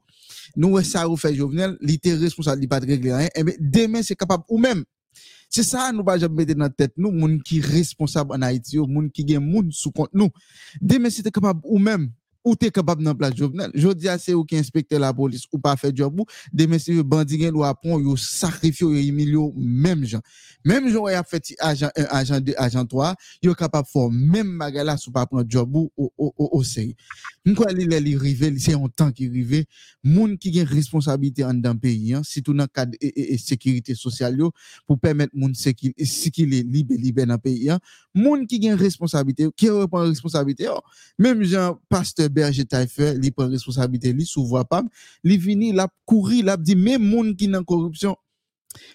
[0.55, 3.55] nous ça vous fait Jovenel il était responsable il pas de régler rien et mais
[3.59, 4.83] demain c'est capable ou même
[5.49, 9.09] c'est ça nous pas jamais mettre dans tête nous moun qui responsable en Haïti moun
[9.09, 10.29] qui gagne moun sous compte nous
[10.81, 12.11] demain c'était capable ou même
[12.43, 13.71] ou t'es capable dans place Jovenel.
[13.73, 16.67] Je dis à c'est ou qui inspecte la police ou pas fait job ou des
[16.67, 20.21] messieurs bandits gen loi pon yo sacrifié yo humilié même gens.
[20.65, 24.97] Même gens a fait agent 1 agent 2 agent 3 yo capable faire même bagala
[24.97, 26.95] sous pas prendre job ou au sérieux.
[27.47, 29.63] M'kwa li li rive c'est un temps qui rive
[30.03, 34.37] moun qui gen responsabilité en dans pays hein, surtout dans cadre et, sécurité sociale
[34.85, 37.79] pour permettre moun sécurité sécurité libre libre dans pays hein.
[38.13, 40.67] Moun qui gen responsabilité qui reprend responsabilité
[41.17, 44.87] même gens pasteur berje taife, li pren responsabilite li, sou vwa pam,
[45.27, 48.15] li vini, la kouri, la di, men moun ki nan korupsyon,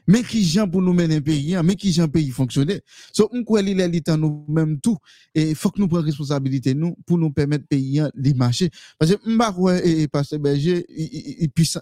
[0.09, 2.79] Men ki jan pou nou menen peyi an, men ki jan peyi fonksyonè.
[3.13, 4.99] So, mkwen li lè li tan nou mèm tou,
[5.35, 8.69] e fòk nou pren responsabilite nou pou nou pèmèt peyi an li mâche.
[9.01, 10.83] Pase mba kwen e Pache Berger,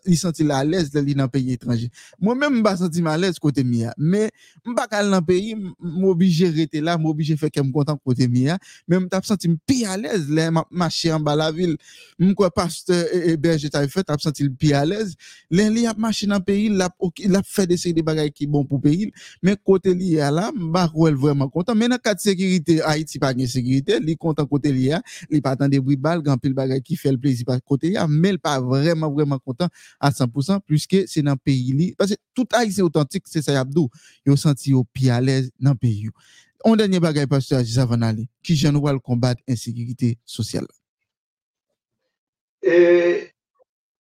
[0.07, 1.91] li senti la lèz lè li nan peyi etranje.
[2.21, 3.97] Mwen mèm mba senti ma lèz kote mi an.
[3.97, 4.29] Men
[4.67, 8.61] mba kal nan peyi, m'obije rete la, m'obije fèk m kontan kote mi an.
[8.89, 11.77] Men mtap senti m pi a lèz lè mâche an ba la vil.
[12.21, 15.17] Mkwen Pache Berger ta fèt, tap senti l pi a lèz.
[15.51, 18.47] Lè li ap mâche nan peyi, l ap fè de se se de bagay ki
[18.51, 19.11] bon pou peyi,
[19.45, 21.79] men kote li ya la, bako el vwèman kontan.
[21.79, 25.01] Men nan kat sekirite, Haiti pa gen sekirite, li kontan kote li ya,
[25.31, 28.07] li pa tan de bri bal, gampil bagay ki fel plezi pa kote li ya,
[28.11, 31.91] men el pa vwèman vwèman kontan a 100%, pluske se nan peyi li.
[31.99, 33.91] Pase tout Haiti autentik, se sa yabdou,
[34.27, 36.17] yo santi yo pi alèz nan peyi yo.
[36.65, 40.77] On denye bagay pastor Aziz Avanali, ki jan wal kombat insekirite sosyal la.
[42.61, 43.31] E...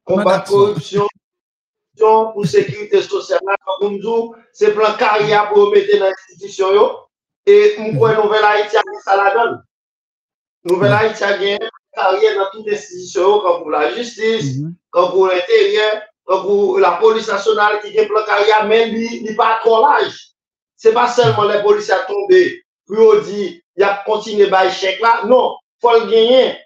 [0.04, 1.06] Combattre corruption,
[2.01, 3.40] pour sécurité sociale,
[3.78, 6.97] comme nous c'est plan carrière pour mettre dans l'institution.
[7.47, 9.62] Et nous voyons Nouvelle Haïti a ça la donne.
[10.64, 11.59] Nouvelle Haïti a gagné
[11.93, 14.59] carrière dans toutes les institutions, comme pour la justice,
[14.90, 19.31] comme pour l'intérieur, comme pour la police nationale qui a plan carrière, mais il n'y
[19.31, 20.31] a pas trop l'âge.
[20.77, 24.52] Ce n'est pas seulement les policiers à tomber, puis on dit, il y a continué
[24.52, 25.22] à chèque là.
[25.27, 26.59] Non, il faut le gagner.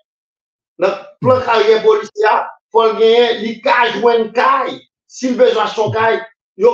[0.79, 4.89] Dans le plan carrière policier, il faut le gagner, il joué une caille.
[5.15, 6.21] S'il besoin son caille,
[6.57, 6.67] il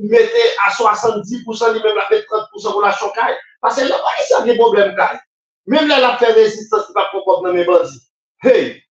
[0.00, 0.34] mettre
[0.66, 3.36] à 70%, il même la fait 30% pour la chocaille.
[3.60, 5.20] Parce que là, il y a des problèmes caille.
[5.66, 8.10] Même là, la fait résistance, il va pas dans mes bandits.
[8.42, 8.82] Hey!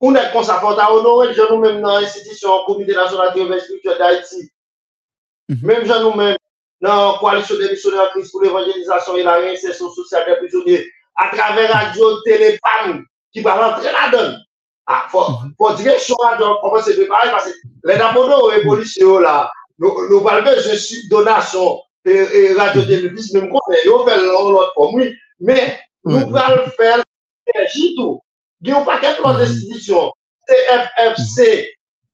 [0.00, 3.98] On est comme ça, pour honorer, je nous même dans l'institution, comité national de l'investiture
[3.98, 4.52] d'Haïti.
[5.64, 6.36] Même je nous même
[6.80, 11.36] dans la coalition des missionnaires Christ pour l'évangélisation et la réinsertion sociale des prisonniers, à
[11.36, 14.38] travers radio, téléphone, qui va rentrer là-dedans.
[14.86, 17.54] Ah, for direksyon an do komanse depare, pase
[17.84, 19.48] le naponon ou evolisyon la,
[19.80, 25.08] nou valbe je si donasyon e radyotelibis, mèm kon, yo fel lò lò komwi,
[25.40, 25.56] mè
[26.04, 27.00] nou valbe fel
[27.72, 28.18] jitou,
[28.60, 30.12] gen ou paket lò destisyon,
[30.50, 31.48] TFFC,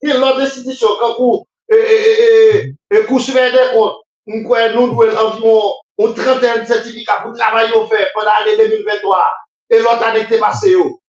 [0.07, 1.43] gen lò destisyon, kakou,
[1.75, 3.99] e kousve de kon,
[4.31, 9.29] mkwen nou dwen anvyon, ou 31 sertifika pou travay yo fe, pwè la ane 2023,
[9.75, 11.00] e lò tanek te pase yo.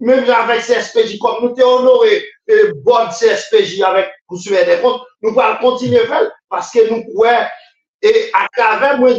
[0.00, 5.02] Même avec CSPJ, comme nous t'es honoré et bon CSPJ avec pour suivre des comptes,
[5.20, 7.28] nous allons continuer à faire parce que nous pouvons,
[8.02, 9.10] et à travers moi,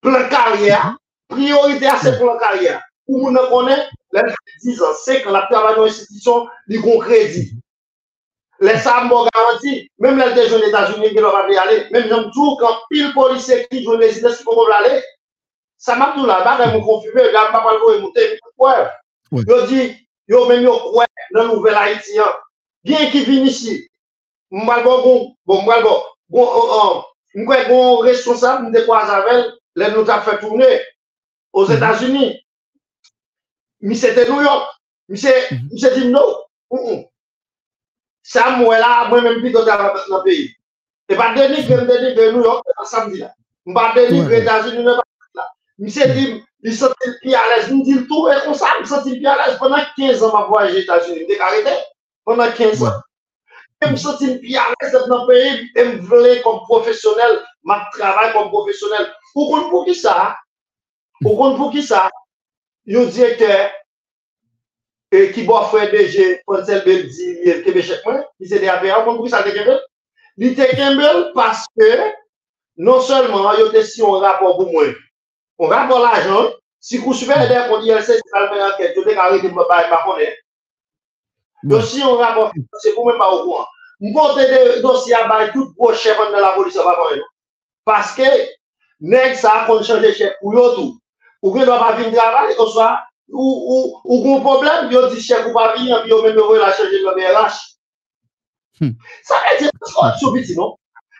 [0.00, 0.96] plan carrière,
[1.28, 2.82] priorité à ce plan carrière.
[3.04, 4.22] Pour nous connaître, les
[4.62, 7.52] 10 ans, c'est quand la travail dans l'institution, ils ont crédit.
[8.60, 12.56] Les femmes m'ont garanti, même les deux jeunes États-Unis qui doivent aller, même j'aime tout
[12.60, 15.02] quand pile policier qui joue les résidence qui vont aller.
[15.78, 19.01] Ça m'a tout là-bas, ils m'ont confirmé, pas le
[19.32, 19.42] Ouais.
[19.48, 19.96] Yo di,
[20.28, 22.36] yo men yo kwe nan nouvel Haitien.
[22.84, 23.78] Gen ki vin isi.
[24.52, 25.96] Mwen bon bon, bon mwen oh, bon.
[25.96, 26.72] Oh, bon, oh.
[26.76, 27.04] an, an.
[27.34, 29.46] Mwen kwe bon responsable mwen dekwa zavel,
[29.80, 30.68] lè nou ta fè tourne.
[31.52, 31.78] Os mhm.
[31.78, 32.34] Etats-Unis.
[33.80, 34.68] Mi se te New York.
[35.08, 35.70] Mi se, mhm.
[35.72, 36.36] mi se di nou.
[36.76, 36.98] Ou ou.
[38.28, 40.50] Sa mwen la, mwen men pi do ta nan peyi.
[41.08, 43.32] E pa deni kwen deni de New York, an samdi la.
[43.64, 45.08] Mwen pa deni kwen Etats-Unis, mwen pa
[45.86, 47.66] dit, il se sentit plus à l'aise.
[47.70, 49.56] Il me dit tout est comme ça, il se sentit plus à l'aise.
[49.58, 51.26] Pendant 15 ans, je voyagé aux États-Unis.
[51.28, 51.70] Je arrêté.
[52.24, 53.00] Pendant 15 ans.
[53.82, 55.70] Je me sentis plus à l'aise d'être dans le pays.
[55.76, 59.12] Et me voulais comme professionnel, je travaille comme professionnel.
[59.32, 60.36] Pour qu'on- pour qui ça?
[61.20, 62.10] Pour qu'on- pour qui ça?
[62.88, 63.70] Un directeur
[65.12, 69.02] et qui doit faire DG, Francel Beldi, il est Québec, moi, qui c'est des APA,
[69.02, 69.80] pour qui ça te Kembel?
[70.36, 72.12] Il était Kembel parce que
[72.76, 74.02] non seulement il y a si
[75.58, 76.50] On va pour l'argent.
[76.80, 78.94] Si vous suivez des qu'on dit, c'est pas le enquête.
[78.96, 80.36] Je vais arrêter de me parler, pas connaître.
[81.62, 82.14] Dossier, bon.
[82.14, 82.50] on va
[82.80, 83.66] c'est vous-même pas au courant.
[84.00, 87.26] Vous portez des dossiers à bail tout gros chef de la police, on va connaître.
[87.84, 88.22] Parce que,
[89.00, 90.98] nèg ça qu'on change de chef pour eux tout.
[91.42, 95.22] Ou bien, doit pas venir travailler, ou soit, ou, ou, ou, gros problème, ils dit
[95.22, 97.76] chef, ou pas venir, puis on même le la changer de BRH.
[99.22, 99.70] Ça veut dire,
[100.44, 100.76] c'est non?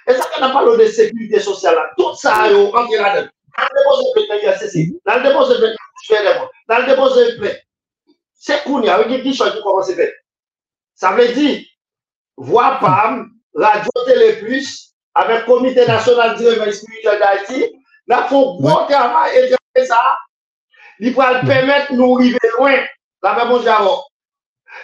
[0.09, 3.31] Et ça, on a parlé de sécurité sociale, tout ça, on rentre là-dedans.
[3.57, 5.01] Dans le dépôt de plainte, il y a ceci.
[5.07, 6.49] Dans le dépôt de plainte, je fais des mots.
[6.69, 7.61] Dans le dépôt de plainte,
[8.35, 10.13] c'est Kounia, avec qui chose qui commence à faire.
[10.95, 11.65] Ça veut dire,
[12.37, 17.73] voix PAM, Radio Télé Plus, avec Comité national spirituel d'Haïti,
[19.87, 20.17] ça,
[20.99, 21.49] il va Mhm.
[21.49, 22.85] permettre de nous arriver loin.
[23.23, 23.37] La.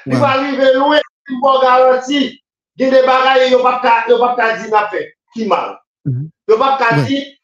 [0.06, 2.32] Il va arriver loin, il va garantir.
[2.76, 4.62] Il y a des bagailles, il n'y a pas de- il y a pas de
[4.62, 5.14] dire n'a fait.
[5.34, 5.78] Qui mal.
[7.02, 7.37] Mhm.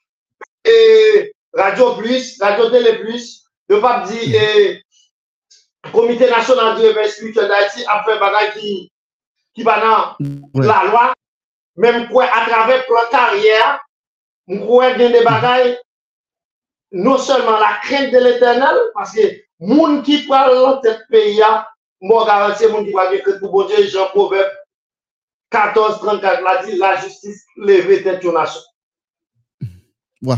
[0.64, 4.82] De eh, Radio Plus, Radio Télé Plus, a pas de dire eh,
[5.92, 8.90] Comité national du réveil spirituel d'Haïti a fait bagaille qui,
[9.54, 10.16] qui va dans
[10.54, 10.66] Ouais.
[10.66, 11.14] la loi,
[11.76, 13.80] même quoi à travers plan carrière,
[14.48, 15.78] y a des bagailles,
[16.92, 19.20] non seulement la crainte de l'éternel, parce que
[19.58, 21.42] moun qui parle dans tête pays,
[22.00, 24.50] moi garantis moun qui parle que tout bon Dieu, Jean Proverbe
[25.50, 28.60] 14, 34, l'a dit, la justice levée tête aux nations.
[30.24, 30.36] Ouais.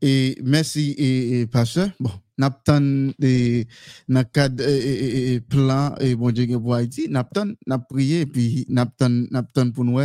[0.00, 1.90] Et merci, et, et pasteur.
[1.98, 2.80] Bon, n'aptan
[3.18, 3.64] de
[4.08, 8.64] dans cadre eh, eh, plan et bon Dieu pour Haïti, n'aptan n'a prié et puis
[8.68, 9.98] n'aptan n'aptan pour nous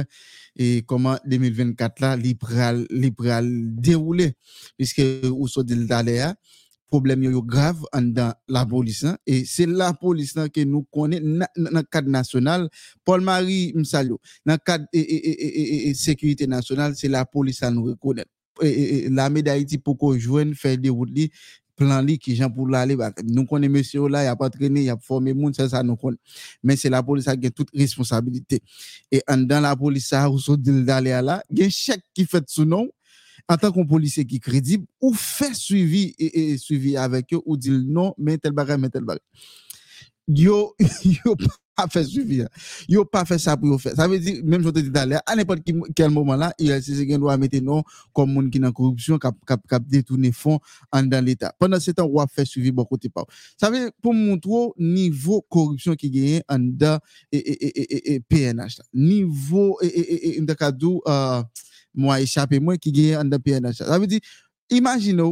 [0.56, 3.46] et comment 2024 là libéral libéral
[3.76, 4.34] déroulé
[4.78, 5.02] puisque
[5.32, 6.26] ou so dit d'aller
[6.88, 10.86] problème yo grave dans la police hein, et c'est la police là que nous
[11.22, 12.68] na- dans le cadre national
[13.06, 17.08] Paul Marie Msalo dans le cadre et, et, et, et, et, et sécurité nationale c'est
[17.10, 20.90] la police à nous reconnaître et, et, et, l'armée d'Haïti pour qu'on joigne faire des
[20.90, 21.12] routes
[21.76, 24.84] plan li qui gens pour l'aller bah, nous connaît monsieur là il a pas traîné
[24.84, 26.18] il a formé monde ça ça nous connaît.
[26.64, 28.62] Mais c'est la police qui a toute responsabilité.
[29.12, 32.66] Et en dans la police ça so il y a un chèque qui fait sous
[32.66, 32.90] nom.
[33.50, 36.16] En tant qu'on policier qui est crédible ou fait suivi
[36.58, 39.22] suivi avec eux ou dit non mais tel bagage mais tel bagage
[40.28, 40.74] yo
[41.26, 41.36] yo
[41.76, 42.48] pas fait suivi hein.
[42.88, 43.96] yo pas fait ça pour faire.
[43.96, 46.70] Ça veut dire même je te dis d'aller à n'importe qui- quel moment là il
[46.84, 47.84] c'est qui doit mettre non
[48.14, 49.36] comme monde qui dans corruption cap
[49.68, 50.60] cap détourner fonds
[50.94, 51.54] dans l'état.
[51.60, 53.26] Pendant ce temps on va faire suivi bon côté pas.
[53.60, 57.00] Ça veut dire pour montrer niveau corruption qui gagne en dans
[57.32, 58.84] et, PNH là.
[58.94, 61.42] niveau et et et cadre euh
[61.96, 64.20] moi échappé moi qui gagne en dans PNH ça veut dire
[64.70, 65.24] imaginez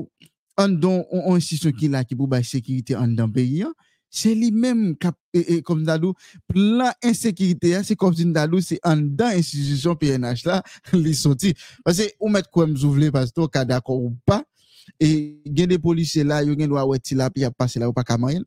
[0.58, 3.64] en don on institution qui là qui pour la sécurité en dans pays
[4.12, 6.18] Se li menm kap, e, e, kom dadou,
[6.52, 10.60] plan insekirite ya, se kom sin dadou, se an dan institusyon PNH la,
[11.00, 11.54] li soti.
[11.88, 14.42] Pase, ou met kouem zouvle, pase to, ka d'akor ou pa,
[15.00, 17.96] e gen de polise la, yo gen wawe ti la, pi ap pase la, ou
[17.96, 18.44] pa kamayel.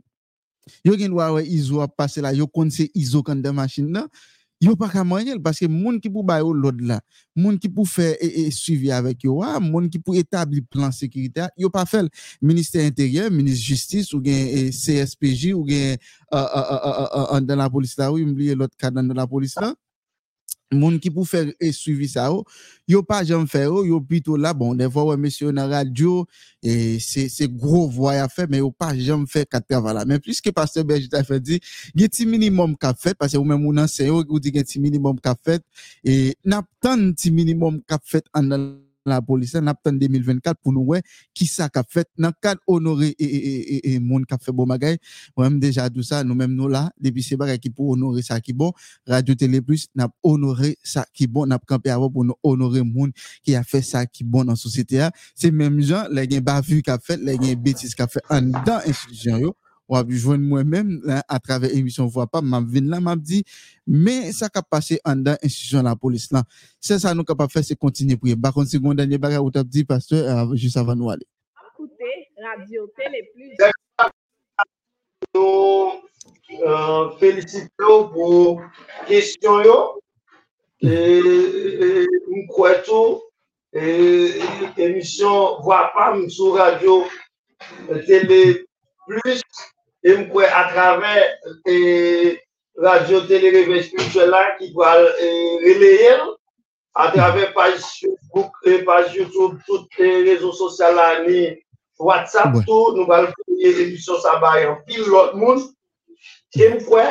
[0.84, 4.12] Yo gen wawe izo ap pase la, yo kon se izo kan de machin nan,
[4.60, 7.00] Yo pas kamayel parce que moun qui pour bailler l'autre là,
[7.34, 10.90] moun qui pour faire et, et suivi avec yo, ah, moun qui pour établir plan
[10.92, 12.06] sécurité, yo pas fait
[12.40, 15.96] ministère intérieur, ministre justice ou bien eh, CSPJ ou bien
[16.32, 19.74] euh, euh, euh, dans la police là, oui, oublié l'autre cadre dans la police là.
[20.72, 22.44] Moun qui pour faire et suivi oh,
[22.88, 26.26] yo pas jamais faire, oh, yo plutôt là, bon, ouais, monsieur, dans la radio,
[26.62, 30.04] et c'est, c'est gros voix à faire, mais yo pas jamais fait quatre travail là.
[30.04, 31.60] Mais puisque pasteur Berger t'a fait dit,
[31.94, 34.40] il y a petit minimum parce que ou ou enseignant, ou
[34.80, 35.62] minimum qu'a fait,
[36.02, 37.80] et n'a pas un petit minimum
[38.34, 41.02] en dans la police, n'a pas 2024 pour nous, ouais,
[41.34, 44.66] qui ça qu'a fait, dans cadre honorer et, et, et, et, monde qu'a fait bon
[44.66, 44.98] bagay,
[45.36, 48.52] moi-même déjà tout ça, nous-mêmes nous là, depuis c'est bagay qui pour honorer ça qui
[48.52, 48.72] bon,
[49.06, 53.12] Radio Télé Plus n'a honoré ça qui bon, n'a campé avant pour nous honorer monde
[53.42, 55.00] qui a fait ça qui bon dans société.
[55.00, 55.10] hein.
[55.34, 58.80] C'est même gens, les gens bavu qu'a fait, les gens bêtises qu'a fait en dans
[58.86, 59.56] institution yo.
[59.90, 60.92] wap jwen mwen men
[61.28, 63.42] a travè emisyon vwa pa, map vin la map di,
[63.86, 66.46] men sa kap pase an dan instisyon la polis lan.
[66.82, 68.36] Se sa nou kap ap fè se kontine priye.
[68.36, 71.26] Bakon se gwen danye bagay wot ap di, pastor, euh, jis avan nou ale.
[71.60, 72.12] Akoute,
[72.44, 73.56] radio tele plus.
[73.64, 74.10] Euh,
[75.34, 78.56] nou felisite yo pou
[79.08, 79.78] kesyon yo.
[80.84, 83.22] Mwen kwe tou,
[83.74, 87.04] emisyon Vwapam sou radio
[88.06, 88.66] Tele
[89.06, 89.42] Plus
[90.04, 91.14] e m kwe atrave
[91.66, 91.76] e,
[92.76, 94.94] radio Télé Réveil Spirituel la ki kwa
[95.64, 96.16] releye
[96.94, 97.82] atrave page
[98.34, 101.56] Facebook, e page YouTube, tout rezo sosyal la ni
[101.98, 105.62] WhatsApp tout, nou val fouye emisyon sa bayan pil lot moun.
[106.54, 107.04] E m kwe,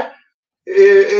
[0.67, 1.19] e, e,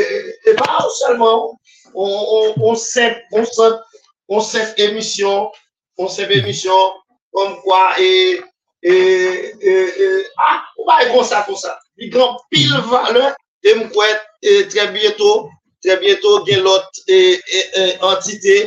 [0.51, 1.53] e pa ou selman,
[1.93, 3.79] on, on, on sep, on sep,
[4.27, 5.51] on sep emisyon,
[5.99, 6.99] on sep emisyon,
[7.31, 8.41] kom kwa, e,
[8.83, 8.93] e,
[9.63, 9.73] e,
[10.03, 10.11] e,
[10.43, 13.33] a, ou ba e kon sa kon sa, Li gran pil vale,
[13.63, 14.07] e mkwe,
[14.41, 15.49] e tre bieto,
[15.83, 18.57] tre bieto gen lot e, e e, entite,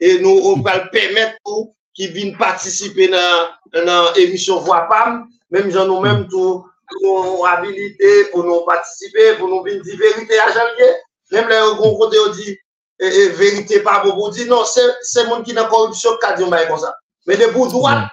[0.00, 5.88] e nou ou pal pemet pou ki vin patisipe nan, nan emisyon Voapam, menm jan
[5.88, 6.66] nou menm tou,
[7.00, 10.92] nou habilite pou nou patisipe, pou nou vin di verite a janvye,
[11.32, 12.52] menm le yon kon kote yo di,
[13.00, 16.36] e, e verite pa pou pou di, non, se, se moun ki nan korupsyon ka
[16.36, 16.92] di yon baye kon sa.
[17.26, 18.12] Men de pou douan, mm.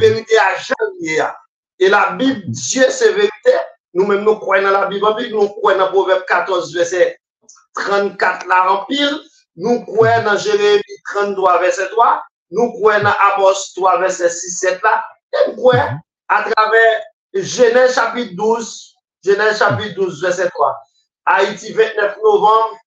[0.00, 1.30] Verite a jan liye a.
[1.78, 3.54] E la Bib, Dieu se verite,
[3.94, 7.16] nou menm nou kwen nan la Bib anpil, nou kwen nan Proverbe 14, verset
[7.80, 9.18] 34 la anpil,
[9.58, 12.12] nou kwen nan Jérémie 33, verset 3,
[12.54, 14.96] nou kwen nan Amos 3, verset 6, 7 la,
[15.34, 15.98] e nou kwen
[16.30, 18.94] a travers Genèse chapitre 12,
[19.24, 20.74] Genèse chapitre 12, verset 3.
[21.26, 22.78] Haïti 29 novembre,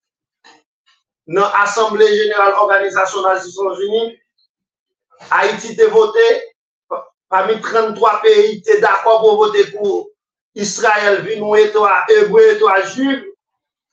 [1.27, 4.17] nan Assemblée Générale Organisation Nations Unies,
[5.31, 6.55] Haïti te voté,
[7.29, 10.07] parmi 33 pays, te d'accord pour voter pour
[10.55, 13.21] Israël, vi nou eto a Hébreu, eto a Jules,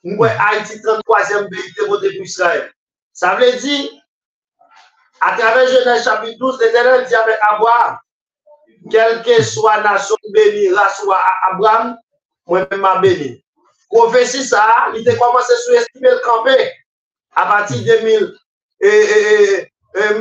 [0.05, 2.71] nou kwen Haïti 33e pays te voté pour Israël.
[3.13, 3.91] Ça veut dire,
[5.21, 7.99] à travers Genèse chapitre 12, l'Éternel dit avec Abraham,
[8.91, 11.13] quelle que soit nation bénie, race ou
[11.53, 11.97] Abraham,
[12.47, 13.45] moi-même m'a béni.
[13.91, 16.73] Prophétie ça, il a commencé à sous-estimer le campé
[17.37, 18.35] à partir de 1000,
[18.81, 19.71] et, et, et,
[20.01, 20.15] et,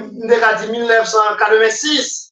[0.70, 2.23] 1986.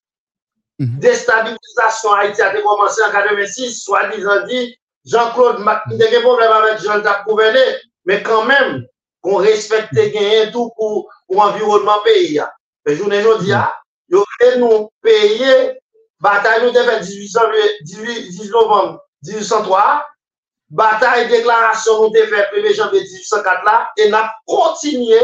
[0.80, 1.00] Mhm.
[1.04, 6.52] Destabilisasyon Haiti a te komanse an 86, swa dizan di, Jean-Claude Mac, de gen problem
[6.54, 8.82] avèk Jean-Jacques Couvenet, men kan men,
[9.26, 12.48] kon respekte gen yon tou pou, pou environman peyi ya.
[12.86, 13.46] Pe jounen joun mhm.
[13.46, 13.66] di ya,
[14.10, 15.76] yo kre nou peye,
[16.22, 20.02] batay nou tepe 18 novem 1803,
[20.78, 25.22] batay deklarasyon nou tepe preve janve 1804 la, e nap kontinye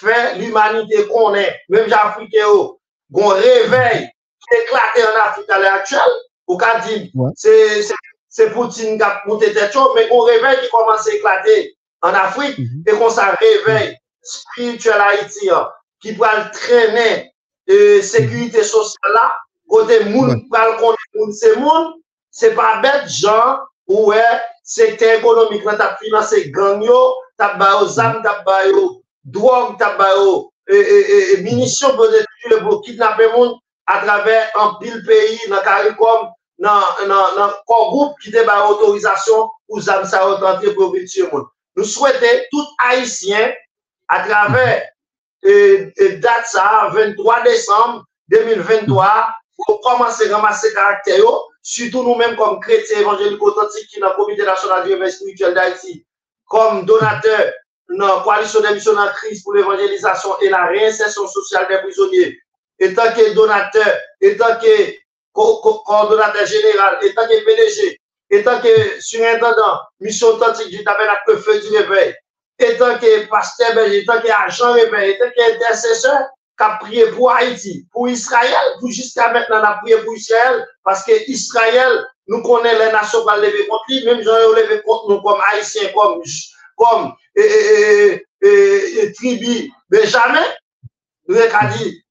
[0.00, 2.76] fè l'humanite konè, mèm jan Afrike yo,
[3.12, 4.06] gon revey
[4.52, 6.00] éclaté en Afrique à l'heure actuelle,
[6.46, 7.30] ou qu'a dit, ouais.
[7.36, 12.58] c'est Poutine qui a monté tête mais qu'on réveille qui commence à éclater en Afrique,
[12.58, 12.88] mm -hmm.
[12.88, 15.48] et qu'on s'en réveille spirituel Haïti,
[16.00, 17.32] qui va traîner
[17.70, 19.36] euh, sécurité sociale là,
[19.68, 20.42] côté moun, ouais.
[20.50, 21.94] pral connaître c'est moun,
[22.30, 28.22] c'est pas bête, genre, ouais, secteur économique, t'as financé gang yo, t'as bayo zam, mhm.
[28.22, 32.82] t'as bayo drogue, t'as bayo, et, euh, et, euh, et, euh, munitions, pour détruire, pour
[32.82, 33.54] kidnapper moun,
[33.86, 36.68] a travers un pile pays dans CARICOM, dans
[37.08, 41.44] un groupe qui débat autorisation pour Zamsa authentier pour tuer moun.
[41.76, 43.52] Nous souhaitons tout Haïtien
[44.08, 44.88] à travers
[45.44, 49.28] euh, euh date ça, 23 décembre 2023,
[49.66, 51.22] pour commencer à ramasser caractère,
[51.62, 56.06] surtout nous-mêmes comme chrétiens évangéliques authentiques qui dans le comité national du réveil spirituel d'Haïti,
[56.46, 57.52] comme donateurs
[57.88, 62.38] dans la coalition des missionnaires Christ pour l'évangélisation et la réinsertion sociale des prisonniers,
[62.78, 64.92] étant que donateur, étant que
[65.32, 68.00] co- co- coordonnateur général, étant que PDG,
[68.30, 72.14] étant que surintendant, mission authentique du tabernacle feu du réveil,
[72.58, 76.18] étant que pasteur belge, étant que agent réveil, étant que intercesseur,
[76.58, 80.66] qui a prié pour Haïti, pour Israël, pour jusqu'à maintenant, on a prié pour Israël,
[80.84, 84.52] parce que Israël, nous connaissons les nations qui ont levé contre lui, même gens ont
[84.54, 86.22] levé contre nous comme Haïtiens, comme,
[86.76, 90.44] comme et, et, et, tribu Benjamin,
[91.28, 92.02] nous avons dit,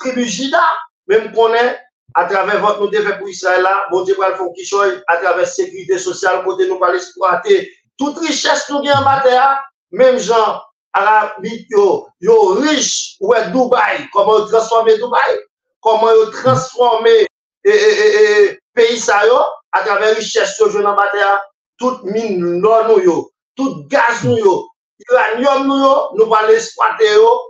[0.00, 0.62] tribu Jida,
[1.06, 1.78] même qu'on est
[2.14, 5.98] à travers votre nous devons pour Israël là, bon Dieu va faire à travers sécurité
[5.98, 7.70] sociale, côté nous pas l'exploiter.
[7.98, 9.56] Toute richesse nous gagne en bataille,
[9.90, 10.60] même gens
[10.92, 15.38] arabes, yo, yo riche, ouais, Dubaï, comment transformer Dubaï,
[15.80, 17.26] comment ils transformer
[17.64, 19.38] et, et, et, pays ça yo,
[19.72, 21.38] à travers richesse yo, en bataille,
[21.78, 24.68] toute mine l'or nous yo, tout gaz nous yo,
[25.10, 27.40] uranium nous yo, nous va l'exploiter yo,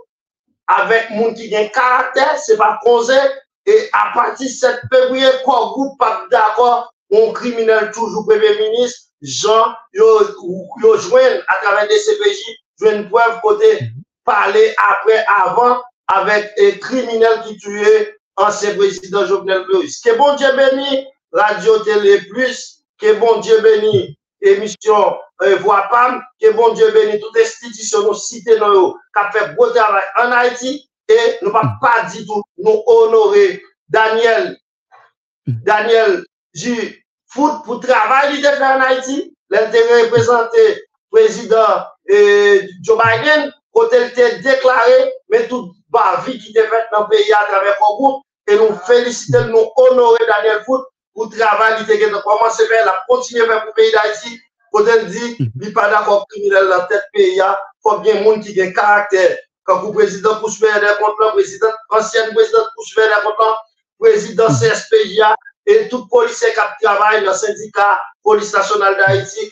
[0.69, 3.17] avec moun qui gen caractère, c'est pas causé,
[3.65, 9.09] et à partir de 7 février, quoi, groupe pas d'accord, on criminel toujours premier ministre,
[9.21, 10.19] Jean, yo,
[10.97, 12.39] joignent à travers des CPJ,
[12.79, 13.79] joignent preuve côté
[14.23, 19.99] parler après, avant, avec un criminel qui tuait ancien président Jovenel Moïse.
[20.01, 26.21] Que bon Dieu béni, Radio Télé Plus, que bon Dieu béni, émission euh, Voix PAM,
[26.41, 30.03] que bon Dieu béni, toute institution nous cité dans eux, qui a fait beau travail
[30.17, 33.61] en Haïti, et nous ne pas du tout nous honorer.
[33.87, 34.55] Daniel,
[35.47, 36.95] Daniel J.
[37.31, 44.03] Foot pour travail qu'il fait en Haïti, l'intérêt représenté président euh, Joe Biden, quand il
[44.03, 47.95] était déclaré, mais toute la vie qui était faite dans le pays à travers le
[47.95, 50.83] groupe, et nous féliciter, nous honorer Daniel Foot
[51.19, 54.39] pour travail qui était commencé à faire, la continuer à faire pour le pays d'Haïti,
[54.71, 58.23] quand elle dit, il n'est pas d'accord criminel dans tête pays, il faut bien des
[58.23, 59.37] gens qui ont un caractère.
[59.63, 62.59] Quand le président faire des comptes, président, ancien président
[62.95, 63.57] faire des comptes,
[63.99, 65.35] président CSPJA,
[65.65, 69.49] et tout policier qui travaille dans le syndicat Police nationale d'Haïti,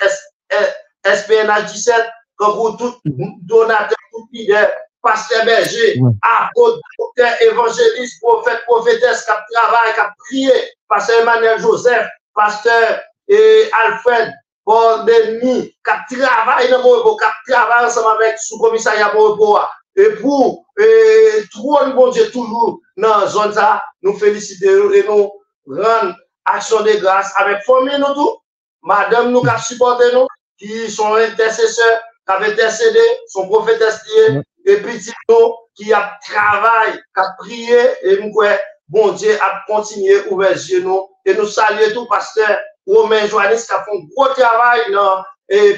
[1.04, 1.96] SPNH 17,
[2.38, 2.96] quand vous tout
[3.42, 4.72] donateur, tout leader,
[5.08, 10.52] pasteur berger, apôtre, docteur, évangéliste, prophète, prophétesse, qui travaille, qui prié,
[10.90, 14.34] pasteur Emmanuel Joseph, pasteur et Alfred,
[14.66, 15.74] Paul Denis,
[16.10, 19.60] qui travaille dans mon qui travaille ensemble avec sous-commissariat Moribo.
[19.96, 25.32] Et pour et, trop bon Dieu toujours dans la zone ça, nous félicitons et nous
[25.66, 26.14] rendons
[26.46, 28.38] action de grâce avec famille nous tout.
[28.84, 30.28] Madame nous qui supporté nous,
[30.58, 34.02] qui sont intercesseurs, qui avaient intercédé, sont prophétesses
[34.68, 34.82] et
[35.30, 38.34] nous qui a travaillé, qui a prié, et nous
[38.90, 43.74] bon Dieu a continué ouvert les nous, et nous saluons tout pasteur Romain Joannis qui
[43.74, 45.24] a fait un gros travail dans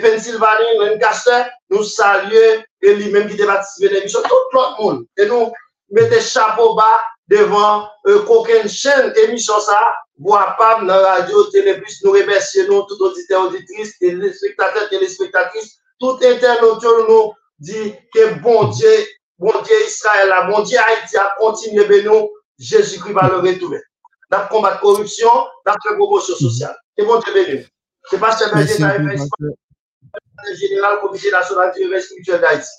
[0.02, 5.06] Pennsylvanie, Lancaster, nous saluons et lui-même qui a participé à l'émission, tout le monde.
[5.18, 5.52] Et nous
[5.91, 12.10] mettons chapeau bas devant euh, aucune chaîne émission ça, voire pas dans la radio, télévision,
[12.10, 18.90] nous remercions nous, tout auditeur, auditrice, téléspectateurs, téléspectatrices, tout internaute, nous dit que bon Dieu,
[19.38, 23.81] bon Dieu Israël, bon Dieu Haïti a continué de nous, Jésus-Christ va le retrouver.
[24.30, 25.30] Dans le combat de corruption,
[25.65, 26.76] dans la promotion sociale.
[26.98, 27.65] Et bon Dieu béni.
[28.10, 32.69] C'est pas seulement le général comité national du spirituel d'Haïti.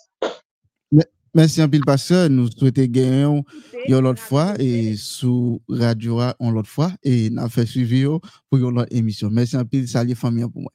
[1.32, 3.42] Merci un pile pasteur, nous souhaitons gagner
[3.88, 9.28] l'autre fois et sous radio on l'autre fois et nous fait suivi pour l'autre émission.
[9.30, 10.72] Merci un pile, salut famille pour moi.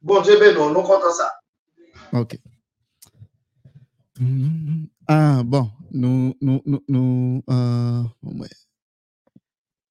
[0.00, 1.32] Bon Dieu béni, nous comptons ça.
[2.12, 2.38] Ok.
[5.06, 8.48] Ah, bon, nous, nous, nous, nous, euh, ouais.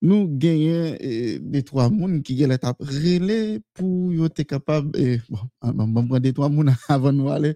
[0.01, 5.39] nous gagnons eh, des trois personnes qui ont l'étape relais pour être capable, eh, bon,
[5.61, 7.55] on va prendre des trois personnes avant de nous aller.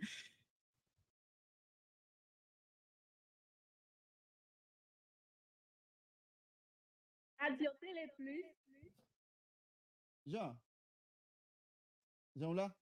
[7.39, 8.45] Radio Télé Plus.
[10.25, 10.55] Jean.
[12.35, 12.80] Jean là?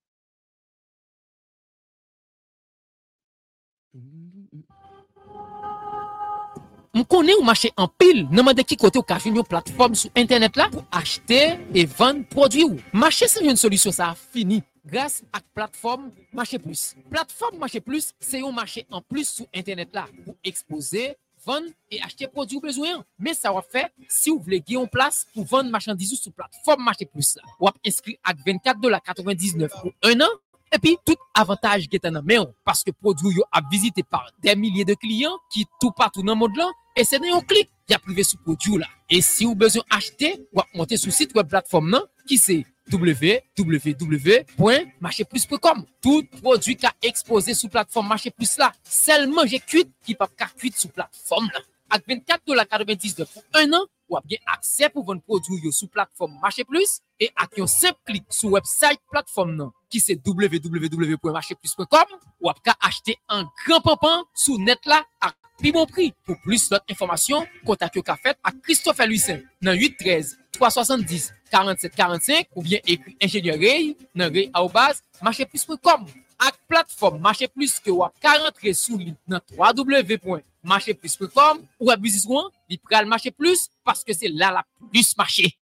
[6.89, 9.93] M konen ou mache an pil, nanman de ki kote ou ka jwen yon platform
[9.95, 11.37] sou internet la pou achete
[11.69, 12.79] e vande prodwi ou.
[12.97, 16.95] Mache se yon solusyon sa fini, grase ak platform Mache Plus.
[17.13, 21.11] Platform Mache Plus se yon mache an plus sou internet la pou expose,
[21.45, 23.05] vande e achete prodwi ou bezwen.
[23.21, 26.83] Men sa wap fe, si ou vle ge yon plas pou vande machandizou sou platform
[26.89, 27.45] Mache Plus la.
[27.61, 30.39] Wap inskri ak 24,99$ pou 1 an.
[30.71, 34.55] Et puis, tout avantage qui est en main, parce que produit a visité par des
[34.55, 37.93] milliers de clients qui tout partout dans le monde là, et c'est un clic, y
[37.93, 38.87] a privé ce produit là.
[39.09, 42.37] Et si vous avez besoin d'acheter, vous monter sur le site web plateforme là, qui
[42.37, 42.65] c'est?
[42.91, 45.85] www.marcheplus.com.
[46.01, 50.25] Tout produit qui a exposé sur plateforme Marché Plus là, seulement j'ai cuit qui peut
[50.57, 51.59] cuit sur plateforme là.
[51.91, 56.63] Avec 24,99$ pour un an, wap gen aksè pou ven prodou yo sou platform Mache
[56.67, 56.91] Plus
[57.21, 62.07] e ak yon semp klik sou website platform nan ki se www.macheplus.com
[62.45, 66.13] wap ka achete an gran papan sou net la ak pi bon pri.
[66.25, 72.79] Po plus lot informasyon, kontak yo ka fet ak Christopher Luisen nan 813-370-4745 ou bien
[72.85, 76.07] ekri enjenyerey nan rey aobaz macheplus.com
[76.39, 82.79] Avec plateforme Marché Plus que ou 40 sous dans www.marcheplus.com ou à business one, il
[83.01, 85.57] le marché plus parce que c'est là la plus marché.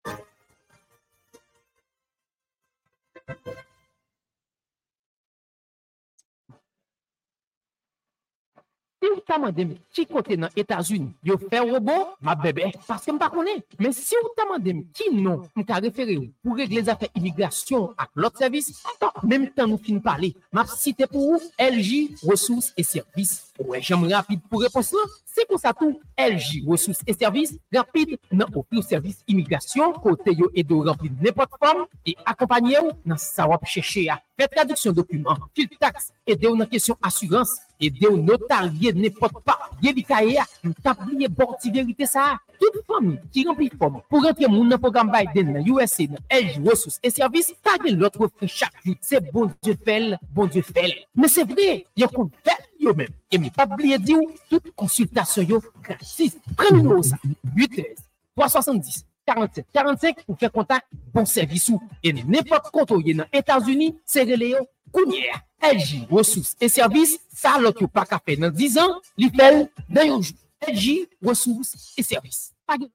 [9.06, 11.94] Si ou ta mande mi, ki kote nan Etasuni, yo fe robo,
[12.26, 13.60] ma bebe, paske m pa konen.
[13.78, 17.12] Men si ou ta mande mi, ki non, m ka refere ou, pou regle zafè
[17.14, 22.16] imigrasyon ak lot servis, tak, menm tan nou fin pale, map site pou ou, LG,
[22.26, 23.44] resous et servis.
[23.62, 28.18] Ouè, jom rapide pou repons lan, se kon sa tou LG, resous et servis, rapide
[28.32, 33.22] nan opri ou servis imigrasyon, kote yo edo rempli nepot fom, e akompanye ou nan
[33.22, 34.18] sa wap chèche a.
[34.36, 39.34] Fè traduksyon dokumen, fil tax, edo nan kesyon asurans, E de ou notarye ne pot
[39.44, 42.38] pa, ye li kaye a, nou tabliye borti verite sa a.
[42.62, 46.62] Tout fami ki rempli fom pou rentre moun nan program Biden nan USA nan LG,
[46.64, 49.02] resous e servis, tage lot refri chak jout.
[49.04, 50.94] Se bon dieu fel, bon dieu fel.
[51.16, 53.12] Men se vre, yo kon fel yo men.
[53.28, 56.40] E mi pa bliye di ou, tout konsultasyon yo gratis.
[56.56, 57.20] Pren nou sa,
[57.58, 59.04] 813-370.
[59.26, 61.82] 47 45 pou fè kontak bon servisou.
[62.06, 65.42] E ne pot kontoye nan Etats-Unis, se rele yo kounyer.
[65.64, 70.12] edji, resous, e servis, sa lot yo pa kape nan 10 an, li fel nan
[70.12, 70.38] yon jou.
[70.66, 72.50] Edji, resous, e servis.
[72.66, 72.90] Pagyo.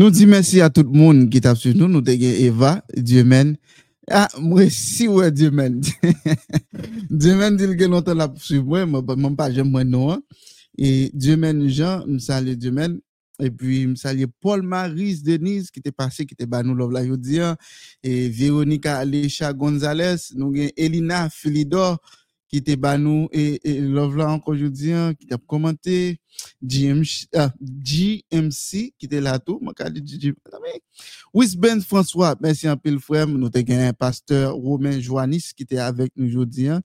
[0.00, 3.56] Nou di mersi a tout moun ki tap su nou, nou te gen Eva, Djemen.
[4.10, 5.80] Ah, mwen si wè Djemen.
[7.20, 10.22] Djemen dil gen lontan la pou su mwen, mwen pa jem mwen nou an.
[10.78, 12.96] E Djemen Jean, msale Djemen,
[13.40, 17.02] Et puis, me salue Paul Maris Denise qui était passé, qui était nous love la
[17.02, 17.56] an.
[18.02, 21.98] Et Véronica Alecha Gonzalez, nous avons Elina Philidor
[22.50, 26.20] qui était nous et, et love la encore jodi an, qui a commenté.
[26.62, 29.60] GMC, ah, GMC qui était là tout,
[30.04, 30.34] GG.
[31.34, 35.78] Wisben François, merci un peu le frère, nous avons un pasteur Romain Joannis qui était
[35.78, 36.80] avec nous aujourd'hui hein.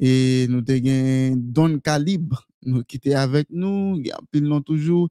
[0.00, 2.48] et nous avons Don Calibre
[2.88, 5.08] qui était avec nous, il y a un peu de nom toujours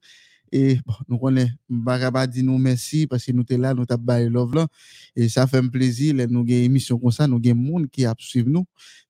[0.52, 4.02] et bon, nous connaissons, Baraba dit nous merci parce que nous sommes là, nous avons
[4.02, 4.66] baillé love là.
[5.14, 8.04] Et ça fait un plaisir, nous avons une émission comme ça, nous avons monde qui
[8.04, 8.64] a suivi nous,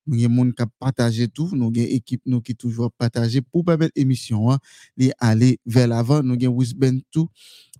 [0.05, 3.65] nous avons monde qui a partagé tout, nous avons équipe nous qui toujours partagé pour
[3.65, 4.59] permettre l'émission hein,
[4.97, 7.27] de aller vers l'avant, nous avons Wisben tout,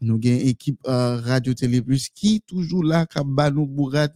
[0.02, 4.10] nous avons équipe euh, Radio Télé Plus qui toujours là, qui bat nous bourrat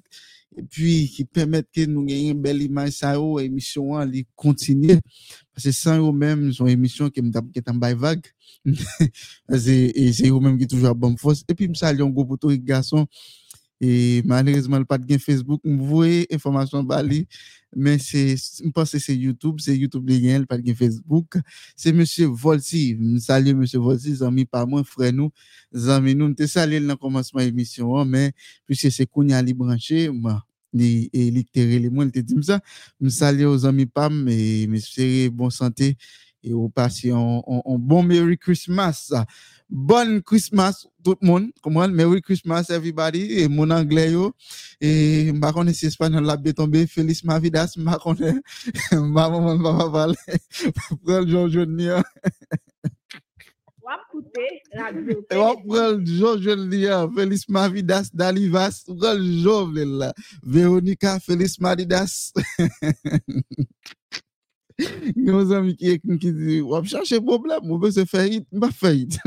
[0.58, 2.92] et puis qui permettent que nous ayons une belle image.
[2.92, 5.00] Ça yo, émission hein, li continuer
[5.54, 8.26] parce que sans eux même son émission qui qui est en bail vague.
[9.50, 11.44] C'est c'est eux même qui toujours bonne force.
[11.48, 11.74] Et puis me
[13.82, 17.28] et malheureusement le gain Facebook me voyez information bali
[17.76, 21.36] mais c'est je pense c'est YouTube c'est YouTube de gain Facebook.
[21.76, 24.16] C'est monsieur Volsi me salue monsieur Volsi
[26.36, 28.32] te salué dans le commencement de l'émission hein, mais
[28.66, 30.42] puisque c'est Kounia li branché moi
[30.74, 31.60] li et li te
[32.12, 32.20] te
[33.86, 34.28] pam
[35.30, 35.98] bonne santé
[36.46, 39.12] et au passé un, un, un bon Merry Christmas.
[39.68, 41.50] Bonne Christmas tout le monde.
[41.62, 43.40] Comment Merry Christmas everybody.
[43.40, 44.32] Et mon anglais yo.
[44.80, 47.68] Et connais si espagnol la bien tombé Feliz Navidad
[48.02, 48.36] connais
[48.92, 50.16] m'a maman va parler
[50.88, 51.50] pour le jour
[53.84, 54.38] Wap koute,
[54.76, 55.24] radio
[57.16, 58.84] Feliz Navidad Dalivas.
[58.86, 60.14] Pour le jour là.
[60.44, 61.58] Véronica Feliz
[64.78, 68.48] Navidad nos amis qui qui qui dit on chercher problème on veut se faire hit
[68.60, 69.20] pas faire hit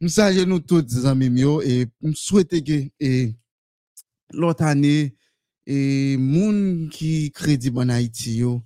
[0.00, 3.34] nous saluons nous tous amis mio et nous souhaitons que et
[4.32, 5.14] l'autre année
[5.66, 8.62] et moun qui crédible en Haïti yo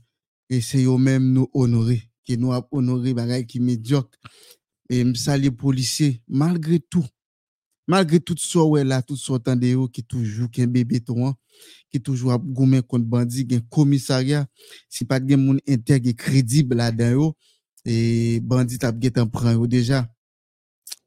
[0.48, 4.18] et c'est eux même nous honorer qui nous a honoré bagay qui médiocre.
[4.88, 7.06] Et me saluer policier malgré tout
[7.86, 11.34] malgré tout ça ouais là tout ça tande yo qui toujours qu'un bébé ton
[11.90, 14.46] qui toujours a goumé contre bandit gen commissariat
[14.88, 17.36] si pas de moun intègre et crédible là-dedans yo
[17.84, 20.08] et bandit a gen prend yo déjà.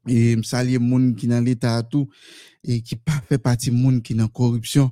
[0.07, 1.87] Et me saluer moun qui dans l'état
[2.63, 4.91] et qui pas fait partie moun qui dans corruption.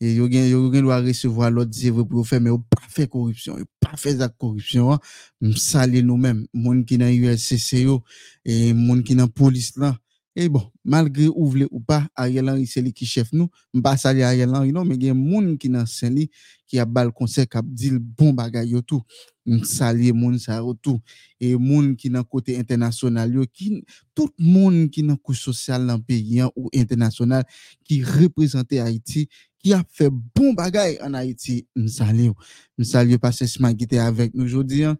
[0.00, 2.82] Et yo gen yo gen doit recevoir l'autre c'est vrai pour faire mais yo pas
[2.88, 4.98] fait corruption yo pas fait la corruption hein.
[5.40, 8.02] me saluer nous mêmes moun qui dans USCC yo
[8.44, 9.96] et moun qui dans police là
[10.36, 13.48] et bon, malgré ou ou pas, Ariel Henry c'est lui qui chef nous.
[13.74, 16.30] M'pa saluer Ariel Henry non, mais il y a moun qui dans saint li
[16.68, 19.02] qui a bal conseil qui a dit le bon bagay yo tout.
[19.44, 21.00] M'saluer moun sa yo tout.
[21.40, 23.84] Et moun qui dans côté international yo qui
[24.14, 27.44] tout moun qui dans couche sociale dans pays hein, ou international
[27.84, 29.28] qui représente Haïti
[29.58, 31.66] qui a fait bon bagay en Haïti.
[31.74, 32.30] M'saluer.
[32.78, 34.96] M'saluer pasteur Sma qui était avec nous aujourd'hui hein,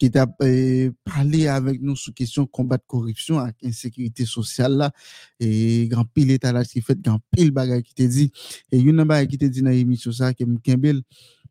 [0.00, 4.92] qui t'a euh, parlé avec nous sur question combat de corruption avec insécurité sociale là.
[5.38, 7.52] Et grand pile là qui fait grand pile
[7.84, 8.32] qui te dit.
[8.72, 11.02] Et une bagay qui te dit dans l'émission ça que m'kembel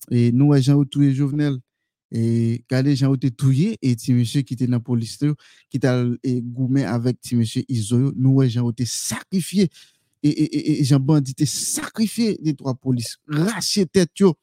[0.09, 1.57] et nous Jean les jovenel
[2.11, 5.19] et regardez Jean te touillé et ti monsieur qui était dans police
[5.69, 9.69] qui t'a et goumé avec ti monsieur Iso nous Jean te sacrifié
[10.23, 13.17] et, et, et, et Jean bandit sacrifié des trois polices.
[13.27, 14.35] Raché tête yo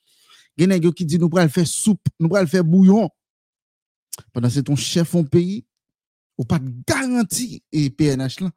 [0.93, 3.11] qui dit nous pral faire soupe nous pral faire bouillon
[4.33, 5.65] pendant c'est ton chef en pays,
[6.39, 8.51] ou pas de garantie et PNH là,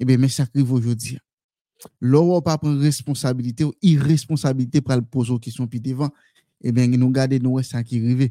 [0.00, 1.18] eh bien, mais ça arrive aujourd'hui.
[2.00, 6.10] L'on pas prendre responsabilité ou irresponsabilité pour le poser aux questions puis devant,
[6.62, 8.30] eh bien, nous garder nous ça qui arrive.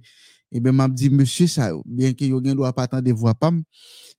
[0.53, 3.64] Eh bien, m'a dit, monsieur, ça, bien que yo gen doit pas attendre voix pam,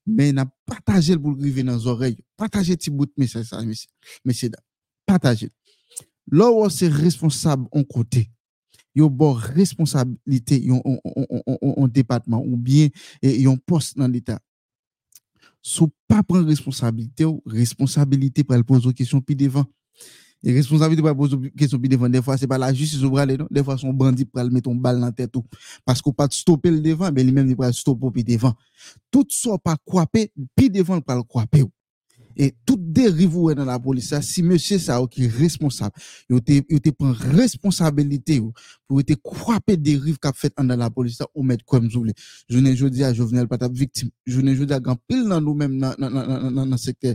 [0.06, 2.16] mais n'a partagé le pour arriver dans les oreilles.
[2.36, 3.46] Partagez petit bout de message.
[4.24, 4.62] Messieurs, dames.
[5.04, 5.50] partagez.
[6.26, 8.30] L'on c'est responsable en côté.
[8.94, 12.88] Yo bon responsabilité yon on, on, on, on, on département ou bien
[13.22, 14.38] yon poste dans l'état.
[15.62, 19.64] Sou pas prendre responsabilité ou responsabilité pour poser aux questions puis devant.
[20.42, 23.10] Et responsabilité pour poser aux questions puis devant des fois c'est pas la justice ou
[23.10, 23.46] non?
[23.50, 25.44] Des fois son bandit pour mettre une balle dans la tête ou.
[25.84, 28.54] Parce qu'on pas stopper le devant mais lui-même il pas stopper puis devant.
[29.10, 31.62] Tout ça pas croiper puis devant pas le croiper
[32.36, 35.94] Et tout dérive ou dans la police, ça, si monsieur ça qui est responsable,
[36.28, 38.40] il te prend responsabilité
[38.86, 42.14] pour te croiper dérive qu'a fait dans la police, ça, ou mettre comme vous voulez.
[42.48, 44.10] Je ne veux dire à Jovenel pas victime.
[44.26, 47.14] Je ne veux à grand pile dans nous-mêmes, dans le secteur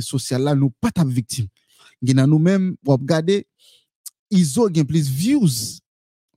[0.00, 1.46] social là, nous pas ta victime.
[2.02, 3.46] Dans nous-mêmes, vous regardez,
[4.30, 5.48] ils ont plus views.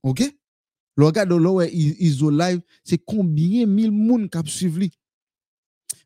[0.03, 0.23] OK?
[0.95, 4.91] Le regard de là, ils ont live, c'est combien mille personnes qui suivi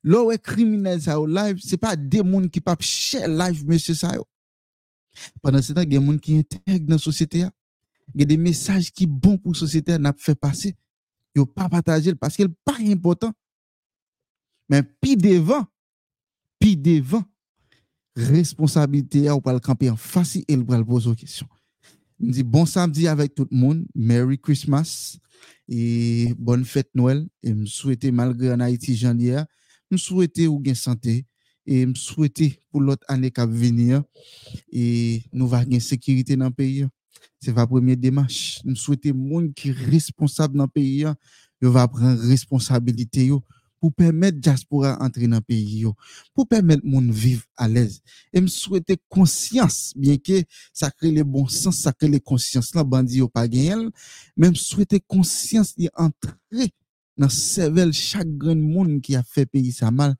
[0.04, 3.94] Là où criminel ça au live, c'est pas des gens qui pas cher live monsieur
[3.94, 4.12] ça
[5.42, 7.46] Pendant ce temps, il y des gens qui intègrent dans la société.
[8.16, 10.76] Il a des messages qui sont bons pour la société n'a fait passer.
[11.36, 13.32] Ils pas partagé parce qu'il pas important.
[14.70, 15.66] Mais puis devant,
[16.60, 17.24] puis devant,
[18.16, 21.48] responsabilité ou pas le camper en face et va poser aux questions.
[22.20, 25.18] Je dis bon samedi avec tout le monde, Merry Christmas
[25.68, 29.42] et bonne fête Noël et me souhaiter malgré en Haïti janvier
[29.92, 31.26] je souhaite ou gain santé
[31.66, 32.42] et je souhaite
[32.72, 34.04] pour l'autre année qui va venir
[34.72, 36.86] et nous va gagner sécurité dans le pays.
[37.40, 38.62] C'est la première démarche.
[38.66, 41.06] Je souhaite monde qui est responsable dans le pays,
[41.62, 43.32] il va prendre responsabilité
[43.80, 45.86] pour permettre diaspora entrer dans le pays,
[46.36, 48.02] pour permettre monde vivre à l'aise.
[48.32, 52.76] Et me souhaite conscience, bien que ça crée le bon sens, ça crée les consciences,
[52.76, 53.90] là, bandit pas gagner,
[54.38, 56.70] même souhaiter conscience d'entrer
[57.18, 60.16] dans cervelle chaque grand monde qui a fait pays ça mal.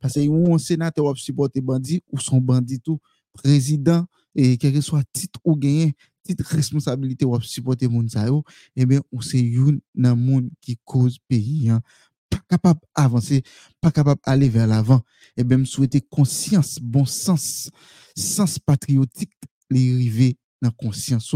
[0.00, 2.98] Parce que un sénateur qui supporter bandit ou son bandit tout
[3.32, 8.42] président et quel que soit titre ou gagné titre responsabilité ou supporter monde ça yo
[8.74, 9.48] et eh bien on c'est
[9.94, 11.80] dans monde qui cause pays hein.
[12.28, 13.42] pas capable d'avancer
[13.80, 15.02] pas capable d'aller vers l'avant.
[15.36, 17.70] Et eh bien me souhaiter conscience bon sens
[18.16, 19.32] sens patriotique
[19.70, 21.34] les arriver dans conscience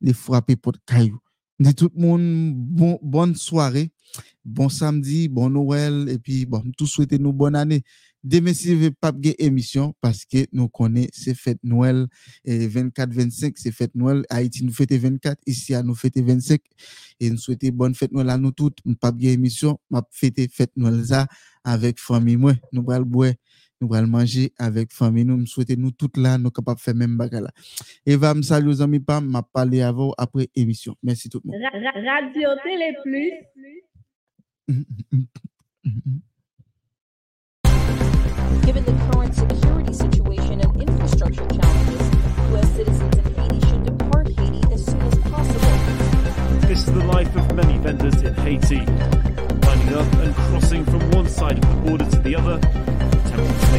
[0.00, 1.18] les frapper pour caillou
[1.64, 3.90] le bonne soirée
[4.44, 7.82] bon samedi, bon Noël, et puis bon, tout souhaiter nous bonne année.
[8.24, 12.06] Demain, si vous pas de émission, parce que nous connaissons ces fêtes Noël,
[12.44, 14.24] et 24-25, c'est fête Noël.
[14.30, 16.60] Haïti nous fête 24, ici à nous fête 25.
[17.18, 18.78] Et nous souhaitons bonne fête Noël à nous toutes.
[18.84, 21.26] Nous pas de émission, m'a fête fête Noël ça
[21.64, 22.54] avec famille moi.
[22.72, 23.32] Nous allons boire,
[23.82, 25.24] nous allons manger avec famille.
[25.24, 27.50] Nous souhaitons nous toutes là, nous capables de faire même bagarre là.
[28.06, 30.94] Eva, me salue aux amis, pam, m'a parlé avant après émission.
[31.02, 31.60] Merci tout le monde.
[32.06, 33.32] Radio Télé Plus.
[38.64, 42.10] Given the current security situation and infrastructure challenges,
[42.52, 42.68] U.S.
[42.76, 46.68] citizens in Haiti should depart Haiti as soon as possible.
[46.68, 48.86] This is the life of many vendors in Haiti,
[49.66, 52.60] lining up and crossing from one side of the border to the other